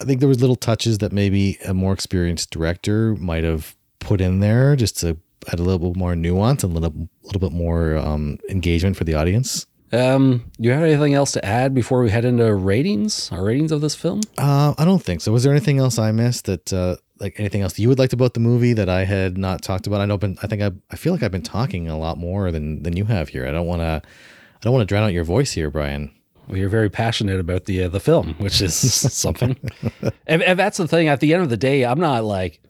I 0.00 0.04
think 0.04 0.20
there 0.20 0.28
was 0.28 0.40
little 0.40 0.56
touches 0.56 0.98
that 0.98 1.12
maybe 1.12 1.58
a 1.66 1.74
more 1.74 1.92
experienced 1.92 2.50
director 2.50 3.16
might 3.16 3.44
have 3.44 3.74
put 3.98 4.20
in 4.20 4.40
there 4.40 4.76
just 4.76 4.98
to 5.00 5.16
add 5.48 5.58
a 5.58 5.62
little 5.62 5.90
bit 5.90 5.96
more 5.96 6.14
nuance 6.14 6.62
and 6.62 6.76
a 6.76 6.80
little, 6.80 7.08
little 7.22 7.40
bit 7.40 7.52
more 7.52 7.96
um, 7.96 8.38
engagement 8.48 8.96
for 8.96 9.04
the 9.04 9.14
audience. 9.14 9.66
Um, 9.90 10.50
you 10.58 10.70
have 10.70 10.82
anything 10.82 11.14
else 11.14 11.32
to 11.32 11.44
add 11.44 11.74
before 11.74 12.02
we 12.02 12.10
head 12.10 12.24
into 12.24 12.54
ratings? 12.54 13.32
Our 13.32 13.42
ratings 13.42 13.72
of 13.72 13.80
this 13.80 13.94
film? 13.94 14.20
Uh, 14.36 14.74
I 14.76 14.84
don't 14.84 15.02
think 15.02 15.22
so. 15.22 15.32
Was 15.32 15.44
there 15.44 15.52
anything 15.52 15.78
else 15.78 15.98
I 15.98 16.12
missed 16.12 16.44
that, 16.44 16.72
uh, 16.72 16.96
like 17.18 17.40
anything 17.40 17.62
else 17.62 17.78
you 17.78 17.88
would 17.88 17.98
like 17.98 18.12
about 18.12 18.34
the 18.34 18.40
movie 18.40 18.74
that 18.74 18.88
I 18.88 19.04
had 19.04 19.38
not 19.38 19.62
talked 19.62 19.86
about? 19.86 20.00
I 20.00 20.04
know, 20.04 20.18
been, 20.18 20.38
I 20.42 20.46
think 20.46 20.62
I, 20.62 20.70
I 20.90 20.96
feel 20.96 21.12
like 21.12 21.22
I've 21.22 21.32
been 21.32 21.42
talking 21.42 21.88
a 21.88 21.98
lot 21.98 22.18
more 22.18 22.52
than 22.52 22.82
than 22.82 22.96
you 22.96 23.06
have 23.06 23.30
here. 23.30 23.48
I 23.48 23.50
don't 23.50 23.66
want 23.66 23.80
to, 23.80 24.02
I 24.04 24.60
don't 24.60 24.72
want 24.72 24.82
to 24.82 24.92
drown 24.92 25.04
out 25.04 25.12
your 25.12 25.24
voice 25.24 25.52
here, 25.52 25.70
Brian. 25.70 26.14
Well, 26.48 26.56
you're 26.56 26.68
very 26.68 26.90
passionate 26.90 27.40
about 27.40 27.66
the 27.66 27.84
uh, 27.84 27.88
the 27.88 28.00
film, 28.00 28.34
which 28.38 28.60
is 28.60 28.74
something. 29.12 29.56
and, 30.26 30.42
and 30.42 30.58
that's 30.58 30.78
the 30.78 30.88
thing. 30.88 31.08
At 31.08 31.20
the 31.20 31.34
end 31.34 31.42
of 31.42 31.50
the 31.50 31.56
day, 31.56 31.84
I'm 31.84 32.00
not 32.00 32.24
like 32.24 32.60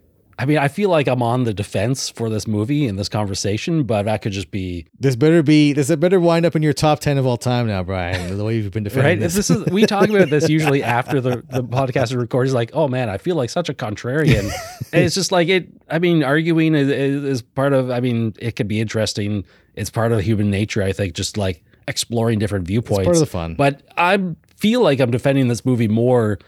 I 0.41 0.47
mean, 0.47 0.59
I 0.59 0.69
feel 0.69 0.89
like 0.89 1.09
I'm 1.09 1.21
on 1.21 1.43
the 1.43 1.53
defense 1.53 2.09
for 2.09 2.31
this 2.31 2.47
movie 2.47 2.87
and 2.87 2.97
this 2.97 3.09
conversation, 3.09 3.83
but 3.83 4.05
that 4.05 4.23
could 4.23 4.31
just 4.31 4.53
be 4.53 4.87
This 4.99 5.17
better 5.17 5.43
be 5.43 5.73
this 5.73 5.95
better 5.97 6.21
wind 6.21 6.47
up 6.47 6.55
in 6.55 6.63
your 6.63 6.73
top 6.73 7.01
ten 7.01 7.19
of 7.19 7.27
all 7.27 7.37
time 7.37 7.67
now, 7.67 7.83
Brian. 7.83 8.37
The 8.37 8.45
way 8.45 8.57
you've 8.57 8.71
been 8.71 8.85
defending 8.85 9.05
right. 9.05 9.19
this. 9.19 9.35
This 9.35 9.51
is 9.51 9.67
we 9.67 9.85
talk 9.85 10.09
about 10.09 10.31
this 10.31 10.49
usually 10.49 10.85
after 10.85 11.21
the 11.21 11.45
the 11.51 11.65
podcast 11.65 12.05
is 12.05 12.17
recorded. 12.17 12.51
It's 12.51 12.55
like, 12.55 12.71
oh 12.73 12.87
man, 12.87 13.09
I 13.09 13.19
feel 13.19 13.35
like 13.35 13.51
such 13.51 13.69
a 13.69 13.75
contrarian. 13.75 14.53
and 14.93 15.05
it's 15.05 15.17
just 15.17 15.33
like 15.33 15.49
it. 15.49 15.71
I 15.91 15.99
mean, 15.99 16.23
arguing 16.23 16.77
is, 16.77 16.89
is 16.89 17.43
part 17.43 17.73
of. 17.73 17.91
I 17.91 17.99
mean, 17.99 18.35
it 18.39 18.55
could 18.55 18.69
be 18.69 18.81
interesting. 18.81 19.45
It's 19.75 19.91
part 19.91 20.13
of 20.13 20.21
human 20.21 20.51
nature. 20.51 20.85
I 20.85 20.93
think 20.93 21.15
just 21.15 21.37
like 21.37 21.65
exploring 21.89 22.39
different 22.39 22.67
viewpoints. 22.67 23.05
part 23.05 23.17
of 23.17 23.21
the 23.21 23.27
fun. 23.27 23.55
But 23.55 23.83
I 23.97 24.19
feel 24.57 24.81
like 24.83 25.01
I'm 25.01 25.11
defending 25.11 25.49
this 25.49 25.65
movie 25.65 25.89
more 25.89 26.39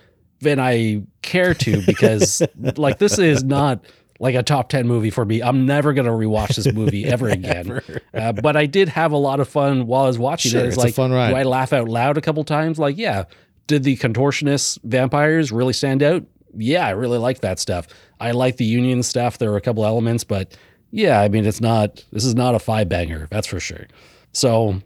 than 0.40 0.58
I 0.60 1.02
care 1.22 1.54
to 1.54 1.82
because 1.84 2.42
like 2.76 2.98
this 2.98 3.18
is 3.18 3.42
not 3.44 3.84
like 4.20 4.34
a 4.34 4.42
top 4.42 4.68
10 4.68 4.86
movie 4.86 5.10
for 5.10 5.24
me. 5.24 5.42
I'm 5.42 5.64
never 5.66 5.92
going 5.94 6.04
to 6.06 6.12
rewatch 6.12 6.54
this 6.56 6.70
movie 6.72 7.06
ever 7.06 7.28
again. 7.30 7.80
uh, 8.14 8.32
but 8.32 8.56
I 8.56 8.66
did 8.66 8.88
have 8.90 9.12
a 9.12 9.16
lot 9.16 9.40
of 9.40 9.48
fun 9.48 9.86
while 9.86 10.04
I 10.04 10.06
was 10.08 10.18
watching 10.18 10.52
Sure, 10.52 10.60
it. 10.60 10.68
it's 10.68 10.76
a 10.76 10.80
like, 10.80 10.94
fun 10.94 11.10
ride. 11.10 11.30
do 11.30 11.36
I 11.36 11.42
laugh 11.44 11.72
out 11.72 11.88
loud 11.88 12.18
a 12.18 12.20
couple 12.20 12.44
times? 12.44 12.78
Like, 12.78 12.96
yeah. 12.98 13.24
Did 13.66 13.82
the 13.84 13.96
contortionist 13.96 14.78
vampires 14.84 15.52
really 15.52 15.72
stand 15.72 16.02
out? 16.02 16.24
Yeah, 16.56 16.86
I 16.86 16.90
really 16.90 17.18
like 17.18 17.40
that 17.40 17.58
stuff. 17.60 17.86
I 18.18 18.32
like 18.32 18.56
the 18.56 18.64
union 18.64 19.02
stuff. 19.02 19.38
There 19.38 19.50
were 19.52 19.56
a 19.56 19.60
couple 19.60 19.86
elements, 19.86 20.24
but 20.24 20.56
yeah, 20.90 21.20
I 21.20 21.28
mean, 21.28 21.46
it's 21.46 21.60
not, 21.60 22.04
this 22.12 22.24
is 22.24 22.34
not 22.34 22.54
a 22.54 22.58
five 22.58 22.88
banger, 22.88 23.28
that's 23.30 23.46
for 23.46 23.60
sure. 23.60 23.86
So 24.32 24.82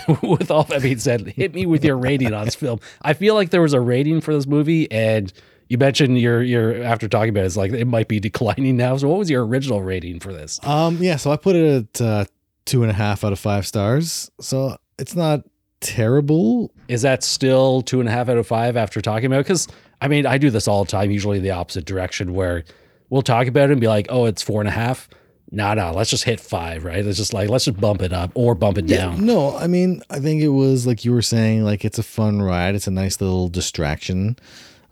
with 0.22 0.50
all 0.50 0.64
that 0.64 0.82
being 0.82 0.98
said, 0.98 1.26
hit 1.26 1.54
me 1.54 1.66
with 1.66 1.84
your 1.84 1.96
rating 1.96 2.32
on 2.32 2.44
this 2.46 2.54
film. 2.54 2.80
I 3.02 3.12
feel 3.12 3.34
like 3.34 3.50
there 3.50 3.62
was 3.62 3.74
a 3.74 3.80
rating 3.80 4.20
for 4.20 4.34
this 4.34 4.46
movie, 4.46 4.90
and 4.90 5.32
you 5.68 5.78
mentioned 5.78 6.18
your 6.18 6.42
your 6.42 6.82
after 6.82 7.08
talking 7.08 7.30
about 7.30 7.44
it, 7.44 7.46
it's 7.46 7.56
like 7.56 7.72
it 7.72 7.86
might 7.86 8.08
be 8.08 8.20
declining 8.20 8.76
now. 8.76 8.96
So, 8.96 9.08
what 9.08 9.18
was 9.18 9.30
your 9.30 9.46
original 9.46 9.82
rating 9.82 10.20
for 10.20 10.32
this? 10.32 10.60
Um, 10.64 10.98
yeah, 11.00 11.16
so 11.16 11.30
I 11.32 11.36
put 11.36 11.56
it 11.56 11.96
at 11.96 12.00
uh, 12.00 12.24
two 12.64 12.82
and 12.82 12.90
a 12.90 12.94
half 12.94 13.24
out 13.24 13.32
of 13.32 13.38
five 13.38 13.66
stars. 13.66 14.30
So 14.40 14.76
it's 14.98 15.14
not 15.14 15.44
terrible. 15.80 16.72
Is 16.88 17.02
that 17.02 17.22
still 17.22 17.82
two 17.82 18.00
and 18.00 18.08
a 18.08 18.12
half 18.12 18.28
out 18.28 18.38
of 18.38 18.46
five 18.46 18.76
after 18.76 19.00
talking 19.00 19.26
about? 19.26 19.44
Because 19.44 19.68
I 20.00 20.08
mean, 20.08 20.26
I 20.26 20.38
do 20.38 20.50
this 20.50 20.68
all 20.68 20.84
the 20.84 20.90
time, 20.90 21.10
usually 21.10 21.38
the 21.38 21.50
opposite 21.50 21.84
direction, 21.84 22.34
where 22.34 22.64
we'll 23.10 23.22
talk 23.22 23.46
about 23.46 23.70
it 23.70 23.72
and 23.72 23.80
be 23.80 23.88
like, 23.88 24.06
"Oh, 24.08 24.26
it's 24.26 24.42
four 24.42 24.60
and 24.60 24.68
a 24.68 24.72
half." 24.72 25.08
No, 25.54 25.74
no, 25.74 25.92
let's 25.92 26.08
just 26.08 26.24
hit 26.24 26.40
five, 26.40 26.82
right? 26.82 27.04
It's 27.04 27.18
just 27.18 27.34
like 27.34 27.50
let's 27.50 27.66
just 27.66 27.78
bump 27.78 28.00
it 28.00 28.10
up 28.10 28.32
or 28.34 28.54
bump 28.54 28.78
it 28.78 28.86
down. 28.86 29.26
No, 29.26 29.54
I 29.54 29.66
mean, 29.66 30.02
I 30.08 30.18
think 30.18 30.42
it 30.42 30.48
was 30.48 30.86
like 30.86 31.04
you 31.04 31.12
were 31.12 31.20
saying, 31.20 31.62
like 31.62 31.84
it's 31.84 31.98
a 31.98 32.02
fun 32.02 32.40
ride. 32.40 32.74
It's 32.74 32.86
a 32.86 32.90
nice 32.90 33.20
little 33.20 33.50
distraction. 33.50 34.38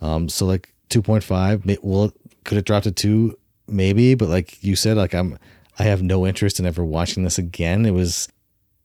Um, 0.03 0.29
so 0.29 0.45
like 0.45 0.71
two 0.91 1.01
point 1.01 1.25
five. 1.25 1.65
Well, 1.81 2.13
could 2.45 2.59
it 2.59 2.67
drop 2.67 2.83
to 2.83 2.93
two? 2.93 3.39
Maybe, 3.67 4.15
but 4.15 4.29
like 4.29 4.63
you 4.63 4.77
said, 4.77 4.99
like 4.99 5.15
I'm, 5.15 5.39
I 5.79 5.85
have 5.85 6.03
no 6.03 6.27
interest 6.27 6.61
in 6.61 6.67
ever 6.67 6.85
watching 6.85 7.25
this 7.25 7.39
again. 7.39 7.87
It 7.87 7.93
was, 7.93 8.29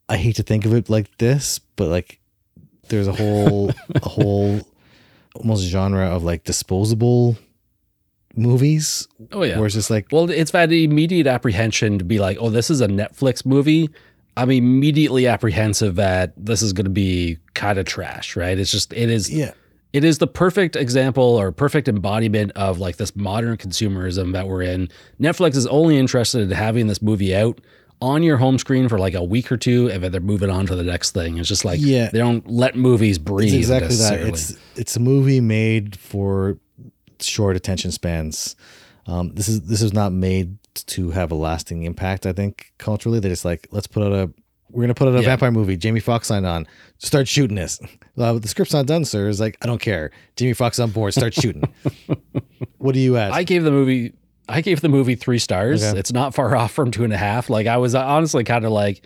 I 0.07 0.15
hate 0.15 0.37
to 0.37 0.43
think 0.43 0.65
of 0.65 0.73
it 0.73 0.89
like 0.89 1.17
this, 1.17 1.59
but 1.59 1.89
like 1.89 2.19
there's 2.87 3.07
a 3.07 3.13
whole, 3.13 3.71
a 3.95 4.07
whole, 4.07 4.61
almost 5.35 5.65
genre 5.65 6.05
of 6.05 6.23
like 6.23 6.45
disposable 6.45 7.35
movies 8.37 9.07
Oh 9.31 9.43
yeah. 9.43 9.57
where 9.57 9.65
it's 9.65 9.75
just 9.75 9.89
like 9.89 10.07
Well, 10.11 10.29
it's 10.29 10.51
that 10.51 10.71
immediate 10.71 11.27
apprehension 11.27 11.97
to 11.99 12.05
be 12.05 12.19
like, 12.19 12.37
oh, 12.39 12.49
this 12.49 12.69
is 12.69 12.81
a 12.81 12.87
Netflix 12.87 13.45
movie. 13.45 13.89
I'm 14.37 14.51
immediately 14.51 15.27
apprehensive 15.27 15.95
that 15.95 16.33
this 16.37 16.61
is 16.61 16.73
going 16.73 16.85
to 16.85 16.89
be 16.91 17.37
kind 17.53 17.79
of 17.79 17.85
trash, 17.85 18.35
right? 18.35 18.57
It's 18.59 18.71
just, 18.71 18.91
it 18.93 19.09
is, 19.09 19.29
yeah 19.29 19.51
it 19.93 20.03
is 20.03 20.17
the 20.17 20.27
perfect 20.27 20.75
example 20.75 21.23
or 21.23 21.53
perfect 21.53 21.87
embodiment 21.87 22.51
of 22.57 22.79
like 22.79 22.97
this 22.97 23.15
modern 23.15 23.55
consumerism 23.55 24.33
that 24.33 24.45
we're 24.45 24.61
in. 24.61 24.89
Netflix 25.21 25.55
is 25.55 25.65
only 25.67 25.97
interested 25.97 26.41
in 26.41 26.51
having 26.51 26.87
this 26.87 27.01
movie 27.01 27.33
out 27.33 27.61
on 28.01 28.21
your 28.21 28.35
home 28.35 28.57
screen 28.59 28.89
for 28.89 28.99
like 28.99 29.13
a 29.13 29.23
week 29.23 29.49
or 29.49 29.55
two, 29.55 29.89
and 29.89 30.03
then 30.03 30.11
they're 30.11 30.19
moving 30.19 30.49
on 30.49 30.65
to 30.65 30.75
the 30.75 30.83
next 30.83 31.11
thing. 31.11 31.37
It's 31.37 31.47
just 31.47 31.63
like, 31.63 31.79
Yeah. 31.81 32.09
they 32.11 32.17
don't 32.19 32.45
let 32.45 32.75
movies 32.75 33.17
breathe. 33.17 33.53
It's 33.53 33.69
exactly 33.71 33.95
that. 33.95 34.19
It's 34.19 34.57
it's 34.75 34.97
a 34.97 34.99
movie 34.99 35.39
made 35.39 35.97
for 35.97 36.57
short 37.21 37.55
attention 37.55 37.91
spans. 37.91 38.55
Um, 39.07 39.33
this 39.35 39.47
is 39.47 39.61
this 39.61 39.81
is 39.81 39.93
not 39.93 40.11
made 40.11 40.57
to 40.73 41.11
have 41.11 41.31
a 41.31 41.35
lasting 41.35 41.83
impact. 41.83 42.25
I 42.25 42.33
think 42.33 42.73
culturally, 42.77 43.19
they 43.19 43.29
just 43.29 43.45
like 43.45 43.67
let's 43.71 43.87
put 43.87 44.03
out 44.03 44.11
a 44.13 44.31
we're 44.71 44.83
gonna 44.83 44.93
put 44.95 45.07
out 45.07 45.15
a 45.15 45.19
Yeah. 45.21 45.27
vampire 45.27 45.51
movie. 45.51 45.77
Jamie 45.77 45.99
Foxx 45.99 46.27
signed 46.27 46.45
on. 46.45 46.67
Start 46.97 47.27
shooting 47.27 47.55
this. 47.55 47.79
Uh, 48.17 48.33
the 48.33 48.47
script's 48.47 48.73
not 48.73 48.85
done, 48.87 49.05
sir. 49.05 49.27
Is 49.29 49.39
like 49.39 49.57
I 49.61 49.67
don't 49.67 49.81
care. 49.81 50.11
Jamie 50.35 50.53
Foxx 50.53 50.79
on 50.79 50.89
board. 50.91 51.13
Start 51.13 51.33
shooting. 51.33 51.63
what 52.77 52.93
do 52.93 52.99
you 52.99 53.17
add? 53.17 53.31
I 53.31 53.43
gave 53.43 53.63
the 53.63 53.71
movie 53.71 54.13
I 54.47 54.61
gave 54.61 54.81
the 54.81 54.89
movie 54.89 55.15
three 55.15 55.39
stars. 55.39 55.83
Okay. 55.83 55.97
It's 55.99 56.11
not 56.13 56.33
far 56.35 56.55
off 56.57 56.71
from 56.71 56.91
two 56.91 57.03
and 57.03 57.13
a 57.13 57.17
half. 57.17 57.49
Like 57.49 57.67
I 57.67 57.77
was 57.77 57.95
honestly 57.95 58.43
kind 58.43 58.65
of 58.65 58.71
like 58.71 59.05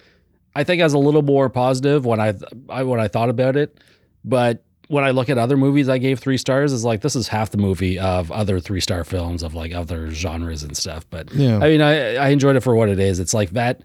I 0.56 0.64
think 0.64 0.82
I 0.82 0.86
was 0.86 0.94
a 0.94 0.98
little 1.00 1.22
more 1.22 1.50
positive 1.50 2.06
when 2.06 2.20
I, 2.20 2.34
I 2.70 2.84
when 2.84 3.00
I 3.00 3.08
thought 3.08 3.30
about 3.30 3.56
it, 3.56 3.80
but 4.26 4.64
when 4.90 5.04
I 5.04 5.12
look 5.12 5.30
at 5.30 5.38
other 5.38 5.56
movies 5.56 5.88
I 5.88 5.98
gave 6.00 6.20
three 6.20 6.38
stars, 6.38 6.74
is 6.74 6.84
like 6.84 7.02
this 7.02 7.16
is 7.16 7.28
half 7.30 7.52
the 7.52 7.58
movie 7.58 7.98
of 7.98 8.32
other 8.32 8.60
three 8.60 8.82
star 8.82 9.04
films 9.04 9.42
of 9.44 9.54
like 9.54 9.72
other 9.74 10.12
genres 10.12 10.64
and 10.64 10.76
stuff. 10.76 11.06
But 11.10 11.32
Yeah. 11.34 11.58
I 11.58 11.70
mean, 11.70 11.82
I 11.82 12.16
I 12.16 12.30
enjoyed 12.30 12.56
it 12.56 12.62
for 12.62 12.76
what 12.76 12.90
it 12.90 13.00
is. 13.00 13.20
It's 13.20 13.34
like 13.34 13.52
that. 13.52 13.82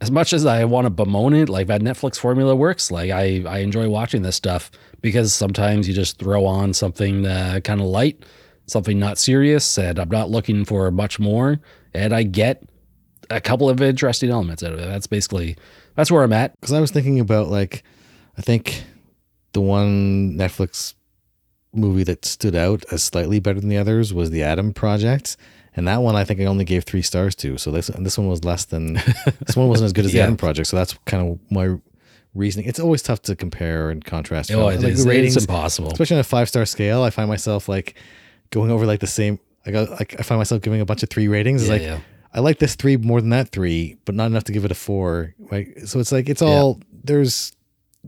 As 0.00 0.10
much 0.10 0.34
as 0.34 0.44
I 0.44 0.64
want 0.64 0.84
to 0.84 0.90
bemoan 0.90 1.32
it, 1.32 1.48
like 1.48 1.68
that 1.68 1.80
Netflix 1.80 2.18
formula 2.18 2.54
works. 2.56 2.90
Like 2.90 3.10
I 3.10 3.44
I 3.46 3.58
enjoy 3.58 3.88
watching 3.88 4.22
this 4.22 4.36
stuff 4.36 4.70
because 5.00 5.32
sometimes 5.32 5.88
you 5.88 5.94
just 5.94 6.18
throw 6.18 6.44
on 6.44 6.74
something 6.74 7.26
uh, 7.26 7.60
kind 7.62 7.80
of 7.80 7.86
light, 7.86 8.22
something 8.66 8.98
not 8.98 9.16
serious, 9.18 9.78
and 9.78 9.98
I'm 9.98 10.10
not 10.10 10.30
looking 10.30 10.64
for 10.66 10.90
much 10.90 11.18
more, 11.18 11.60
and 11.94 12.14
I 12.14 12.24
get 12.24 12.62
a 13.30 13.40
couple 13.40 13.68
of 13.70 13.80
interesting 13.80 14.30
elements 14.30 14.62
out 14.62 14.72
of 14.72 14.78
it. 14.78 14.86
That's 14.86 15.06
basically 15.06 15.56
that's 15.94 16.10
where 16.10 16.22
I'm 16.22 16.32
at. 16.32 16.58
because 16.60 16.72
I 16.74 16.80
was 16.80 16.90
thinking 16.90 17.18
about 17.20 17.48
like, 17.48 17.82
I 18.38 18.42
think 18.42 18.84
the 19.56 19.60
one 19.62 20.36
Netflix 20.36 20.94
movie 21.72 22.04
that 22.04 22.24
stood 22.24 22.54
out 22.54 22.84
as 22.92 23.02
slightly 23.02 23.40
better 23.40 23.58
than 23.60 23.70
the 23.70 23.78
others 23.78 24.12
was 24.12 24.30
the 24.30 24.42
Adam 24.42 24.72
Project, 24.72 25.36
and 25.74 25.88
that 25.88 26.02
one 26.02 26.14
I 26.14 26.24
think 26.24 26.40
I 26.40 26.44
only 26.44 26.64
gave 26.66 26.84
three 26.84 27.00
stars 27.02 27.34
to. 27.36 27.56
So 27.58 27.70
this 27.70 27.86
this 27.98 28.18
one 28.18 28.28
was 28.28 28.44
less 28.44 28.66
than 28.66 28.94
this 29.46 29.56
one 29.56 29.68
wasn't 29.68 29.86
as 29.86 29.92
good 29.92 30.04
as 30.04 30.12
the 30.12 30.18
Yeah. 30.22 30.24
Adam 30.24 30.36
Project. 30.36 30.68
So 30.68 30.76
that's 30.76 30.92
kind 31.06 31.22
of 31.32 31.38
my 31.50 31.76
reasoning. 32.34 32.68
It's 32.68 32.78
always 32.80 33.02
tough 33.02 33.22
to 33.22 33.34
compare 33.34 33.88
and 33.90 34.04
contrast. 34.04 34.50
Oh, 34.52 34.68
it 34.68 34.80
Like, 34.82 34.92
is, 34.92 35.06
ratings, 35.06 35.36
it's 35.36 35.46
impossible. 35.46 35.90
especially 35.92 36.16
on 36.16 36.20
a 36.20 36.24
five 36.24 36.48
star 36.48 36.66
scale. 36.66 37.02
I 37.02 37.10
find 37.10 37.28
myself 37.28 37.68
like 37.68 37.94
going 38.50 38.70
over 38.70 38.84
like 38.86 39.00
the 39.00 39.06
same. 39.06 39.38
I 39.64 39.70
got 39.70 39.88
uh, 39.88 39.92
like 39.98 40.16
I 40.18 40.22
find 40.22 40.38
myself 40.38 40.60
giving 40.62 40.80
a 40.82 40.84
bunch 40.86 41.02
of 41.02 41.08
three 41.08 41.28
ratings. 41.28 41.62
It's 41.62 41.68
Yeah, 41.70 41.74
like 41.76 41.82
yeah. 41.82 41.98
I 42.34 42.40
like 42.40 42.58
this 42.58 42.74
three 42.74 42.98
more 42.98 43.20
than 43.22 43.30
that 43.30 43.48
three, 43.50 43.96
but 44.04 44.14
not 44.14 44.26
enough 44.26 44.44
to 44.44 44.52
give 44.52 44.64
it 44.66 44.70
a 44.70 44.74
four. 44.74 45.34
Right. 45.50 45.68
So 45.88 45.98
it's 46.00 46.12
like 46.12 46.28
it's 46.28 46.42
all 46.42 46.80
there's 47.04 47.52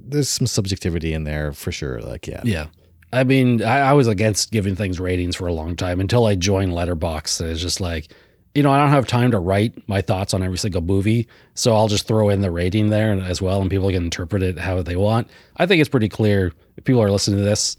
there's 0.06 0.28
some 0.28 0.46
subjectivity 0.46 1.12
in 1.12 1.24
there 1.24 1.52
for 1.52 1.72
sure. 1.72 2.00
Like 2.00 2.26
yeah. 2.26 2.42
Yeah. 2.44 2.66
I 3.12 3.24
mean, 3.24 3.62
I, 3.62 3.78
I 3.80 3.92
was 3.94 4.06
against 4.06 4.50
giving 4.52 4.76
things 4.76 5.00
ratings 5.00 5.34
for 5.34 5.46
a 5.46 5.52
long 5.52 5.76
time 5.76 5.98
until 6.00 6.26
I 6.26 6.34
joined 6.34 6.72
Letterboxd. 6.72 7.40
It's 7.50 7.60
just 7.60 7.80
like, 7.80 8.12
you 8.54 8.62
know, 8.62 8.70
I 8.70 8.78
don't 8.78 8.90
have 8.90 9.06
time 9.06 9.30
to 9.30 9.38
write 9.38 9.88
my 9.88 10.02
thoughts 10.02 10.34
on 10.34 10.42
every 10.42 10.58
single 10.58 10.82
movie, 10.82 11.26
so 11.54 11.74
I'll 11.74 11.88
just 11.88 12.06
throw 12.06 12.28
in 12.28 12.42
the 12.42 12.50
rating 12.50 12.90
there 12.90 13.10
and- 13.12 13.22
as 13.22 13.40
well, 13.40 13.62
and 13.62 13.70
people 13.70 13.88
can 13.90 14.04
interpret 14.04 14.42
it 14.42 14.58
how 14.58 14.82
they 14.82 14.96
want. 14.96 15.28
I 15.56 15.64
think 15.64 15.80
it's 15.80 15.88
pretty 15.88 16.08
clear 16.10 16.52
if 16.76 16.84
people 16.84 17.02
are 17.02 17.10
listening 17.10 17.38
to 17.38 17.44
this. 17.44 17.76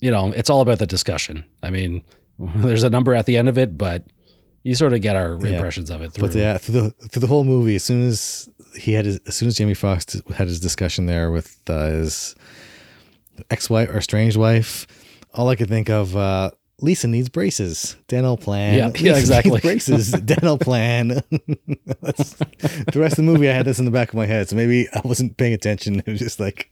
You 0.00 0.10
know, 0.10 0.32
it's 0.32 0.50
all 0.50 0.60
about 0.60 0.78
the 0.80 0.86
discussion. 0.86 1.44
I 1.62 1.70
mean, 1.70 2.02
there's 2.38 2.82
a 2.84 2.90
number 2.90 3.14
at 3.14 3.26
the 3.26 3.36
end 3.36 3.48
of 3.48 3.58
it, 3.58 3.78
but 3.78 4.04
you 4.68 4.74
sort 4.74 4.92
of 4.92 5.00
get 5.00 5.16
our 5.16 5.38
Yeah. 5.42 5.54
impressions 5.56 5.88
of 5.90 6.02
it 6.02 6.12
through. 6.12 6.28
But 6.28 6.36
yeah, 6.36 6.58
through 6.58 6.80
the 6.80 6.90
through 7.08 7.20
the 7.20 7.26
whole 7.26 7.44
movie, 7.44 7.76
as 7.76 7.84
soon 7.84 8.06
as 8.06 8.48
he 8.78 8.92
had 8.92 9.04
his, 9.06 9.18
as 9.26 9.34
soon 9.34 9.48
as 9.48 9.56
Jamie 9.56 9.74
Foxx 9.74 10.20
had 10.36 10.46
his 10.48 10.60
discussion 10.60 11.06
there 11.06 11.30
with 11.30 11.56
uh, 11.68 11.86
his 11.88 12.34
ex-wife 13.50 13.88
or 13.88 13.98
estranged 13.98 14.36
wife, 14.36 14.86
all 15.34 15.48
I 15.48 15.56
could 15.56 15.68
think 15.68 15.88
of 15.88 16.14
uh, 16.16 16.50
Lisa 16.80 17.08
needs 17.08 17.28
braces. 17.28 17.96
Dental 18.08 18.36
plan. 18.36 18.74
Yeah, 18.76 18.86
Lisa 18.94 19.04
yeah, 19.04 19.16
exactly. 19.16 19.60
braces. 19.68 20.12
Dental 20.12 20.58
plan. 20.58 21.22
The 22.92 23.00
rest 23.00 23.18
of 23.18 23.24
the 23.24 23.30
movie, 23.32 23.48
I 23.48 23.52
had 23.52 23.66
this 23.66 23.78
in 23.78 23.84
the 23.84 23.90
back 23.90 24.08
of 24.08 24.14
my 24.14 24.26
head, 24.26 24.48
so 24.48 24.56
maybe 24.56 24.88
I 24.92 25.00
wasn't 25.04 25.36
paying 25.36 25.52
attention. 25.54 26.00
It 26.00 26.06
was 26.10 26.18
just 26.20 26.40
like, 26.40 26.70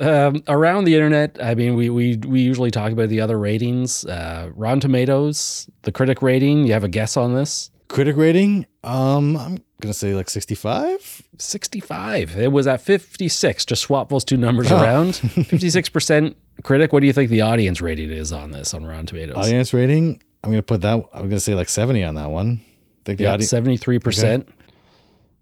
um, 0.00 0.42
around 0.48 0.84
the 0.84 0.94
internet, 0.94 1.38
I 1.42 1.54
mean, 1.54 1.76
we, 1.76 1.88
we 1.90 2.16
we 2.16 2.40
usually 2.40 2.70
talk 2.70 2.92
about 2.92 3.08
the 3.08 3.20
other 3.20 3.38
ratings. 3.38 4.04
Uh, 4.04 4.50
Rotten 4.54 4.80
Tomatoes, 4.80 5.68
the 5.82 5.92
critic 5.92 6.20
rating. 6.22 6.66
You 6.66 6.72
have 6.72 6.84
a 6.84 6.88
guess 6.88 7.16
on 7.16 7.34
this? 7.34 7.70
critic 7.88 8.16
rating. 8.16 8.66
Um, 8.82 9.36
I'm 9.36 9.58
gonna 9.80 9.94
say 9.94 10.14
like 10.14 10.28
65. 10.28 11.22
65. 11.38 12.36
It 12.36 12.50
was 12.50 12.66
at 12.66 12.80
56. 12.80 13.64
Just 13.66 13.82
swap 13.82 14.08
those 14.08 14.24
two 14.24 14.36
numbers 14.36 14.72
Oh. 14.72 14.82
around. 14.82 15.12
56% 15.12 16.34
critic. 16.64 16.92
What 16.92 17.00
do 17.00 17.06
you 17.06 17.12
think 17.12 17.30
the 17.30 17.42
audience 17.42 17.80
rating 17.80 18.10
is 18.10 18.32
on 18.32 18.50
this 18.50 18.74
on 18.74 18.84
Rotten 18.84 19.06
Tomatoes? 19.06 19.36
Audience 19.36 19.72
rating. 19.72 20.20
I'm 20.42 20.50
gonna 20.50 20.62
put 20.62 20.80
that. 20.80 21.04
I'm 21.12 21.28
gonna 21.28 21.38
say 21.38 21.54
like 21.54 21.68
70 21.68 22.02
on 22.02 22.16
that 22.16 22.30
one. 22.30 22.60
I 22.64 23.02
think 23.04 23.18
the 23.18 23.26
audience. 23.26 23.50
seventy-three 23.50 23.98
percent. 24.00 24.48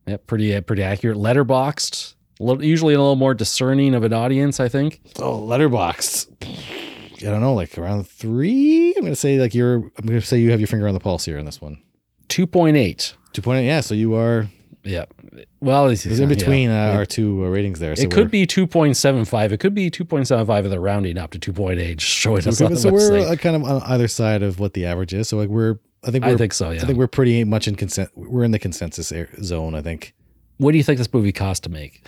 Yeah, 0.07 0.17
pretty 0.27 0.55
uh, 0.55 0.61
pretty 0.63 0.83
accurate. 0.83 1.17
Letterboxd, 1.17 2.15
usually 2.61 2.95
a 2.95 2.99
little 2.99 3.17
more 3.17 3.35
discerning 3.35 3.95
of 3.95 4.03
an 4.05 4.13
audience. 4.13 4.61
I 4.61 4.69
think. 4.69 5.01
Oh, 5.19 5.41
Letterboxd. 5.41 6.29
I 7.19 7.31
don't 7.31 7.41
know, 7.41 7.55
like 7.55 7.79
around 7.79 8.07
three. 8.09 8.95
I'm 8.97 9.03
gonna 9.03 9.15
say 9.15 9.39
like 9.39 9.55
you're. 9.55 9.75
I'm 9.77 10.07
gonna 10.07 10.21
say 10.21 10.39
you 10.39 10.51
have 10.51 10.61
your 10.61 10.67
finger 10.67 10.89
on 10.89 10.95
the 10.95 11.01
pulse 11.01 11.25
here 11.25 11.39
in 11.39 11.47
this 11.47 11.61
one. 11.61 11.81
Two 12.29 12.47
point 12.47 12.77
eight. 12.77 13.15
Two 13.33 13.43
point 13.43 13.61
eight. 13.61 13.67
Yeah, 13.67 13.81
so 13.81 13.95
you 13.95 14.15
are. 14.15 14.49
Yeah. 14.85 15.05
Well, 15.61 15.87
it's, 15.89 16.05
It's 16.05 16.19
in 16.19 16.29
between 16.29 16.69
yeah. 16.69 16.91
uh, 16.91 16.97
our 16.97 17.07
two 17.07 17.45
uh, 17.45 17.49
ratings 17.49 17.79
there. 17.79 17.95
So 17.95 18.03
it 18.03 18.11
could 18.11 18.31
be 18.33 18.47
two 18.47 18.67
point 18.67 18.97
seven 18.97 19.25
five. 19.25 19.53
It 19.53 19.61
could 19.61 19.75
be 19.75 19.89
two 19.91 20.05
point 20.05 20.27
seven 20.27 20.45
five, 20.45 20.65
and 20.65 20.73
they're 20.73 20.81
rounding 20.81 21.17
up 21.19 21.31
to 21.31 21.39
two 21.39 21.53
point 21.53 21.79
eight, 21.79 22.01
showing 22.01 22.47
us 22.49 22.61
Okay, 22.61 22.75
so 22.75 22.91
we're 22.91 23.19
uh, 23.21 23.37
kind 23.37 23.55
of 23.55 23.63
on 23.63 23.83
either 23.83 24.09
side 24.09 24.43
of 24.43 24.59
what 24.59 24.75
the 24.75 24.85
average 24.87 25.15
is. 25.15 25.29
So 25.29 25.37
like 25.37 25.49
we're. 25.49 25.79
I 26.03 26.11
think 26.11 26.25
we're. 26.25 26.33
I 26.33 26.37
think 26.37 26.53
so. 26.53 26.71
Yeah. 26.71 26.83
I 26.83 26.85
think 26.87 26.99
we're 26.99 27.07
pretty 27.07 27.45
much 27.45 27.69
in 27.69 27.77
consent. 27.77 28.11
We're 28.17 28.43
in 28.43 28.51
the 28.51 28.59
consensus 28.59 29.13
zone. 29.45 29.77
I 29.77 29.83
think. 29.83 30.15
what 30.59 30.73
do 30.73 30.79
you 30.79 30.85
think 30.85 30.99
this 30.99 31.13
movie 31.13 31.31
cost 31.33 31.63
to 31.63 31.69
make? 31.69 32.05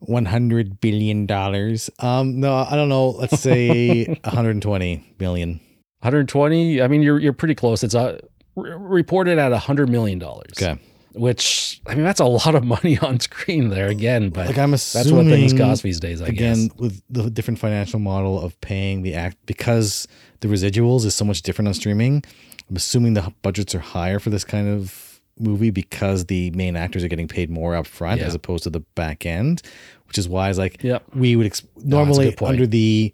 One 0.00 0.24
hundred 0.24 0.80
billion 0.80 1.26
dollars. 1.26 1.90
Um, 1.98 2.40
no, 2.40 2.54
I 2.54 2.76
don't 2.76 2.88
know. 2.88 3.10
Let's 3.10 3.40
say 3.40 4.04
one 4.24 4.34
hundred 4.34 4.50
and 4.52 4.62
twenty 4.62 5.04
million. 5.18 5.50
One 5.50 5.60
hundred 6.02 6.28
twenty. 6.28 6.80
I 6.80 6.88
mean, 6.88 7.02
you're 7.02 7.18
you're 7.18 7.32
pretty 7.34 7.54
close. 7.54 7.82
It's 7.82 7.94
uh, 7.94 8.18
re- 8.56 8.72
reported 8.74 9.38
at 9.38 9.52
hundred 9.52 9.90
million 9.90 10.18
dollars. 10.18 10.52
Okay. 10.56 10.80
Which 11.12 11.82
I 11.86 11.94
mean, 11.94 12.04
that's 12.04 12.20
a 12.20 12.24
lot 12.26 12.54
of 12.54 12.64
money 12.64 12.96
on 12.98 13.18
screen 13.20 13.68
there 13.70 13.88
again. 13.88 14.30
But 14.30 14.46
Like 14.46 14.58
I'm 14.58 14.70
that's 14.70 14.94
assuming 14.94 15.26
what 15.30 15.34
things 15.34 15.52
cost 15.52 15.82
these 15.82 16.00
days. 16.00 16.22
I 16.22 16.26
again 16.28 16.68
guess. 16.68 16.76
with 16.78 17.02
the 17.10 17.28
different 17.28 17.58
financial 17.58 17.98
model 17.98 18.40
of 18.40 18.58
paying 18.60 19.02
the 19.02 19.14
act 19.14 19.36
because 19.44 20.06
the 20.40 20.48
residuals 20.48 21.04
is 21.04 21.14
so 21.14 21.24
much 21.24 21.42
different 21.42 21.68
on 21.68 21.74
streaming. 21.74 22.22
I'm 22.70 22.76
assuming 22.76 23.14
the 23.14 23.32
budgets 23.42 23.74
are 23.74 23.80
higher 23.80 24.18
for 24.20 24.30
this 24.30 24.44
kind 24.44 24.68
of 24.68 25.07
movie 25.40 25.70
because 25.70 26.26
the 26.26 26.50
main 26.52 26.76
actors 26.76 27.02
are 27.04 27.08
getting 27.08 27.28
paid 27.28 27.50
more 27.50 27.74
up 27.74 27.86
front 27.86 28.20
Yeah. 28.20 28.26
as 28.26 28.34
opposed 28.34 28.64
to 28.64 28.70
the 28.70 28.80
back 28.94 29.24
end, 29.26 29.62
which 30.06 30.18
is 30.18 30.28
why 30.28 30.48
it's 30.48 30.58
like 30.58 30.82
Yep. 30.82 31.04
we 31.14 31.36
would 31.36 31.46
ex- 31.46 31.62
normally 31.76 32.32
point. 32.32 32.52
under 32.52 32.66
the 32.66 33.12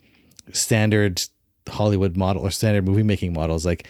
standard 0.53 1.23
Hollywood 1.69 2.17
model 2.17 2.43
or 2.43 2.51
standard 2.51 2.85
movie 2.87 3.03
making 3.03 3.33
models, 3.33 3.65
like 3.65 3.87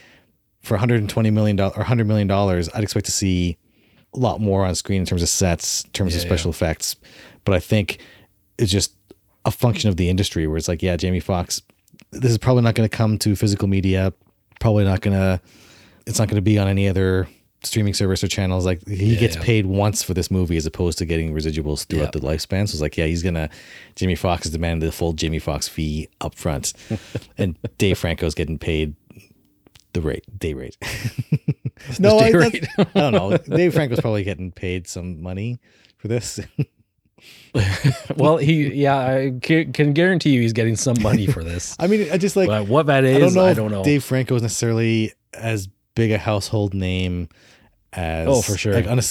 for 0.62 0.74
120 0.74 1.30
million 1.30 1.56
dollars 1.56 1.74
or 1.76 1.80
100 1.80 2.06
million 2.06 2.26
dollars, 2.28 2.68
I'd 2.74 2.82
expect 2.84 3.06
to 3.06 3.12
see 3.12 3.56
a 4.14 4.18
lot 4.18 4.40
more 4.40 4.64
on 4.64 4.74
screen 4.74 5.00
in 5.00 5.06
terms 5.06 5.22
of 5.22 5.28
sets, 5.28 5.84
in 5.84 5.90
terms 5.90 6.14
of 6.14 6.20
Yeah, 6.22 6.26
special 6.28 6.50
effects. 6.50 6.96
But 7.44 7.54
I 7.54 7.60
think 7.60 7.98
it's 8.58 8.70
just 8.70 8.94
a 9.44 9.50
function 9.50 9.90
of 9.90 9.96
the 9.96 10.08
industry 10.08 10.46
where 10.46 10.56
it's 10.56 10.68
like, 10.68 10.82
yeah, 10.82 10.96
Jamie 10.96 11.20
Foxx, 11.20 11.60
this 12.12 12.30
is 12.30 12.38
probably 12.38 12.62
not 12.62 12.74
going 12.76 12.88
to 12.88 12.96
come 12.96 13.18
to 13.18 13.34
physical 13.36 13.68
media. 13.68 14.12
Probably 14.60 14.84
not 14.84 15.00
going 15.00 15.16
to, 15.16 15.40
it's 16.06 16.18
not 16.18 16.28
going 16.28 16.36
to 16.36 16.42
be 16.42 16.58
on 16.58 16.68
any 16.68 16.88
other 16.88 17.28
streaming 17.64 17.94
service 17.94 18.22
or 18.22 18.28
channels. 18.28 18.64
Like 18.66 18.86
he 18.86 19.14
Yeah, 19.14 19.20
gets 19.20 19.36
yeah. 19.36 19.42
paid 19.42 19.66
once 19.66 20.02
for 20.02 20.14
this 20.14 20.30
movie 20.30 20.56
as 20.56 20.66
opposed 20.66 20.98
to 20.98 21.04
getting 21.06 21.32
residuals 21.34 21.86
throughout 21.86 22.14
Yeah. 22.14 22.20
the 22.20 22.26
lifespan. 22.26 22.68
So 22.68 22.72
it's 22.74 22.80
like, 22.80 22.96
yeah, 22.96 23.06
he's 23.06 23.22
to, 23.34 23.48
jimmy 23.96 24.14
Foxx 24.14 24.46
is 24.46 24.52
demanding 24.52 24.86
the 24.86 24.92
full 24.92 25.12
jimmy 25.12 25.38
Foxx 25.38 25.68
fee 25.68 26.08
up 26.20 26.34
front. 26.34 26.72
and 27.38 27.56
Dave 27.78 27.98
Franco's 27.98 28.34
getting 28.34 28.58
paid 28.58 28.94
the 29.92 30.00
rate, 30.00 30.24
day 30.38 30.54
rate. 30.54 30.76
no, 31.98 32.18
day 32.18 32.26
I, 32.26 32.30
rate. 32.30 32.66
I 32.78 32.84
don't 33.10 33.12
know. 33.12 33.36
Dave 33.36 33.74
Franco's 33.74 34.00
probably 34.00 34.24
getting 34.24 34.50
paid 34.52 34.88
some 34.88 35.22
money 35.22 35.58
for 35.98 36.08
this. 36.08 36.40
well, 38.16 38.36
he 38.36 38.74
yeah, 38.74 38.96
I 38.98 39.32
can 39.40 39.92
guarantee 39.92 40.30
you 40.30 40.40
he's 40.40 40.52
getting 40.52 40.76
some 40.76 40.96
money 41.00 41.26
for 41.26 41.44
this. 41.44 41.76
I 41.78 41.86
mean, 41.86 42.10
I 42.12 42.18
just 42.18 42.36
like, 42.36 42.48
but 42.48 42.66
what 42.68 42.86
that 42.86 43.04
is 43.04 43.16
I 43.16 43.20
don't 43.20 43.34
know. 43.34 43.44
I 43.44 43.54
don't 43.54 43.70
know. 43.70 43.84
Dave 43.84 44.02
Franco 44.04 44.34
is 44.34 44.42
necessarily 44.42 45.12
as 45.32 45.68
big 45.94 46.10
a 46.10 46.18
household 46.18 46.74
name 46.74 47.28
as 47.96 48.28
Oh, 48.28 48.42
for 48.42 48.56
sure. 48.56 48.74
Like 48.74 48.86
on 48.86 48.98
a, 48.98 49.02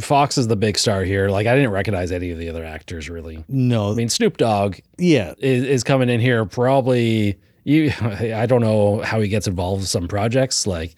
Foxx 0.00 0.38
is 0.38 0.48
the 0.48 0.56
big 0.56 0.78
star 0.78 1.02
here. 1.04 1.28
Like 1.28 1.46
I 1.46 1.54
didn't 1.54 1.70
recognize 1.70 2.12
any 2.12 2.30
of 2.30 2.38
the 2.38 2.48
other 2.48 2.64
actors 2.64 3.08
really. 3.10 3.44
no, 3.48 3.90
I 3.90 3.94
mean, 3.94 4.08
Snoop 4.08 4.36
Dogg 4.36 4.78
yeah, 4.98 5.34
is, 5.38 5.64
is 5.64 5.84
coming 5.84 6.08
in 6.08 6.20
here 6.20 6.44
probably. 6.44 7.38
You, 7.64 7.92
I 8.00 8.46
don't 8.46 8.62
know 8.62 9.00
how 9.02 9.20
he 9.20 9.28
gets 9.28 9.46
involved 9.46 9.82
with 9.82 9.88
some 9.88 10.08
projects, 10.08 10.66
like, 10.66 10.94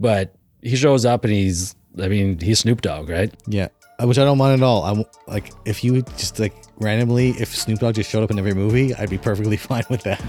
but 0.00 0.34
he 0.62 0.76
shows 0.76 1.04
up 1.04 1.24
and 1.24 1.32
he's. 1.32 1.74
I 2.00 2.08
mean, 2.08 2.38
he's 2.38 2.60
Snoop 2.60 2.82
Dogg, 2.82 3.08
right? 3.08 3.32
yeah, 3.46 3.68
which 4.00 4.18
I 4.18 4.24
don't 4.24 4.38
mind 4.38 4.60
at 4.60 4.64
all. 4.64 4.84
I'm 4.84 5.04
like, 5.26 5.52
if 5.64 5.82
you 5.82 6.02
just 6.16 6.38
like 6.38 6.54
randomly, 6.78 7.30
if 7.30 7.54
Snoop 7.54 7.80
Dogg 7.80 7.94
just 7.94 8.10
showed 8.10 8.22
up 8.22 8.30
in 8.30 8.38
every 8.38 8.54
movie, 8.54 8.94
I'd 8.94 9.10
be 9.10 9.18
perfectly 9.18 9.56
fine 9.68 9.84
with 9.88 10.02
that. 10.02 10.20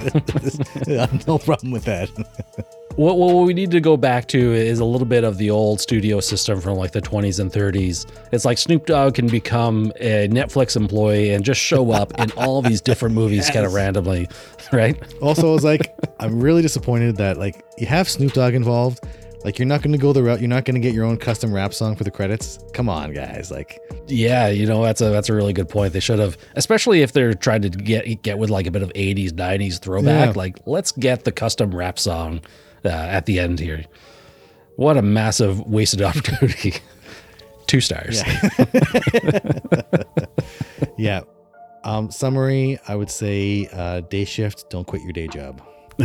No 1.28 1.38
problem 1.38 1.72
with 1.72 1.84
that. 1.86 2.10
What, 2.98 3.20
what 3.20 3.46
we 3.46 3.54
need 3.54 3.70
to 3.72 3.80
go 3.80 3.96
back 3.96 4.28
to 4.30 4.54
is 4.54 4.80
a 4.80 4.86
little 4.86 5.06
bit 5.06 5.24
of 5.24 5.38
the 5.38 5.52
old 5.52 5.80
studio 5.80 6.20
system 6.20 6.60
from 6.60 6.80
like 6.80 6.94
the 6.94 7.02
20s 7.02 7.40
and 7.40 7.52
30s. 7.52 8.08
It's 8.32 8.44
like 8.44 8.58
Snoop 8.58 8.88
Dogg 8.88 9.14
can 9.14 9.28
become 9.28 9.92
a 10.00 10.28
Netflix 10.30 10.76
employee 10.76 11.32
and 11.32 11.46
just 11.46 11.62
show 11.62 11.92
up 11.92 12.20
in 12.20 12.32
all 12.32 12.64
these 12.64 12.82
different 12.82 13.14
movies 13.14 13.52
kind 13.52 13.68
of 13.68 13.74
randomly, 13.74 14.28
right? 14.74 15.00
Also, 15.22 15.52
I 15.52 15.54
was 15.54 15.64
like, 15.64 15.94
I'm 16.20 16.40
really 16.40 16.64
disappointed 16.64 17.18
that 17.18 17.38
like 17.38 17.64
you 17.78 17.86
have 17.86 18.10
Snoop 18.10 18.34
Dogg 18.34 18.56
involved. 18.56 19.06
Like 19.44 19.60
you're 19.60 19.68
not 19.68 19.82
going 19.82 19.92
to 19.94 19.98
go 19.98 20.14
the 20.14 20.24
route. 20.24 20.40
You're 20.40 20.50
not 20.50 20.66
going 20.66 20.76
to 20.76 20.80
get 20.82 20.94
your 20.94 21.06
own 21.06 21.18
custom 21.18 21.54
rap 21.54 21.74
song 21.74 21.96
for 21.96 22.04
the 22.04 22.12
credits. 22.12 22.60
Come 22.74 22.90
on, 22.90 23.14
guys. 23.14 23.52
Like, 23.52 23.80
Yeah, 24.08 24.48
you 24.50 24.66
know 24.66 24.84
that's 24.84 25.00
a 25.02 25.10
that's 25.10 25.30
a 25.30 25.34
really 25.34 25.54
good 25.54 25.70
point. 25.70 25.94
They 25.94 26.00
should 26.00 26.20
have, 26.20 26.38
especially 26.56 27.02
if 27.02 27.14
they're 27.14 27.34
trying 27.34 27.62
to 27.62 27.70
get 27.70 28.22
get 28.24 28.38
with 28.38 28.50
like 28.50 28.68
a 28.68 28.72
bit 28.72 28.82
of 28.82 28.92
80s 28.94 29.32
90s 29.32 29.80
throwback. 29.80 30.28
Yeah. 30.28 30.34
Like 30.36 30.58
let's 30.66 30.92
get 30.92 31.24
the 31.24 31.32
custom 31.32 31.74
rap 31.74 32.00
song 32.00 32.42
uh, 32.84 32.90
at 32.90 33.26
the 33.26 33.40
end 33.40 33.60
here. 33.60 33.86
What 34.76 34.98
a 34.98 35.02
massive 35.02 35.62
wasted 35.62 36.02
opportunity. 36.04 36.74
Two 37.68 37.82
stars. 37.82 38.24
yeah. 40.98 41.22
Um, 41.84 42.10
summary: 42.12 42.80
I 42.88 42.96
would 42.96 43.12
say 43.12 43.70
uh, 43.72 44.02
day 44.02 44.26
shift. 44.26 44.70
Don't 44.70 44.86
quit 44.86 45.04
your 45.04 45.12
day 45.14 45.28
job. 45.28 45.62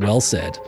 Well 0.00 0.22
said. 0.22 0.58